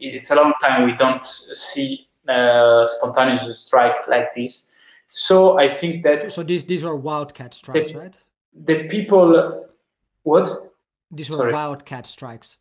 it's 0.00 0.30
a 0.30 0.34
long 0.34 0.52
time 0.62 0.84
we 0.84 0.92
don't 0.96 1.24
see 1.24 2.08
uh, 2.28 2.86
spontaneous 2.86 3.58
strike 3.58 3.96
like 4.08 4.34
this. 4.34 4.74
So 5.08 5.58
I 5.58 5.68
think 5.68 6.02
that. 6.04 6.28
So 6.28 6.42
these 6.42 6.64
these 6.64 6.82
were 6.82 6.96
wildcat 6.96 7.54
strikes, 7.54 7.92
the, 7.92 7.98
right? 7.98 8.14
The 8.54 8.84
people, 8.88 9.68
what? 10.22 10.50
These 11.10 11.30
were 11.30 11.36
Sorry. 11.36 11.52
wildcat 11.52 12.06
strikes, 12.06 12.58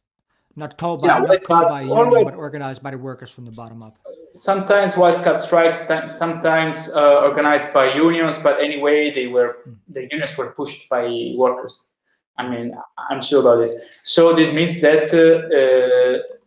not 0.55 0.77
called 0.77 1.01
by 1.01 1.07
yeah, 1.07 1.19
not 1.19 1.43
called 1.43 1.69
by 1.69 1.81
union, 1.81 2.23
but 2.25 2.35
organized 2.35 2.83
by 2.83 2.91
the 2.91 2.97
workers 2.97 3.31
from 3.31 3.45
the 3.45 3.51
bottom 3.51 3.81
up 3.81 3.97
sometimes 4.35 4.97
wildcat 4.97 5.39
strikes, 5.39 5.87
sometimes 6.07 6.91
uh, 6.95 7.21
organized 7.21 7.73
by 7.73 7.93
unions, 7.93 8.39
but 8.39 8.59
anyway, 8.59 9.11
they 9.11 9.27
were 9.27 9.57
the 9.89 10.07
unions 10.11 10.37
were 10.37 10.53
pushed 10.53 10.89
by 10.89 11.33
workers. 11.35 11.89
I 12.37 12.49
mean, 12.49 12.75
I'm 13.09 13.21
sure 13.21 13.41
about 13.41 13.57
this. 13.57 13.99
So 14.03 14.33
this 14.33 14.53
means 14.53 14.81
that 14.81 15.13
uh, 15.13 15.55
uh, 15.55 16.37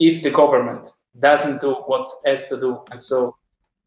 if 0.00 0.22
the 0.22 0.30
government 0.30 0.88
doesn't 1.18 1.60
do 1.60 1.74
what 1.86 2.08
has 2.24 2.48
to 2.48 2.58
do, 2.58 2.82
and 2.90 3.00
so 3.00 3.36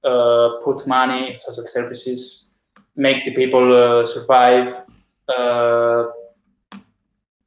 uh, 0.03 0.59
put 0.63 0.85
money 0.87 1.29
in 1.29 1.35
social 1.35 1.65
services, 1.65 2.61
make 2.95 3.25
the 3.25 3.31
people 3.31 3.75
uh, 3.75 4.05
survive, 4.05 4.85
uh, 5.27 6.05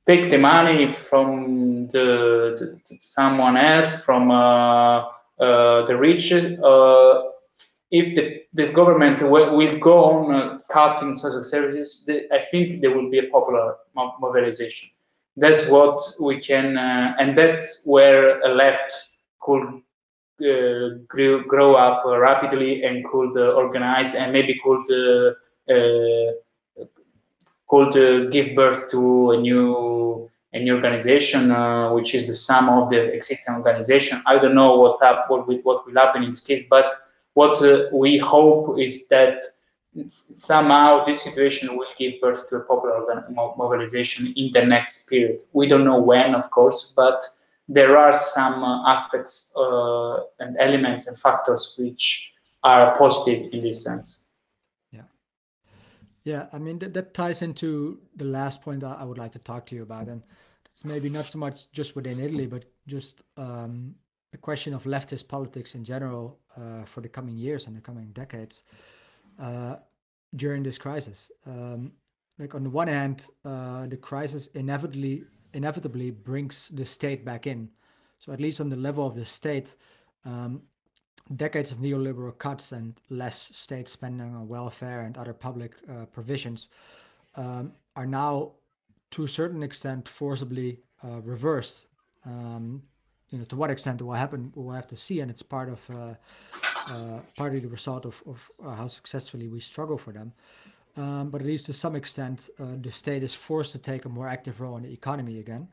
take 0.07 0.31
the 0.31 0.39
money 0.39 0.89
from 0.89 1.87
the, 1.89 2.79
the 2.89 2.97
someone 3.01 3.57
else, 3.57 4.05
from 4.05 4.31
uh, 4.31 5.05
the 5.39 5.97
rich, 5.99 6.33
uh, 6.33 7.23
if 7.91 8.15
the, 8.15 8.43
the 8.55 8.73
government 8.73 9.23
will 9.23 9.79
go 9.79 10.05
on 10.05 10.35
uh, 10.35 10.59
cutting 10.71 11.15
social 11.15 11.43
services, 11.43 12.09
I 12.33 12.41
think 12.41 12.81
there 12.81 12.91
will 12.97 13.11
be 13.11 13.19
a 13.19 13.29
popular 13.31 13.77
mobilization. 13.95 14.89
That's 15.37 15.69
what 15.69 16.01
we 16.21 16.41
can, 16.41 16.79
and 16.79 17.37
that's 17.37 17.85
where 17.87 18.41
a 18.41 18.49
left 18.49 19.19
could 19.41 19.83
uh, 20.41 20.99
grow, 21.09 21.43
grow, 21.45 21.75
up 21.77 22.05
uh, 22.05 22.19
rapidly 22.19 22.85
and 22.85 23.03
could 23.07 23.37
uh, 23.37 23.53
organize 23.53 24.15
and 24.15 24.33
maybe 24.33 24.61
could 24.63 24.85
could 27.69 28.31
give 28.31 28.55
birth 28.55 28.91
to 28.91 29.31
a 29.31 29.41
new 29.41 30.31
a 30.53 30.59
new 30.59 30.75
organization, 30.75 31.51
uh, 31.51 31.93
which 31.93 32.15
is 32.15 32.27
the 32.27 32.35
sum 32.35 32.69
of 32.69 32.91
the 32.91 33.03
existing 33.13 33.55
organization. 33.55 34.21
I 34.27 34.39
don't 34.39 34.55
know 34.55 34.77
what 34.79 35.03
up, 35.03 35.27
what, 35.29 35.47
what 35.65 35.87
will 35.87 35.95
happen 35.95 36.23
in 36.23 36.31
this 36.31 36.45
case, 36.45 36.67
but 36.69 36.91
what 37.35 37.61
uh, 37.63 37.85
we 37.93 38.19
hope 38.19 38.79
is 38.79 39.09
that 39.09 39.39
somehow 40.05 41.05
this 41.05 41.23
situation 41.23 41.77
will 41.77 41.93
give 41.99 42.21
birth 42.21 42.49
to 42.49 42.57
a 42.57 42.61
popular 42.61 43.25
mobilization 43.31 44.33
in 44.37 44.51
the 44.53 44.65
next 44.65 45.09
period. 45.09 45.43
We 45.53 45.69
don't 45.69 45.85
know 45.85 46.01
when, 46.01 46.35
of 46.35 46.51
course, 46.51 46.93
but 46.95 47.23
there 47.69 47.97
are 47.97 48.13
some 48.13 48.63
uh, 48.63 48.91
aspects 48.91 49.55
uh, 49.57 50.19
and 50.39 50.57
elements 50.59 51.07
and 51.07 51.19
factors 51.19 51.75
which 51.79 52.35
are 52.63 52.97
positive 52.97 53.53
in 53.53 53.63
this 53.63 53.83
sense. 53.83 54.33
Yeah. 54.93 55.03
Yeah, 56.25 56.47
I 56.53 56.59
mean, 56.59 56.79
that, 56.81 56.95
that 56.95 57.15
ties 57.15 57.43
into 57.43 58.01
the 58.17 58.25
last 58.25 58.63
point 58.63 58.85
I 58.85 59.05
would 59.05 59.19
like 59.19 59.33
to 59.33 59.39
talk 59.39 59.67
to 59.67 59.75
you 59.75 59.83
about. 59.83 60.09
And 60.09 60.23
it's 60.73 60.85
maybe 60.85 61.09
not 61.09 61.25
so 61.25 61.39
much 61.39 61.71
just 61.73 61.97
within 61.97 62.21
Italy, 62.21 62.47
but 62.47 62.65
just 62.87 63.23
um, 63.37 63.95
a 64.33 64.39
question 64.39 64.75
of 64.75 64.85
leftist 64.85 65.27
politics 65.27 65.75
in 65.75 65.85
general 65.85 66.39
uh, 66.57 66.85
for 66.85 67.01
the 67.01 67.09
coming 67.09 67.37
years 67.37 67.67
and 67.67 67.77
the 67.77 67.81
coming 67.81 68.11
decades 68.13 68.63
uh, 69.39 69.77
during 70.35 70.63
this 70.63 70.79
crisis. 70.79 71.31
Um, 71.47 71.93
like 72.39 72.55
on 72.55 72.65
the 72.65 72.71
one 72.71 72.89
hand, 72.89 73.23
uh, 73.45 73.87
the 73.87 73.97
crisis 73.97 74.49
inevitably 74.49 75.25
inevitably 75.55 76.11
brings 76.11 76.69
the 76.69 76.85
state 76.85 77.25
back 77.25 77.47
in. 77.47 77.71
So 78.19 78.33
at 78.33 78.41
least 78.41 78.61
on 78.61 78.69
the 78.69 78.77
level 78.77 79.07
of 79.07 79.15
the 79.15 79.25
state, 79.25 79.75
um, 80.27 80.63
decades 81.35 81.73
of 81.73 81.79
neoliberal 81.79 82.37
cuts 82.37 82.73
and 82.73 83.01
less 83.09 83.57
state 83.57 83.89
spending 83.89 84.35
on 84.35 84.49
welfare 84.49 85.01
and 85.03 85.17
other 85.17 85.33
public 85.33 85.73
uh, 85.89 86.07
provisions 86.07 86.69
um, 87.37 87.73
are 87.97 88.07
now 88.07 88.53
to 89.13 89.25
a 89.25 89.29
certain 89.29 89.63
extent 89.63 90.09
forcibly 90.09 90.79
uh, 91.03 91.21
reversed. 91.23 91.87
Um, 92.25 92.83
you 93.31 93.39
know, 93.39 93.45
to 93.45 93.57
what 93.57 93.71
extent 93.71 94.03
will 94.03 94.13
happen, 94.13 94.53
we'll 94.55 94.75
have 94.75 94.87
to 94.89 94.97
see, 94.97 95.21
and 95.21 95.31
it's 95.31 95.43
part 95.43 95.69
of 95.69 95.81
uh, 96.91 97.21
partly 97.37 97.61
the 97.61 97.69
result 97.69 98.05
of, 98.05 98.23
of 98.27 98.51
uh, 98.65 98.75
how 98.75 98.89
successfully 98.89 99.49
we 99.49 99.61
struggle 99.61 99.99
for 99.99 100.13
them. 100.13 100.33
Um, 100.97 101.31
but 101.31 101.41
at 101.43 101.47
least 101.47 101.67
to 101.67 101.73
some 101.73 101.95
extent, 101.95 102.49
uh, 102.59 102.77
the 102.81 102.91
state 102.91 103.23
is 103.23 103.35
forced 103.35 103.73
to 103.73 103.79
take 103.79 104.07
a 104.07 104.09
more 104.09 104.29
active 104.29 104.61
role 104.61 104.77
in 104.77 104.83
the 104.83 104.93
economy 104.93 105.41
again. 105.41 105.69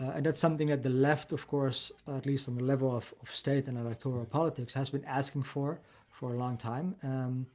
Uh, 0.00 0.12
and 0.14 0.26
that's 0.26 0.40
something 0.40 0.66
that 0.66 0.82
the 0.82 0.90
left, 0.90 1.32
of 1.32 1.46
course, 1.46 1.92
at 2.08 2.26
least 2.26 2.48
on 2.48 2.56
the 2.56 2.64
level 2.64 2.96
of, 2.96 3.12
of 3.22 3.32
state 3.32 3.68
and 3.68 3.78
electoral 3.78 4.24
politics, 4.24 4.72
has 4.74 4.90
been 4.90 5.04
asking 5.04 5.42
for 5.42 5.80
for 6.08 6.34
a 6.34 6.36
long 6.36 6.56
time, 6.56 6.94
um, 7.02 7.46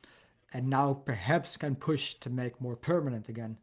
and 0.53 0.67
now 0.67 0.93
perhaps 0.93 1.57
can 1.57 1.75
push 1.75 2.15
to 2.15 2.29
make 2.29 2.59
more 2.59 2.75
permanent 2.75 3.29
again. 3.29 3.57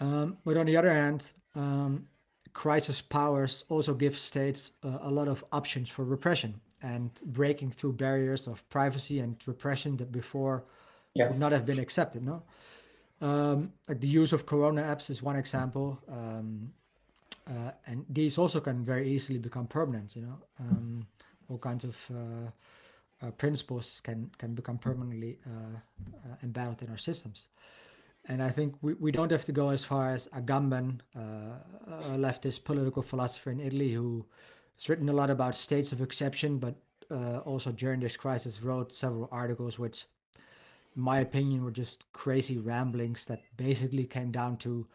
Um, 0.00 0.36
but 0.44 0.56
on 0.56 0.66
the 0.66 0.76
other 0.76 0.92
hand, 0.92 1.32
um, 1.54 2.06
crisis 2.52 3.00
powers 3.00 3.64
also 3.68 3.94
give 3.94 4.18
states 4.18 4.72
uh, 4.82 4.98
a 5.02 5.10
lot 5.10 5.28
of 5.28 5.44
options 5.52 5.88
for 5.88 6.04
repression 6.04 6.60
and 6.82 7.10
breaking 7.24 7.70
through 7.70 7.92
barriers 7.92 8.46
of 8.46 8.68
privacy 8.68 9.20
and 9.20 9.36
repression 9.46 9.96
that 9.96 10.12
before 10.12 10.64
yeah. 11.14 11.28
would 11.28 11.38
not 11.38 11.52
have 11.52 11.64
been 11.64 11.80
accepted. 11.80 12.24
No, 12.24 12.42
um, 13.20 13.72
like 13.88 14.00
the 14.00 14.08
use 14.08 14.32
of 14.32 14.46
Corona 14.46 14.82
apps 14.82 15.10
is 15.10 15.22
one 15.22 15.36
example, 15.36 15.98
um, 16.08 16.72
uh, 17.48 17.70
and 17.86 18.04
these 18.08 18.38
also 18.38 18.60
can 18.60 18.84
very 18.84 19.08
easily 19.08 19.38
become 19.38 19.66
permanent. 19.66 20.14
You 20.14 20.22
know, 20.22 20.38
um, 20.60 21.06
all 21.48 21.58
kinds 21.58 21.84
of 21.84 21.96
uh, 22.10 23.26
uh, 23.26 23.30
principles 23.32 24.00
can 24.02 24.30
can 24.38 24.54
become 24.54 24.78
permanently 24.78 25.38
uh, 25.46 25.50
uh, 25.50 26.36
embedded 26.42 26.82
in 26.82 26.90
our 26.90 26.98
systems. 26.98 27.48
And 28.28 28.42
I 28.42 28.50
think 28.50 28.74
we, 28.82 28.94
we 28.94 29.12
don't 29.12 29.30
have 29.30 29.44
to 29.44 29.52
go 29.52 29.70
as 29.70 29.84
far 29.84 30.10
as 30.10 30.26
Agamben, 30.28 31.00
uh, 31.14 31.60
a 32.14 32.18
leftist 32.18 32.64
political 32.64 33.02
philosopher 33.02 33.50
in 33.50 33.60
Italy, 33.60 33.92
who 33.92 34.26
has 34.76 34.88
written 34.88 35.08
a 35.08 35.12
lot 35.12 35.30
about 35.30 35.56
states 35.56 35.92
of 35.92 36.00
exception, 36.00 36.58
but 36.58 36.74
also 37.44 37.70
during 37.72 38.00
this 38.00 38.16
crisis 38.16 38.62
wrote 38.62 38.92
several 38.92 39.28
articles 39.30 39.78
which 39.78 40.06
in 40.96 41.02
my 41.02 41.20
opinion, 41.20 41.62
were 41.62 41.70
just 41.70 42.10
crazy 42.12 42.58
ramblings 42.58 43.26
that 43.26 43.42
basically 43.56 44.04
came 44.04 44.30
down 44.30 44.56
to 44.56 44.86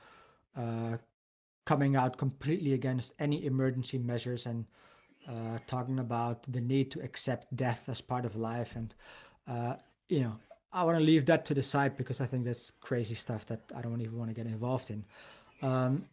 uh, 0.57 0.97
coming 1.65 1.95
out 1.95 2.17
completely 2.17 2.73
against 2.73 3.13
any 3.19 3.45
emergency 3.45 3.99
measures 3.99 4.47
and 4.47 4.65
uh, 5.27 5.59
talking 5.67 5.99
about 5.99 6.51
the 6.51 6.59
need 6.59 6.89
to 6.91 6.99
accept 7.01 7.55
death 7.55 7.87
as 7.87 8.01
part 8.01 8.25
of 8.25 8.35
life. 8.35 8.75
And, 8.75 8.93
uh, 9.47 9.75
you 10.09 10.21
know, 10.21 10.35
I 10.73 10.83
want 10.83 10.97
to 10.97 11.03
leave 11.03 11.25
that 11.27 11.45
to 11.45 11.53
the 11.53 11.61
side 11.61 11.95
because 11.95 12.19
I 12.19 12.25
think 12.25 12.45
that's 12.45 12.71
crazy 12.81 13.15
stuff 13.15 13.45
that 13.45 13.61
I 13.75 13.81
don't 13.81 14.01
even 14.01 14.17
want 14.17 14.31
to 14.31 14.35
get 14.35 14.47
involved 14.47 14.89
in. 14.89 15.05
Um, 15.61 16.07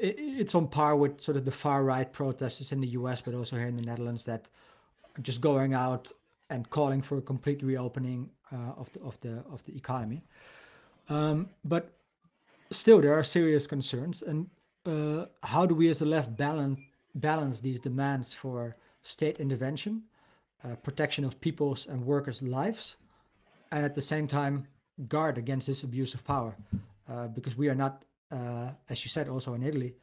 it's 0.00 0.54
on 0.54 0.66
par 0.66 0.96
with 0.96 1.20
sort 1.20 1.36
of 1.36 1.44
the 1.44 1.50
far 1.50 1.84
right 1.84 2.10
protesters 2.10 2.72
in 2.72 2.80
the 2.80 2.88
US, 2.88 3.20
but 3.20 3.34
also 3.34 3.56
here 3.56 3.68
in 3.68 3.76
the 3.76 3.82
Netherlands 3.82 4.24
that 4.24 4.48
are 5.16 5.22
just 5.22 5.40
going 5.40 5.74
out 5.74 6.10
and 6.48 6.68
calling 6.70 7.02
for 7.02 7.18
a 7.18 7.22
complete 7.22 7.62
reopening 7.62 8.30
uh, 8.52 8.72
of 8.76 8.92
the 8.92 9.00
of 9.00 9.20
the 9.20 9.44
of 9.52 9.64
the 9.64 9.76
economy. 9.76 10.22
Um, 11.08 11.48
but 11.64 11.92
still, 12.70 13.00
there 13.00 13.14
are 13.14 13.24
serious 13.24 13.66
concerns. 13.66 14.22
And 14.22 14.48
uh, 14.86 15.26
how 15.42 15.66
do 15.66 15.74
we, 15.74 15.88
as 15.88 15.98
the 15.98 16.06
left, 16.06 16.36
balance 16.36 16.80
balance 17.16 17.60
these 17.60 17.80
demands 17.80 18.32
for 18.32 18.76
state 19.02 19.40
intervention, 19.40 20.02
uh, 20.64 20.76
protection 20.76 21.24
of 21.24 21.40
people's 21.40 21.86
and 21.86 22.04
workers' 22.04 22.42
lives, 22.42 22.96
and 23.72 23.84
at 23.84 23.94
the 23.94 24.02
same 24.02 24.26
time 24.26 24.66
guard 25.08 25.38
against 25.38 25.66
this 25.66 25.82
abuse 25.82 26.14
of 26.14 26.24
power? 26.24 26.56
Uh, 27.08 27.26
because 27.28 27.56
we 27.56 27.68
are 27.68 27.74
not, 27.74 28.04
uh, 28.30 28.70
as 28.88 29.04
you 29.04 29.08
said, 29.08 29.28
also 29.28 29.54
in 29.54 29.62
Italy, 29.62 29.94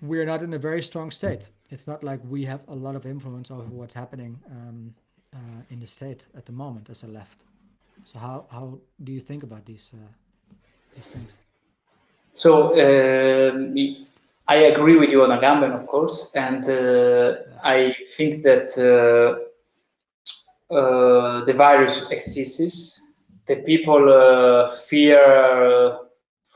we 0.00 0.20
are 0.20 0.26
not 0.26 0.42
in 0.42 0.52
a 0.54 0.58
very 0.58 0.82
strong 0.82 1.10
state. 1.10 1.48
It's 1.70 1.86
not 1.86 2.04
like 2.04 2.20
we 2.28 2.44
have 2.44 2.60
a 2.68 2.74
lot 2.74 2.94
of 2.94 3.06
influence 3.06 3.50
over 3.50 3.64
what's 3.64 3.94
happening 3.94 4.38
um, 4.50 4.94
uh, 5.34 5.38
in 5.70 5.80
the 5.80 5.86
state 5.86 6.26
at 6.36 6.44
the 6.46 6.52
moment 6.52 6.90
as 6.90 7.02
a 7.04 7.08
left. 7.08 7.44
So 8.04 8.18
how 8.18 8.46
how 8.50 8.78
do 9.02 9.12
you 9.12 9.20
think 9.20 9.42
about 9.42 9.64
these 9.64 9.92
uh, 9.94 10.12
these 10.94 11.08
things? 11.08 11.38
So 12.34 12.74
uh, 12.74 13.52
I 14.48 14.56
agree 14.56 14.96
with 14.96 15.10
you 15.10 15.22
on 15.22 15.30
Agamben, 15.30 15.72
of 15.72 15.86
course, 15.86 16.34
and 16.36 16.68
uh, 16.68 17.36
I 17.62 17.94
think 18.16 18.42
that 18.42 18.76
uh, 18.76 19.38
uh, 20.74 21.44
the 21.44 21.52
virus 21.52 22.10
exists. 22.10 23.00
The 23.46 23.56
people 23.56 24.66
fear 24.88 25.98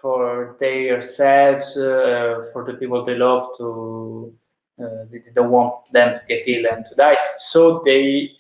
for 0.01 0.57
themselves, 0.61 1.74
for 2.53 2.64
the 2.64 2.74
people 2.78 3.05
they 3.05 3.16
love 3.16 3.42
to. 3.59 4.32
they 4.78 5.32
don't 5.34 5.51
want 5.51 5.90
them 5.92 6.16
to 6.16 6.22
get 6.28 6.46
ill 6.46 6.66
and 6.70 6.84
to 6.84 6.94
die, 6.94 7.16
so 7.36 7.82
they 7.84 8.30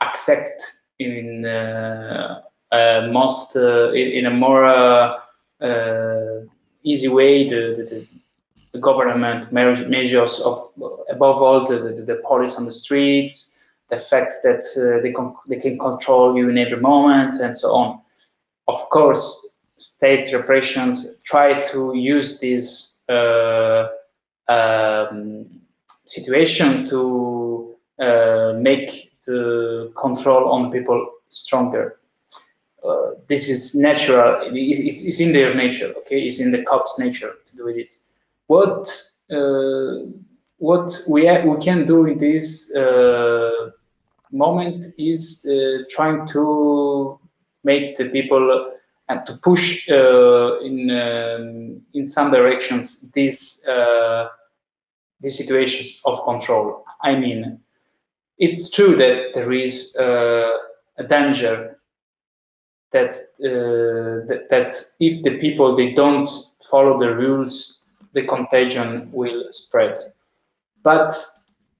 accept 0.00 0.80
in 1.00 1.44
uh, 1.44 2.40
uh, 2.72 3.08
most 3.10 3.56
uh, 3.56 3.90
in 3.92 4.26
a 4.26 4.30
more 4.30 5.18
easy 6.82 7.08
way 7.08 7.44
the, 7.44 7.86
the, 7.88 8.06
the 8.72 8.78
government 8.78 9.52
measures 9.52 10.40
of 10.40 10.58
above 11.10 11.42
all 11.42 11.64
the, 11.64 11.76
the, 11.76 12.02
the, 12.02 12.22
police 12.26 12.56
on 12.56 12.64
the 12.64 12.72
streets 12.72 13.64
the 13.88 13.96
fact 13.96 14.34
that 14.42 14.62
uh, 14.78 15.02
they, 15.02 15.12
they 15.48 15.60
can 15.60 15.78
control 15.78 16.36
you 16.36 16.48
in 16.48 16.56
every 16.56 16.80
moment 16.80 17.36
and 17.42 17.56
so 17.56 17.68
on 17.74 18.00
of 18.68 18.76
course 18.90 19.58
state 19.80 20.30
repressions 20.32 21.22
try 21.22 21.62
to 21.62 21.94
use 21.96 22.38
this 22.38 23.02
uh, 23.08 23.88
um, 24.48 25.46
situation 26.06 26.84
to 26.84 27.74
uh, 27.98 28.52
make 28.58 29.12
the 29.26 29.92
control 29.96 30.50
on 30.50 30.70
people 30.70 31.10
stronger. 31.30 31.98
Uh, 32.86 33.10
this 33.26 33.48
is 33.48 33.74
natural. 33.74 34.40
It's, 34.42 34.78
it's, 34.78 35.06
it's, 35.06 35.20
in 35.20 35.32
their 35.32 35.54
nature. 35.54 35.92
Okay, 35.98 36.22
it's 36.22 36.40
in 36.40 36.52
the 36.52 36.62
cop's 36.62 36.98
nature 36.98 37.32
to 37.46 37.56
do 37.56 37.72
this. 37.72 38.14
What 38.46 38.88
uh, 39.30 40.06
what 40.58 40.90
we 41.08 41.22
we 41.42 41.56
can 41.58 41.86
do 41.86 42.06
in 42.06 42.18
this 42.18 42.74
uh, 42.74 43.70
moment 44.32 44.84
is 44.98 45.46
uh, 45.46 45.84
trying 45.90 46.26
to 46.28 47.18
make 47.64 47.96
the 47.96 48.08
people 48.08 48.69
and 49.10 49.26
to 49.26 49.36
push 49.38 49.90
uh, 49.90 50.58
in 50.60 50.88
um, 50.90 51.82
in 51.94 52.04
some 52.04 52.30
directions 52.30 53.10
these 53.10 53.66
uh, 53.68 54.28
these 55.20 55.36
situations 55.36 56.00
of 56.04 56.22
control. 56.24 56.84
I 57.02 57.16
mean, 57.16 57.60
it's 58.38 58.70
true 58.70 58.94
that 58.96 59.34
there 59.34 59.52
is 59.52 59.96
uh, 59.96 60.56
a 60.96 61.04
danger 61.04 61.78
that, 62.92 63.12
uh, 63.44 64.26
that, 64.28 64.46
that 64.50 64.70
if 64.98 65.22
the 65.22 65.38
people 65.38 65.76
they 65.76 65.92
don't 65.92 66.28
follow 66.70 66.98
the 66.98 67.14
rules, 67.14 67.88
the 68.12 68.22
contagion 68.22 69.10
will 69.12 69.44
spread. 69.50 69.96
But 70.82 71.12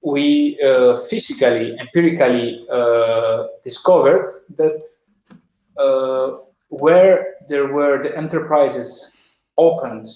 we 0.01 0.59
uh, 0.63 0.97
physically, 0.97 1.77
empirically 1.79 2.65
uh, 2.71 3.47
discovered 3.63 4.29
that 4.57 4.83
where 6.71 7.35
there 7.49 7.67
were 7.67 8.01
the 8.01 8.15
enterprises 8.17 9.21
opened 9.57 10.07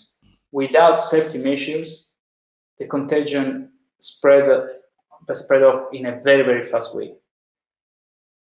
without 0.51 1.03
safety 1.03 1.37
measures, 1.37 2.13
the 2.79 2.87
contagion 2.87 3.69
spread 3.99 4.69
spread 5.33 5.63
off 5.63 5.87
in 5.91 6.05
a 6.05 6.19
very, 6.23 6.43
very 6.43 6.63
fast 6.63 6.95
way. 6.95 7.13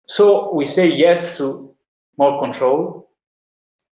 So 0.07 0.53
we 0.53 0.65
say 0.65 0.87
yes 0.89 1.37
to 1.37 1.73
more 2.17 2.39
control. 2.39 3.09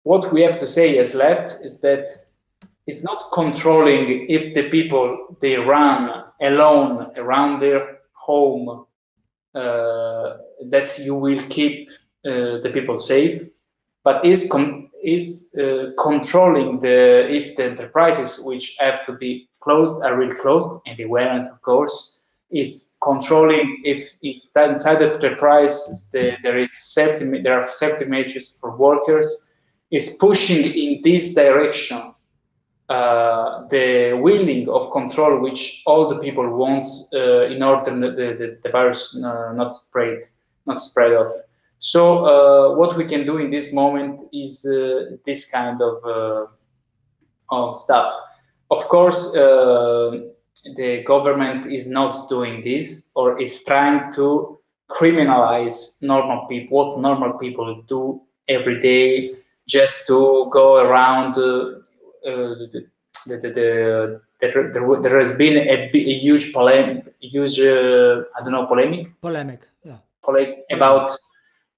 What 0.02 0.32
we 0.32 0.42
have 0.42 0.58
to 0.58 0.66
say 0.66 0.98
as 0.98 1.14
left 1.14 1.64
is 1.64 1.80
that 1.80 2.10
it's 2.86 3.04
not 3.04 3.24
controlling 3.32 4.28
if 4.28 4.54
the 4.54 4.68
people 4.68 5.36
they 5.40 5.56
run 5.56 6.24
alone 6.42 7.10
around 7.16 7.60
their 7.60 8.00
home 8.12 8.86
uh, 9.54 10.36
that 10.66 10.98
you 10.98 11.14
will 11.14 11.42
keep 11.48 11.88
uh, 12.26 12.58
the 12.58 12.70
people 12.72 12.98
safe, 12.98 13.42
but 14.04 14.24
is 14.24 14.52
is 15.02 15.54
uh, 15.58 15.90
controlling 16.02 16.78
the 16.78 17.26
if 17.30 17.56
the 17.56 17.64
enterprises 17.64 18.42
which 18.44 18.76
have 18.78 19.04
to 19.06 19.12
be 19.12 19.48
closed 19.60 20.02
are 20.04 20.16
really 20.16 20.36
closed, 20.36 20.70
and 20.86 20.96
they 20.96 21.06
weren't, 21.06 21.48
of 21.48 21.60
course, 21.62 22.24
it's 22.54 22.98
controlling 23.02 23.80
if 23.84 24.16
it's 24.22 24.50
inside 24.54 25.00
the 25.00 25.14
enterprise 25.14 26.10
the, 26.12 26.36
there 26.42 26.58
is 26.58 26.72
safety 26.76 27.42
there 27.42 27.58
are 27.60 27.66
safety 27.66 28.04
measures 28.04 28.58
for 28.60 28.76
workers 28.76 29.52
is 29.90 30.16
pushing 30.20 30.64
in 30.72 31.00
this 31.02 31.34
direction 31.34 32.00
uh, 32.88 33.66
the 33.70 34.12
willing 34.22 34.68
of 34.68 34.90
control 34.92 35.40
which 35.40 35.82
all 35.86 36.08
the 36.08 36.18
people 36.18 36.48
wants 36.56 37.10
uh, 37.14 37.46
in 37.46 37.62
order 37.62 37.90
the, 37.90 38.10
the, 38.10 38.58
the 38.62 38.68
virus 38.70 39.16
uh, 39.16 39.52
not 39.54 39.74
spread 39.74 40.18
not 40.66 40.80
spread 40.80 41.12
off 41.14 41.32
so 41.84 42.00
uh, 42.24 42.74
what 42.76 42.96
we 42.96 43.04
can 43.04 43.26
do 43.26 43.36
in 43.36 43.50
this 43.50 43.72
moment 43.74 44.24
is 44.32 44.64
uh, 44.64 45.16
this 45.26 45.50
kind 45.50 45.80
of, 45.82 45.96
uh, 46.04 46.46
of 47.50 47.76
stuff 47.76 48.08
of 48.70 48.80
course 48.88 49.20
the 50.76 51.02
government 51.04 51.66
is 51.66 51.90
not 51.90 52.28
doing 52.28 52.64
this 52.64 53.12
or 53.14 53.38
is 53.40 53.62
trying 53.64 54.12
to 54.12 54.58
criminalize 54.88 56.02
normal 56.02 56.46
people, 56.46 56.78
what 56.78 57.00
normal 57.00 57.38
people 57.38 57.82
do 57.88 58.20
every 58.48 58.80
day, 58.80 59.34
just 59.68 60.06
to 60.06 60.48
go 60.52 60.76
around. 60.76 61.36
Uh, 61.36 61.80
uh, 62.26 62.56
the, 62.72 62.86
the, 63.26 63.36
the, 63.36 64.20
the 64.40 65.00
there, 65.02 65.18
has 65.18 65.36
been 65.36 65.56
a, 65.56 65.90
a 65.92 66.14
huge 66.18 66.52
polemic, 66.52 67.14
huge 67.20 67.60
uh, 67.60 68.22
I 68.38 68.42
don't 68.42 68.52
know 68.52 68.66
polemic. 68.66 69.08
Polemic, 69.20 69.60
yeah. 69.82 69.98
Polemic 70.22 70.64
about 70.70 71.12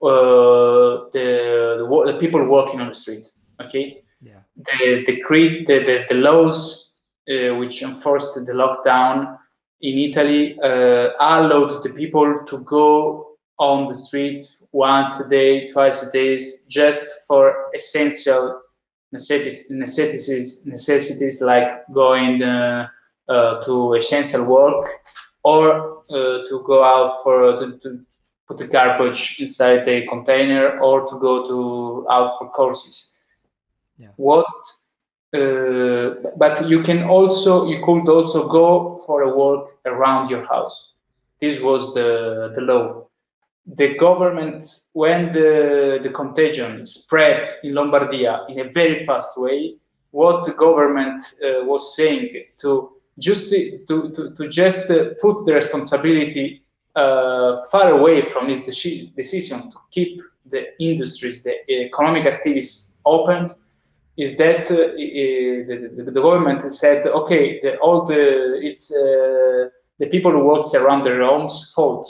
uh, 0.07 1.11
the, 1.13 1.77
the, 1.79 2.13
the 2.13 2.19
people 2.19 2.43
working 2.45 2.81
on 2.81 2.89
the 2.89 2.95
street. 2.95 3.27
Okay. 3.61 4.03
Yeah. 4.21 4.41
The 4.57 5.05
the 5.07 5.23
the, 5.67 5.79
the, 5.85 6.05
the 6.09 6.15
laws 6.15 6.95
uh, 7.29 7.55
which 7.57 7.83
enforced 7.83 8.35
the 8.35 8.53
lockdown 8.53 9.39
in 9.81 9.99
Italy 9.99 10.59
uh, 10.63 11.11
allowed 11.19 11.83
the 11.83 11.91
people 11.91 12.45
to 12.47 12.59
go 12.61 13.37
on 13.59 13.89
the 13.89 13.95
street 13.95 14.43
once 14.73 15.19
a 15.21 15.29
day, 15.29 15.67
twice 15.69 16.03
a 16.03 16.13
day, 16.13 16.37
just 16.69 17.27
for 17.27 17.71
essential 17.75 18.61
necessities, 19.13 19.71
necessities, 19.71 20.67
necessities 20.67 21.41
like 21.41 21.69
going 21.93 22.43
uh, 22.43 22.89
uh, 23.29 23.63
to 23.63 23.95
essential 23.95 24.51
work 24.51 24.87
or 25.43 25.99
uh, 26.11 26.47
to 26.49 26.63
go 26.67 26.85
out 26.85 27.23
for 27.23 27.57
to, 27.57 27.79
to, 27.79 28.05
put 28.47 28.59
the 28.59 28.67
garbage 28.67 29.37
inside 29.41 29.87
a 29.89 30.07
container 30.07 30.79
or 30.81 31.07
to 31.07 31.19
go 31.19 31.45
to 31.47 32.07
out 32.11 32.31
for 32.39 32.49
courses. 32.51 33.21
Yeah. 33.99 34.09
What? 34.17 34.47
Uh, 35.35 36.15
but 36.37 36.69
you 36.69 36.83
can 36.83 37.05
also 37.05 37.67
you 37.67 37.83
could 37.85 38.09
also 38.09 38.49
go 38.49 38.97
for 39.07 39.23
a 39.23 39.35
walk 39.35 39.79
around 39.85 40.31
your 40.31 40.47
house. 40.47 40.93
This 41.41 41.61
was 41.61 41.95
the 41.95 42.53
the 42.55 42.63
law 42.63 43.07
the 43.67 43.97
government, 43.97 44.81
when 44.93 45.31
the, 45.31 45.99
the 46.03 46.11
contagion 46.11 46.87
spread 46.87 47.45
in 47.65 47.73
Lombardia 47.73 48.49
in 48.49 48.61
a 48.61 48.65
very 48.65 49.05
fast 49.05 49.39
way, 49.41 49.75
what 50.13 50.45
the 50.45 50.53
government 50.53 51.23
uh, 51.45 51.65
was 51.65 51.97
saying 51.97 52.45
to 52.59 52.93
just 53.19 53.51
to, 53.51 54.13
to, 54.15 54.35
to 54.37 54.49
just 54.49 54.91
uh, 54.91 55.07
put 55.21 55.47
the 55.47 55.55
responsibility 55.55 56.63
uh, 56.97 57.57
far 57.71 57.91
away 57.91 58.23
from 58.23 58.49
this 58.49 58.65
decision 58.65 59.71
to 59.71 59.77
keep 59.91 60.21
the 60.47 60.67
industries, 60.83 61.43
the 61.43 61.55
economic 61.71 62.27
activities 62.27 63.03
opened, 63.05 63.53
is 64.17 64.37
that 64.39 64.71
uh, 64.71 64.97
the, 64.97 65.93
the, 65.95 66.11
the, 66.11 66.23
government 66.23 66.63
said, 66.63 67.07
okay, 67.07 67.61
the, 67.61 67.77
all 67.79 68.05
the 68.05 68.59
it's 68.63 68.91
uh, 68.91 69.69
the 69.99 70.07
people 70.11 70.31
who 70.31 70.45
works 70.45 70.75
around 70.75 71.03
their 71.05 71.23
homes 71.23 71.73
fault, 71.75 72.07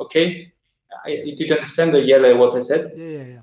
okay, 0.00 0.52
I, 1.06 1.10
did 1.36 1.40
you 1.40 1.54
understand 1.54 1.94
the 1.94 2.02
yellow 2.02 2.36
what 2.36 2.54
I 2.54 2.60
said? 2.60 2.92
Yeah, 2.94 3.06
yeah, 3.06 3.24
yeah. 3.24 3.40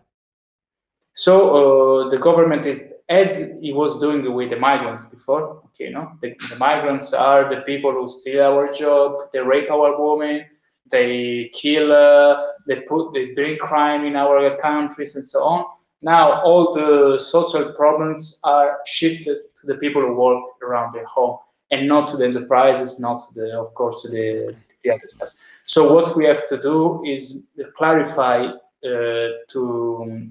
So 1.13 2.05
uh, 2.05 2.09
the 2.09 2.19
government 2.19 2.67
is, 2.67 2.93
as 3.09 3.59
it 3.63 3.73
was 3.73 3.99
doing 3.99 4.31
with 4.31 4.51
the 4.51 4.59
migrants 4.59 5.05
before, 5.05 5.63
okay, 5.65 5.89
no, 5.89 6.11
the, 6.21 6.35
the, 6.51 6.57
migrants 6.57 7.11
are 7.11 7.49
the 7.49 7.61
people 7.61 7.91
who 7.91 8.05
steal 8.05 8.43
our 8.43 8.71
job, 8.71 9.31
they 9.33 9.39
rape 9.39 9.71
our 9.71 9.99
women, 9.99 10.45
they 10.89 11.49
kill, 11.53 11.91
uh, 11.91 12.41
they 12.67 12.81
put, 12.81 13.13
they 13.13 13.33
bring 13.33 13.57
crime 13.57 14.05
in 14.05 14.15
our 14.15 14.57
countries 14.57 15.15
and 15.15 15.25
so 15.25 15.43
on. 15.43 15.65
Now 16.01 16.41
all 16.41 16.71
the 16.71 17.17
social 17.17 17.71
problems 17.73 18.39
are 18.43 18.79
shifted 18.85 19.39
to 19.55 19.67
the 19.67 19.75
people 19.75 20.01
who 20.01 20.13
work 20.13 20.43
around 20.61 20.93
their 20.93 21.05
home 21.05 21.37
and 21.71 21.87
not 21.87 22.07
to 22.09 22.17
the 22.17 22.25
enterprises, 22.25 22.99
not 22.99 23.21
to 23.27 23.33
the, 23.39 23.59
of 23.59 23.73
course, 23.73 24.01
to 24.03 24.09
the, 24.09 24.55
the 24.83 24.91
other 24.91 25.07
stuff. 25.07 25.29
So 25.65 25.93
what 25.93 26.15
we 26.15 26.25
have 26.25 26.47
to 26.47 26.57
do 26.57 27.03
is 27.05 27.43
clarify 27.75 28.45
uh, 28.45 29.29
to 29.49 30.29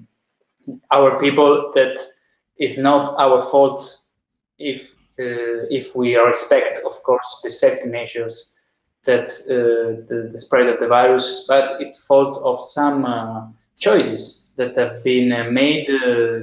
our 0.91 1.19
people 1.19 1.71
that 1.75 1.97
it's 2.57 2.77
not 2.77 3.09
our 3.19 3.41
fault 3.41 4.07
if 4.57 4.95
uh, 5.19 5.65
if 5.69 5.95
we 5.95 6.15
respect, 6.15 6.79
of 6.85 6.93
course, 7.03 7.41
the 7.43 7.49
safety 7.49 7.89
measures 7.89 8.56
that 9.05 9.27
uh, 9.49 10.05
the, 10.09 10.29
the, 10.31 10.37
spread 10.37 10.67
of 10.67 10.79
the 10.79 10.87
virus, 10.87 11.45
but 11.47 11.79
it's 11.81 12.05
fault 12.05 12.37
of 12.43 12.59
some 12.59 13.05
uh, 13.05 13.47
choices 13.77 14.49
that 14.57 14.75
have 14.75 15.03
been 15.03 15.31
uh, 15.31 15.49
made 15.49 15.89
uh, 15.89 16.41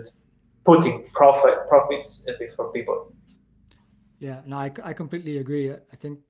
putting 0.65 1.05
profit 1.13 1.67
profits 1.69 2.31
before 2.39 2.73
people. 2.73 3.13
Yeah, 4.19 4.41
no, 4.47 4.57
I, 4.57 4.73
I 4.83 4.93
completely 4.93 5.39
agree. 5.39 5.71
I 5.73 5.97
think 5.97 6.21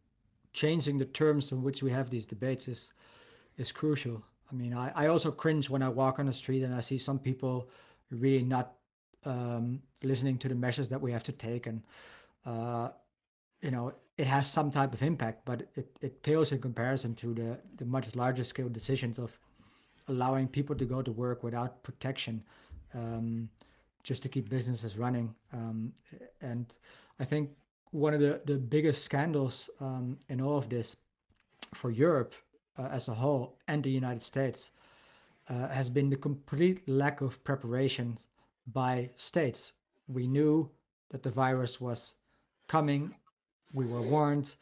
changing 0.53 0.99
the 0.99 1.05
terms 1.05 1.53
in 1.53 1.63
which 1.63 1.83
we 1.83 1.91
have 1.91 2.11
these 2.11 2.27
debates 2.27 2.69
is 2.69 2.91
is 3.57 3.71
crucial. 3.71 4.23
I 4.51 4.55
mean, 4.55 4.75
I, 4.75 4.91
I 4.95 5.07
also 5.07 5.31
cringe 5.31 5.71
when 5.71 5.83
I 5.83 5.89
walk 5.89 6.19
on 6.19 6.27
the 6.27 6.33
street 6.33 6.65
and 6.65 6.75
I 6.75 6.81
see 6.81 6.99
some 6.99 7.19
people 7.19 7.69
really 8.11 8.43
not 8.43 8.75
um, 9.25 9.81
listening 10.03 10.39
to 10.39 10.49
the 10.49 10.55
measures 10.55 10.89
that 10.89 11.01
we 11.01 11.13
have 11.13 11.25
to 11.25 11.33
take, 11.33 11.67
and 11.67 11.83
uh, 12.45 12.91
you 13.63 13.71
know, 13.71 13.93
it 14.17 14.27
has 14.27 14.51
some 14.51 14.71
type 14.71 14.95
of 14.95 15.03
impact, 15.03 15.45
but 15.45 15.63
it, 15.75 15.89
it 16.01 16.23
pales 16.23 16.53
in 16.53 16.61
comparison 16.61 17.15
to 17.17 17.35
the 17.35 17.59
the 17.77 17.85
much 17.85 18.15
larger 18.15 18.45
scale 18.45 18.69
decisions 18.69 19.19
of 19.19 19.39
allowing 20.09 20.49
people 20.49 20.77
to 20.77 20.85
go 20.85 21.03
to 21.03 21.13
work 21.13 21.43
without 21.43 21.83
protection, 21.83 22.43
um, 22.95 23.49
just 24.03 24.23
to 24.23 24.29
keep 24.29 24.49
businesses 24.49 24.99
running. 24.99 25.35
Um, 25.53 25.93
and 26.41 26.67
I 27.19 27.25
think 27.25 27.51
one 27.91 28.13
of 28.13 28.21
the, 28.21 28.41
the 28.45 28.59
biggest 28.59 29.05
scandals 29.05 29.71
um, 29.81 30.19
in 30.29 30.41
all 30.41 30.59
of 30.59 30.69
this 30.69 30.97
for 31.75 31.91
Europe 31.91 32.35
uh, 32.79 32.89
as 32.91 33.09
a 33.09 33.15
whole 33.15 33.59
and 33.69 33.83
the 33.83 33.91
United 33.91 34.23
States 34.23 34.71
uh, 35.49 35.69
has 35.69 35.89
been 35.89 36.11
the 36.11 36.17
complete 36.17 36.87
lack 36.89 37.21
of 37.21 37.43
preparations 37.45 38.29
by 38.73 39.11
states. 39.17 39.75
We 40.09 40.27
knew 40.27 40.71
that 41.11 41.23
the 41.23 41.31
virus 41.31 41.81
was 41.81 42.17
coming, 42.69 43.15
we 43.75 43.87
were 43.87 44.03
warned, 44.11 44.55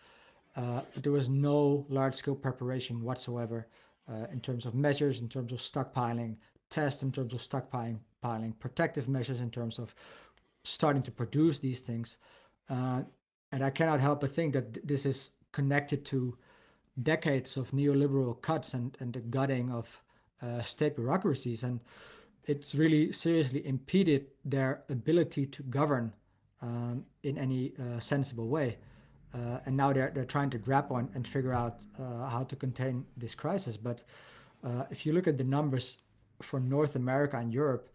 uh, 0.57 0.81
there 1.03 1.13
was 1.13 1.29
no 1.29 1.87
large 1.89 2.15
scale 2.15 2.35
preparation 2.35 3.03
whatsoever 3.03 3.69
uh, 4.09 4.27
in 4.33 4.41
terms 4.41 4.67
of 4.67 4.75
measures, 4.75 5.21
in 5.21 5.29
terms 5.29 5.53
of 5.53 5.59
stockpiling, 5.59 6.37
tests 6.71 7.03
in 7.03 7.13
terms 7.13 7.33
of 7.33 7.41
stockpiling, 7.41 7.99
piling, 8.23 8.53
protective 8.55 9.09
measures 9.09 9.41
in 9.41 9.51
terms 9.51 9.79
of 9.79 9.95
starting 10.65 11.03
to 11.03 11.11
produce 11.11 11.61
these 11.61 11.83
things. 11.83 12.19
Uh, 12.69 13.03
and 13.53 13.63
I 13.63 13.71
cannot 13.71 14.01
help 14.01 14.23
but 14.23 14.35
think 14.35 14.55
that 14.55 14.87
this 14.87 15.05
is 15.05 15.33
connected 15.53 16.05
to 16.07 16.37
decades 17.03 17.57
of 17.57 17.71
neoliberal 17.71 18.41
cuts 18.41 18.75
and, 18.75 18.97
and 19.01 19.13
the 19.13 19.21
gutting 19.21 19.71
of 19.71 20.03
uh, 20.41 20.63
state 20.63 20.97
bureaucracies. 20.97 21.63
And 21.63 21.81
it's 22.45 22.75
really 22.75 23.13
seriously 23.13 23.67
impeded 23.67 24.27
their 24.45 24.83
ability 24.89 25.47
to 25.47 25.63
govern 25.65 26.13
um, 26.63 27.05
in 27.23 27.39
any 27.39 27.73
uh, 27.79 28.01
sensible 28.01 28.49
way. 28.49 28.79
Uh, 29.35 29.59
and 29.67 29.77
now 29.77 29.93
they're, 29.93 30.11
they're 30.15 30.25
trying 30.25 30.51
to 30.51 30.59
grapple 30.59 30.97
and, 30.97 31.09
and 31.15 31.27
figure 31.27 31.55
out 31.55 31.85
uh, 31.99 32.29
how 32.29 32.45
to 32.45 32.57
contain 32.57 33.05
this 33.17 33.35
crisis. 33.35 33.77
But 33.77 34.05
uh, 34.63 34.85
if 34.91 35.07
you 35.07 35.13
look 35.13 35.27
at 35.27 35.39
the 35.39 35.45
numbers 35.45 35.99
for 36.43 36.61
North 36.61 36.97
America 36.97 37.37
and 37.37 37.53
Europe, 37.53 37.89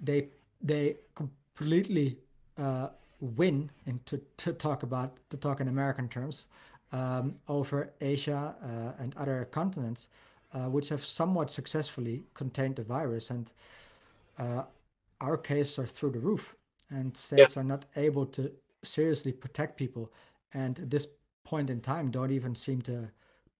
they 0.00 0.28
they 0.60 0.96
completely 1.14 2.18
uh, 2.56 2.88
win 3.20 3.70
and 3.86 4.04
to, 4.06 4.20
to 4.36 4.52
talk 4.52 4.82
about 4.82 5.18
to 5.30 5.36
talk 5.36 5.60
in 5.60 5.68
American 5.68 6.08
terms 6.08 6.48
um, 6.92 7.34
over 7.48 7.92
Asia 8.00 8.56
uh, 8.62 9.02
and 9.02 9.14
other 9.16 9.48
continents, 9.50 10.08
uh, 10.52 10.68
which 10.68 10.88
have 10.88 11.04
somewhat 11.04 11.50
successfully 11.50 12.22
contained 12.34 12.76
the 12.76 12.82
virus. 12.82 13.30
And 13.30 13.50
uh, 14.38 14.64
our 15.20 15.36
cases 15.36 15.78
are 15.78 15.86
through 15.86 16.10
the 16.10 16.20
roof, 16.20 16.54
and 16.90 17.16
states 17.16 17.56
yeah. 17.56 17.62
are 17.62 17.64
not 17.64 17.84
able 17.96 18.26
to 18.26 18.50
seriously 18.82 19.32
protect 19.32 19.76
people. 19.76 20.12
And 20.54 20.78
at 20.78 20.90
this 20.90 21.06
point 21.44 21.70
in 21.70 21.80
time, 21.80 22.10
don't 22.10 22.30
even 22.30 22.54
seem 22.54 22.82
to 22.82 23.10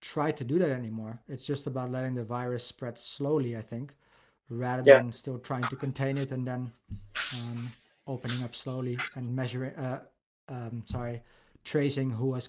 try 0.01 0.31
to 0.33 0.45
do 0.45 0.59
that 0.59 0.71
anymore. 0.71 1.21
It's 1.29 1.47
just 1.47 1.67
about 1.67 1.91
letting 1.91 2.15
the 2.15 2.25
virus 2.25 2.65
spread 2.65 2.99
slowly, 2.99 3.57
I 3.57 3.63
think, 3.63 3.95
rather 4.49 4.83
yeah. 4.85 4.99
than 4.99 5.13
still 5.13 5.39
trying 5.39 5.65
to 5.65 5.77
contain 5.77 6.19
it 6.19 6.33
and 6.33 6.45
then 6.45 6.73
um, 7.35 7.57
opening 8.07 8.43
up 8.45 8.55
slowly 8.55 8.99
and 9.15 9.35
measuring, 9.35 9.75
uh, 9.77 10.01
um, 10.49 10.83
sorry, 10.87 11.23
tracing 11.65 12.11
who 12.11 12.27
was 12.27 12.49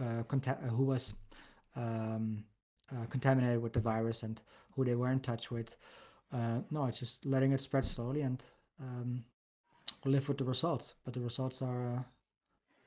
uh, 0.00 0.22
who 0.70 0.84
was 0.84 1.14
um, 1.74 2.44
uh, 2.92 3.06
contaminated 3.06 3.62
with 3.62 3.72
the 3.72 3.80
virus 3.80 4.22
and 4.22 4.40
who 4.74 4.84
they 4.84 4.94
were 4.94 5.10
in 5.10 5.20
touch 5.20 5.50
with. 5.50 5.76
Uh, 6.32 6.60
no, 6.70 6.86
it's 6.86 6.98
just 6.98 7.24
letting 7.24 7.52
it 7.52 7.60
spread 7.60 7.84
slowly 7.84 8.22
and 8.22 8.42
um, 8.80 9.24
live 10.04 10.28
with 10.28 10.38
the 10.38 10.44
results. 10.44 10.94
But 11.04 11.14
the 11.14 11.20
results 11.20 11.62
are 11.62 12.04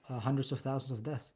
uh, 0.10 0.14
uh, 0.14 0.20
hundreds 0.20 0.52
of 0.52 0.60
thousands 0.60 0.92
of 0.92 1.04
deaths. 1.04 1.34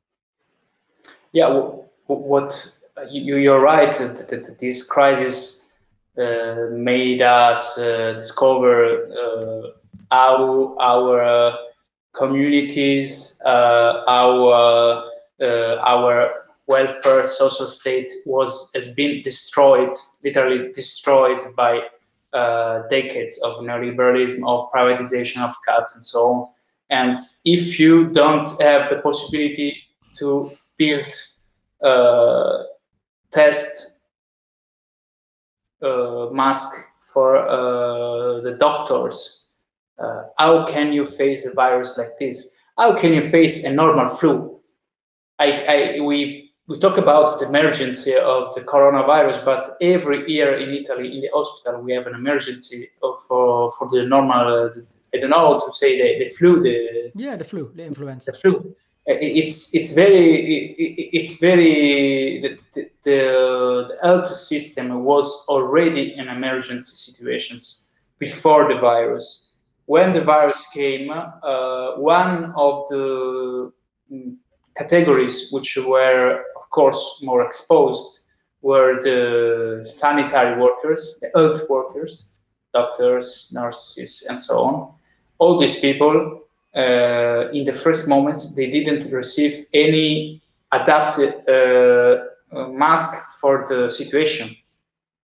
Yeah, 1.32 1.71
what 2.07 2.78
you, 3.09 3.38
you're 3.38 3.61
right 3.61 3.93
that, 3.93 4.57
this 4.59 4.88
crisis 4.88 5.78
uh, 6.17 6.67
made 6.71 7.21
us 7.21 7.76
discover 7.76 9.74
how 10.11 10.76
our 10.80 11.57
communities, 12.13 13.41
uh, 13.45 14.03
our 14.07 15.03
uh, 15.41 15.76
our 15.78 16.45
welfare 16.67 17.26
social 17.26 17.65
state 17.65 18.09
was 18.26 18.71
has 18.76 18.93
been 18.95 19.21
destroyed, 19.21 19.93
literally 20.24 20.71
destroyed 20.71 21.39
by 21.57 21.82
uh, 22.34 22.84
decades 22.89 23.41
of 23.43 23.57
neoliberalism, 23.57 24.47
of 24.47 24.71
privatization 24.71 25.43
of 25.43 25.51
cuts 25.67 25.95
and 25.95 26.03
so 26.03 26.19
on. 26.19 26.53
And 26.93 27.17
if 27.43 27.79
you 27.79 28.11
don't 28.11 28.47
have 28.61 28.87
the 28.87 28.99
possibility 29.01 29.75
to 30.19 30.51
build, 30.77 31.11
uh, 31.83 32.63
test, 33.31 34.03
uh, 35.81 36.27
mask 36.31 36.67
for 37.11 37.37
uh, 37.37 38.41
the 38.41 38.55
doctors, 38.59 39.49
uh, 39.97 40.21
how 40.37 40.65
can 40.67 40.93
you 40.93 41.03
face 41.03 41.47
a 41.47 41.53
virus 41.55 41.97
like 41.97 42.15
this? 42.19 42.55
How 42.77 42.95
can 42.95 43.13
you 43.13 43.23
face 43.23 43.65
a 43.65 43.73
normal 43.73 44.07
flu? 44.07 44.59
I, 45.39 45.97
I, 45.97 45.99
we, 46.01 46.51
we 46.67 46.77
talk 46.77 46.99
about 46.99 47.39
the 47.39 47.47
emergency 47.47 48.13
of 48.15 48.53
the 48.53 48.61
coronavirus, 48.61 49.43
but 49.43 49.65
every 49.81 50.29
year 50.31 50.57
in 50.57 50.69
Italy, 50.69 51.15
in 51.15 51.21
the 51.21 51.31
hospital, 51.33 51.81
we 51.81 51.93
have 51.93 52.05
an 52.05 52.13
emergency 52.13 52.89
for, 53.27 53.71
for 53.71 53.89
the 53.89 54.05
normal, 54.05 54.71
I 55.14 55.20
don't 55.20 55.30
know 55.30 55.59
how 55.59 55.66
to 55.66 55.74
say, 55.74 55.97
the, 56.01 56.24
the 56.24 56.30
flu. 56.30 56.61
The, 56.64 57.11
yeah, 57.16 57.36
the 57.36 57.43
flu, 57.43 57.72
the 57.76 57.86
influenza. 57.86 58.32
The 58.32 58.38
flu 58.38 58.76
it's 59.05 59.76
it's 59.76 59.93
very 59.93 60.76
it's 61.11 61.39
very 61.39 62.39
the, 62.39 62.59
the, 62.74 62.89
the 63.03 63.97
health 64.01 64.28
system 64.28 65.03
was 65.03 65.45
already 65.49 66.14
in 66.16 66.30
emergency 66.30 66.95
situations 66.95 67.91
before 68.20 68.74
the 68.74 68.80
virus 68.80 69.55
when 69.86 70.11
the 70.14 70.22
virus 70.22 70.66
came 70.74 71.11
uh, 71.11 71.95
one 71.95 72.53
of 72.55 72.88
the 72.88 73.72
mm, 74.11 74.36
categories 74.78 75.49
which 75.51 75.78
were 75.86 76.45
of 76.55 76.70
course 76.70 77.22
more 77.22 77.43
exposed 77.43 78.30
were 78.61 79.01
the 79.01 79.82
sanitary 79.84 80.57
workers 80.61 81.20
the 81.22 81.30
health 81.36 81.70
workers 81.70 82.32
doctors 82.74 83.51
nurses 83.53 84.26
and 84.30 84.41
so 84.41 84.64
on 84.64 84.93
all 85.43 85.57
these 85.57 85.77
people 85.79 86.15
uh, 86.75 87.49
in 87.51 87.65
the 87.65 87.73
first 87.73 88.07
moments, 88.07 88.55
they 88.55 88.69
didn't 88.69 89.03
receive 89.11 89.53
any 89.73 90.41
adapted 90.71 91.31
uh, 91.47 91.53
uh, 91.53 92.67
mask 92.69 93.39
for 93.39 93.65
the 93.67 93.89
situation. 93.89 94.49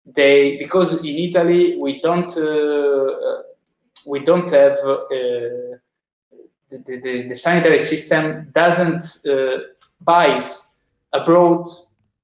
They 0.05 0.57
because 0.57 1.03
in 1.05 1.15
Italy 1.28 1.78
we 1.80 2.01
don't 2.01 2.32
we 4.05 4.20
don't 4.24 4.49
have 4.49 4.76
the, 6.70 6.78
the, 6.86 7.28
the, 7.28 7.36
sanitary 7.36 7.80
system 7.80 8.49
doesn't 8.51 9.03
uh, 9.28 9.59
buys 10.01 10.80
abroad 11.13 11.65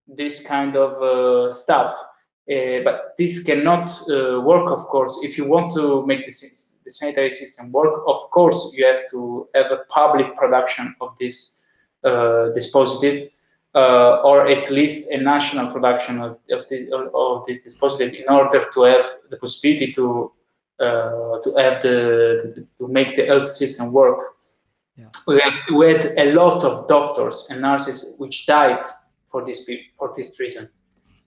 this 0.08 0.46
kind 0.46 0.76
of 0.76 0.92
uh, 1.02 1.52
stuff. 1.52 1.92
Uh, 2.48 2.80
but 2.84 3.16
this 3.18 3.44
cannot 3.44 3.90
work, 4.08 4.70
of 4.70 4.86
course, 4.86 5.18
if 5.24 5.36
you 5.38 5.46
want 5.46 5.74
to 5.74 6.06
make 6.06 6.26
this 6.26 6.76
the 6.86 6.92
sanitary 6.92 7.32
system 7.32 7.72
work, 7.72 8.02
of 8.08 8.18
course, 8.32 8.72
you 8.76 8.86
have 8.86 9.02
to 9.10 9.48
have 9.56 9.72
a 9.72 9.80
public 9.90 10.36
production 10.38 10.96
of 11.02 11.18
this 11.18 11.66
uh, 12.04 12.52
dispositive, 12.56 13.18
uh, 13.74 14.22
or 14.22 14.48
at 14.48 14.70
least 14.70 15.12
a 15.12 15.18
national 15.18 15.72
production 15.72 16.22
of, 16.22 16.38
of, 16.52 16.68
the, 16.70 16.88
of, 17.16 17.46
this 17.48 17.66
dispositive 17.66 18.14
in 18.14 18.30
order 18.30 18.64
to 18.72 18.84
have 18.84 19.04
the 19.32 19.38
possibility 19.38 19.92
to 19.92 20.32
uh, 20.80 21.40
to 21.42 21.56
have 21.58 21.82
the, 21.82 22.52
the, 22.54 22.68
to 22.78 22.88
make 22.92 23.16
the 23.16 23.26
health 23.26 23.48
system 23.48 23.92
work. 23.94 24.20
Yeah. 24.98 25.08
We 25.26 25.40
have 25.40 25.58
we 25.74 25.88
had 25.92 26.06
a 26.18 26.34
lot 26.34 26.64
of 26.64 26.88
doctors 26.88 27.48
and 27.50 27.62
nurses 27.62 28.18
which 28.20 28.46
died 28.46 28.86
for 29.26 29.44
this 29.44 29.68
for 29.98 30.14
this 30.16 30.40
reason, 30.40 30.70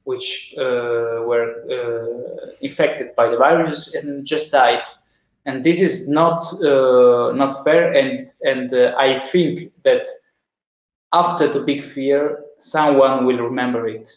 which 0.08 0.54
uh, 0.56 1.20
were 1.28 1.48
uh, 1.70 2.50
infected 2.62 3.14
by 3.14 3.28
the 3.28 3.36
virus 3.36 3.94
and 3.94 4.24
just 4.24 4.50
died. 4.50 4.84
And 5.44 5.62
this 5.62 5.82
is 5.82 6.08
not 6.08 6.40
uh, 6.64 7.32
not 7.40 7.50
fair. 7.64 7.92
And 7.92 8.32
and 8.50 8.68
i 9.08 9.18
think 9.18 9.70
that 9.82 10.04
after 11.12 11.46
the 11.54 11.60
big 11.60 11.82
fear 11.82 12.22
someone 12.56 13.26
will 13.26 13.42
remember 13.50 13.86
it. 13.86 14.08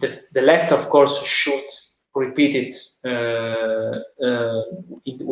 The, 0.00 0.08
the 0.32 0.42
left 0.42 0.72
of 0.72 0.88
course 0.88 1.14
should 1.22 1.70
repeat 2.14 2.52
it 2.62 2.72
uh, 3.04 3.94
uh 4.26 4.62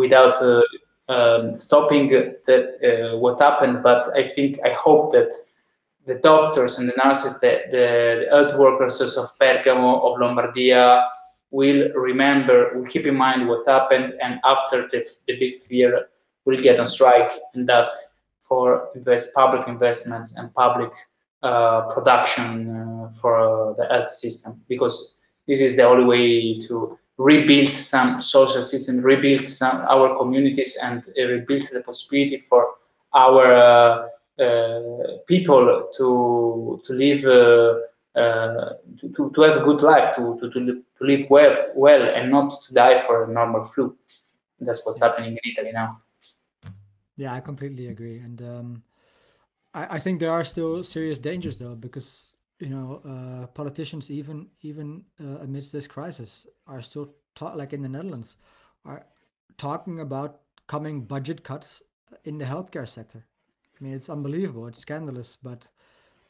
without 0.03 0.35
uh, 0.43 0.63
um, 1.15 1.55
stopping 1.55 2.09
the, 2.47 3.17
what 3.23 3.41
happened. 3.41 3.83
But 3.83 4.03
i 4.21 4.23
think 4.35 4.51
i 4.71 4.73
hope 4.87 5.13
that 5.13 5.31
the 6.09 6.19
doctors 6.31 6.79
and 6.79 6.89
the 6.89 6.97
nurses 7.05 7.39
the, 7.41 7.53
the 7.71 8.27
health 8.31 8.55
workers 8.59 9.01
of 9.17 9.27
bergamo 9.39 10.01
of 10.07 10.19
lombardia 10.19 11.05
will 11.51 11.91
remember, 11.95 12.73
will 12.75 12.87
keep 12.87 13.07
in 13.07 13.17
mind 13.17 13.49
what 13.49 13.67
happened, 13.67 14.15
and 14.21 14.41
after 14.45 14.89
the, 14.89 15.05
the 15.27 15.39
big 15.39 15.61
fear, 15.61 16.09
will 16.45 16.57
get 16.57 16.81
on 16.81 16.87
strike 16.87 17.33
and 17.55 17.69
ask 17.71 17.91
for 18.41 18.89
invest 18.95 19.35
public 19.35 19.67
investments 19.69 20.37
and 20.37 20.53
public 20.55 20.91
uh, 21.43 21.83
production 21.93 22.71
uh, 22.71 23.11
for 23.11 23.39
uh, 23.39 23.73
the 23.75 23.87
health 23.91 24.09
system 24.09 24.61
because 24.69 25.21
this 25.47 25.61
is 25.61 25.77
the 25.77 25.83
only 25.83 26.05
way 26.05 26.59
to 26.59 26.99
rebuild 27.19 27.75
some 27.75 28.21
social 28.21 28.63
system, 28.63 29.01
rebuild 29.01 29.45
some 29.45 29.85
our 29.89 30.17
communities, 30.17 30.79
and 30.83 31.05
rebuild 31.17 31.63
the 31.73 31.83
possibility 31.85 32.39
for 32.39 32.75
our 33.15 33.53
uh, 33.53 34.09
people 35.27 35.89
to 35.97 36.81
to 36.85 36.93
live 36.93 37.25
uh, 38.19 38.75
to, 39.17 39.31
to 39.35 39.41
have 39.43 39.57
a 39.57 39.65
good 39.65 39.83
life, 39.83 40.17
to, 40.17 40.37
to, 40.41 40.51
to, 40.51 40.59
live, 40.59 40.83
to 40.97 41.05
live 41.05 41.31
well, 41.31 41.55
well 41.75 42.03
and 42.03 42.31
not 42.31 42.51
to 42.51 42.75
die 42.75 42.99
for 42.99 43.25
a 43.25 43.33
normal 43.33 43.63
flu. 43.63 43.97
That's 44.61 44.85
what's 44.85 45.01
happening 45.01 45.33
in 45.33 45.53
Italy 45.53 45.71
now. 45.73 46.01
Yeah, 47.17 47.35
I 47.35 47.41
completely 47.41 47.89
agree. 47.89 48.19
And 48.19 48.43
um, 48.43 48.83
I, 49.75 49.97
I, 49.97 49.99
think 49.99 50.19
there 50.19 50.33
are 50.33 50.45
still 50.45 50.83
serious 50.83 51.19
dangers 51.19 51.59
though, 51.59 51.75
because 51.75 52.33
you 52.59 52.71
know 52.71 53.01
uh, 53.05 53.47
politicians 53.49 54.11
even 54.11 54.49
even 54.63 55.05
uh, 55.21 55.39
amidst 55.39 55.73
this 55.73 55.87
crisis 55.87 56.47
are 56.67 56.83
still 56.83 57.15
ta- 57.35 57.55
like 57.55 57.73
in 57.73 57.83
the 57.83 57.89
Netherlands 57.89 58.37
are 58.85 59.07
talking 59.59 60.01
about 60.01 60.41
coming 60.67 61.03
budget 61.03 61.45
cuts 61.45 61.83
in 62.25 62.39
the 62.39 62.45
healthcare 62.45 62.89
sector. 62.89 63.25
I 63.81 63.85
mean, 63.85 63.95
it's 63.95 64.09
unbelievable. 64.09 64.67
It's 64.67 64.81
scandalous, 64.81 65.39
but 65.43 65.67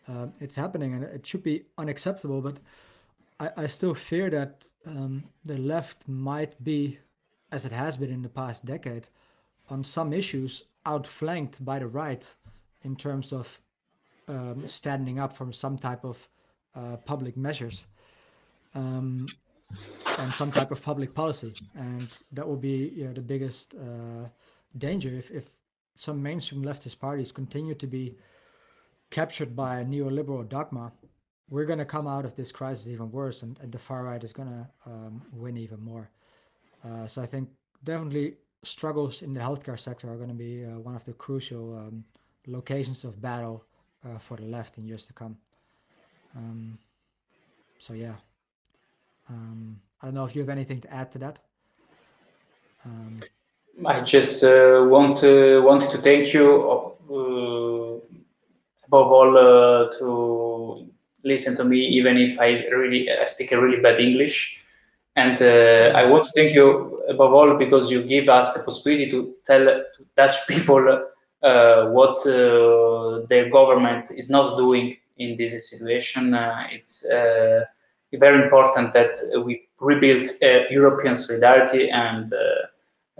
uh, 0.08 0.28
it's 0.40 0.54
happening 0.54 0.94
and 0.94 1.04
it 1.04 1.26
should 1.26 1.42
be 1.42 1.64
unacceptable. 1.78 2.40
But 2.40 2.58
I, 3.40 3.64
I 3.64 3.66
still 3.66 3.94
fear 3.94 4.30
that 4.30 4.66
um, 4.86 5.24
the 5.44 5.58
left 5.58 6.08
might 6.08 6.62
be, 6.62 6.98
as 7.52 7.64
it 7.64 7.72
has 7.72 7.96
been 7.96 8.10
in 8.10 8.22
the 8.22 8.28
past 8.28 8.64
decade, 8.64 9.06
on 9.70 9.84
some 9.84 10.12
issues 10.12 10.64
outflanked 10.86 11.64
by 11.64 11.78
the 11.78 11.86
right 11.86 12.34
in 12.82 12.96
terms 12.96 13.32
of 13.32 13.60
um, 14.28 14.60
standing 14.60 15.18
up 15.18 15.36
for 15.36 15.52
some 15.52 15.76
type 15.76 16.04
of 16.04 16.28
uh, 16.74 16.96
public 16.98 17.36
measures 17.36 17.86
um, 18.74 19.26
and 20.18 20.32
some 20.32 20.50
type 20.50 20.70
of 20.70 20.82
public 20.82 21.14
policy. 21.14 21.52
And 21.74 22.06
that 22.32 22.46
will 22.46 22.56
be 22.56 22.92
you 22.94 23.04
know, 23.04 23.12
the 23.12 23.22
biggest 23.22 23.74
uh, 23.74 24.28
danger 24.76 25.10
if, 25.14 25.30
if 25.30 25.44
some 25.98 26.22
mainstream 26.22 26.62
leftist 26.62 27.00
parties 27.00 27.32
continue 27.32 27.74
to 27.74 27.86
be 27.88 28.14
captured 29.10 29.56
by 29.56 29.80
a 29.80 29.84
neoliberal 29.84 30.48
dogma, 30.48 30.92
we're 31.50 31.64
going 31.64 31.80
to 31.80 31.84
come 31.84 32.06
out 32.06 32.24
of 32.24 32.36
this 32.36 32.52
crisis 32.52 32.86
even 32.86 33.10
worse, 33.10 33.42
and, 33.42 33.58
and 33.60 33.72
the 33.72 33.80
far 33.80 34.04
right 34.04 34.22
is 34.22 34.32
going 34.32 34.48
to 34.48 34.68
um, 34.86 35.20
win 35.32 35.56
even 35.56 35.80
more. 35.80 36.08
Uh, 36.84 37.08
so 37.08 37.20
I 37.20 37.26
think 37.26 37.48
definitely 37.82 38.36
struggles 38.62 39.22
in 39.22 39.34
the 39.34 39.40
healthcare 39.40 39.78
sector 39.78 40.08
are 40.08 40.16
going 40.16 40.28
to 40.28 40.34
be 40.34 40.64
uh, 40.64 40.78
one 40.78 40.94
of 40.94 41.04
the 41.04 41.14
crucial 41.14 41.76
um, 41.76 42.04
locations 42.46 43.02
of 43.02 43.20
battle 43.20 43.64
uh, 44.04 44.18
for 44.18 44.36
the 44.36 44.44
left 44.44 44.78
in 44.78 44.86
years 44.86 45.04
to 45.08 45.12
come. 45.12 45.36
Um, 46.36 46.78
so 47.80 47.92
yeah, 47.94 48.14
um, 49.28 49.80
I 50.00 50.06
don't 50.06 50.14
know 50.14 50.26
if 50.26 50.36
you 50.36 50.42
have 50.42 50.48
anything 50.48 50.80
to 50.82 50.94
add 50.94 51.10
to 51.10 51.18
that. 51.18 51.40
I 53.86 54.00
just 54.00 54.42
uh, 54.42 54.84
want 54.88 55.18
to 55.18 55.62
wanted 55.62 55.90
to 55.90 55.98
thank 55.98 56.32
you 56.32 56.46
uh, 57.10 58.00
above 58.86 59.12
all 59.12 59.36
uh, 59.36 59.90
to 59.98 60.88
listen 61.24 61.56
to 61.56 61.64
me 61.64 61.78
even 61.78 62.16
if 62.16 62.40
I 62.40 62.64
really 62.70 63.08
I 63.10 63.24
speak 63.26 63.52
a 63.52 63.60
really 63.60 63.80
bad 63.80 64.00
English. 64.00 64.64
And 65.14 65.40
uh, 65.42 65.98
I 65.98 66.04
want 66.06 66.24
to 66.26 66.30
thank 66.34 66.54
you 66.54 67.02
above 67.08 67.32
all 67.32 67.56
because 67.56 67.90
you 67.90 68.02
give 68.02 68.28
us 68.28 68.52
the 68.52 68.60
possibility 68.60 69.10
to 69.10 69.34
tell 69.44 69.82
Dutch 70.16 70.46
people 70.48 71.06
uh, 71.42 71.86
what 71.86 72.24
uh, 72.26 73.26
their 73.28 73.48
government 73.48 74.10
is 74.10 74.28
not 74.28 74.56
doing 74.56 74.96
in 75.18 75.36
this 75.36 75.70
situation. 75.70 76.34
Uh, 76.34 76.66
it's 76.70 77.08
uh, 77.10 77.64
very 78.12 78.42
important 78.42 78.92
that 78.92 79.14
we 79.44 79.68
rebuild 79.80 80.26
European 80.70 81.16
solidarity 81.16 81.90
and 81.90 82.32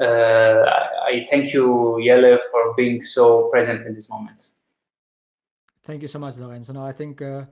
I 0.01 1.24
thank 1.30 1.53
you, 1.53 2.01
Jelle, 2.05 2.38
for 2.51 2.74
being 2.76 3.03
so 3.03 3.49
present 3.51 3.86
in 3.86 3.94
this 3.94 4.11
moment. 4.11 4.51
Thank 5.88 6.03
you 6.03 6.09
so 6.09 6.18
much, 6.18 6.36
Lorenzo. 6.36 6.74
No, 6.74 6.84
I 6.84 6.92
think 6.92 7.22
uh, 7.22 7.46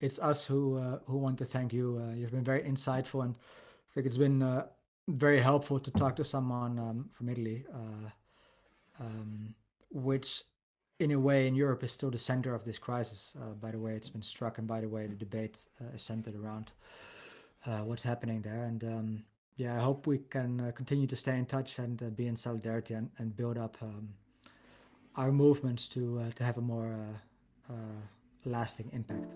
it's 0.00 0.18
us 0.18 0.44
who 0.44 0.76
uh, 0.76 0.98
who 1.06 1.16
want 1.16 1.38
to 1.38 1.46
thank 1.46 1.72
you. 1.72 1.98
Uh, 2.02 2.14
you've 2.14 2.30
been 2.30 2.44
very 2.44 2.60
insightful, 2.60 3.24
and 3.24 3.34
I 3.36 3.94
think 3.94 4.06
it's 4.06 4.18
been 4.18 4.42
uh, 4.42 4.66
very 5.08 5.40
helpful 5.40 5.80
to 5.80 5.90
talk 5.92 6.14
to 6.16 6.24
someone 6.24 6.78
um, 6.78 7.08
from 7.12 7.30
Italy, 7.30 7.64
uh, 7.72 8.10
um, 9.00 9.54
which 9.90 10.42
in 10.98 11.12
a 11.12 11.18
way 11.18 11.46
in 11.46 11.54
Europe 11.54 11.82
is 11.82 11.90
still 11.90 12.10
the 12.10 12.18
center 12.18 12.54
of 12.54 12.62
this 12.62 12.78
crisis. 12.78 13.34
Uh, 13.40 13.54
by 13.54 13.70
the 13.70 13.78
way, 13.78 13.94
it's 13.94 14.10
been 14.10 14.20
struck, 14.20 14.58
and 14.58 14.68
by 14.68 14.82
the 14.82 14.88
way, 14.88 15.06
the 15.06 15.16
debate 15.16 15.58
uh, 15.80 15.94
is 15.94 16.02
centered 16.02 16.36
around 16.36 16.72
what's 17.84 18.02
happening 18.02 18.42
there. 18.42 18.64
And 18.64 18.84
um, 18.84 19.24
yeah, 19.58 19.76
I 19.76 19.80
hope 19.80 20.06
we 20.06 20.18
can 20.18 20.72
continue 20.74 21.08
to 21.08 21.16
stay 21.16 21.36
in 21.36 21.44
touch 21.44 21.78
and 21.78 22.16
be 22.16 22.28
in 22.28 22.36
solidarity 22.36 22.94
and, 22.94 23.10
and 23.18 23.36
build 23.36 23.58
up 23.58 23.76
um, 23.82 24.08
our 25.16 25.32
movements 25.32 25.88
to 25.88 26.22
to 26.36 26.44
have 26.44 26.58
a 26.58 26.60
more 26.60 26.94
lasting 28.44 28.88
impact. 28.92 29.26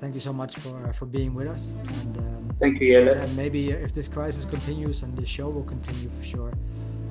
Thank 0.00 0.14
you 0.14 0.20
so 0.20 0.32
much 0.32 0.56
for 0.56 0.92
for 0.92 1.06
being 1.06 1.32
with 1.32 1.48
us. 1.48 1.76
And 2.04 2.18
um, 2.18 2.50
thank 2.54 2.80
you, 2.80 2.92
Jelle. 2.92 3.14
And 3.14 3.36
maybe 3.36 3.70
if 3.70 3.92
this 3.92 4.08
crisis 4.08 4.44
continues 4.44 5.02
and 5.02 5.16
the 5.16 5.26
show 5.26 5.48
will 5.48 5.68
continue 5.74 6.10
for 6.16 6.24
sure, 6.24 6.52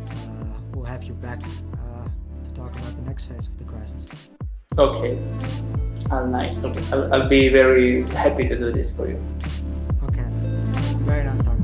uh, 0.09 0.59
we'll 0.73 0.85
have 0.85 1.03
you 1.03 1.13
back 1.13 1.41
uh, 1.41 2.07
to 2.45 2.51
talk 2.53 2.71
about 2.75 2.93
the 2.99 3.03
next 3.03 3.25
phase 3.25 3.47
of 3.47 3.57
the 3.57 3.63
crisis. 3.63 4.29
Okay, 4.77 5.17
I'll, 6.11 6.27
nice. 6.27 6.55
I'll, 6.93 7.13
I'll 7.13 7.29
be 7.29 7.49
very 7.49 8.03
happy 8.23 8.45
to 8.47 8.55
do 8.57 8.71
this 8.71 8.91
for 8.91 9.07
you. 9.09 9.19
Okay, 10.03 10.27
very 11.07 11.23
nice. 11.23 11.56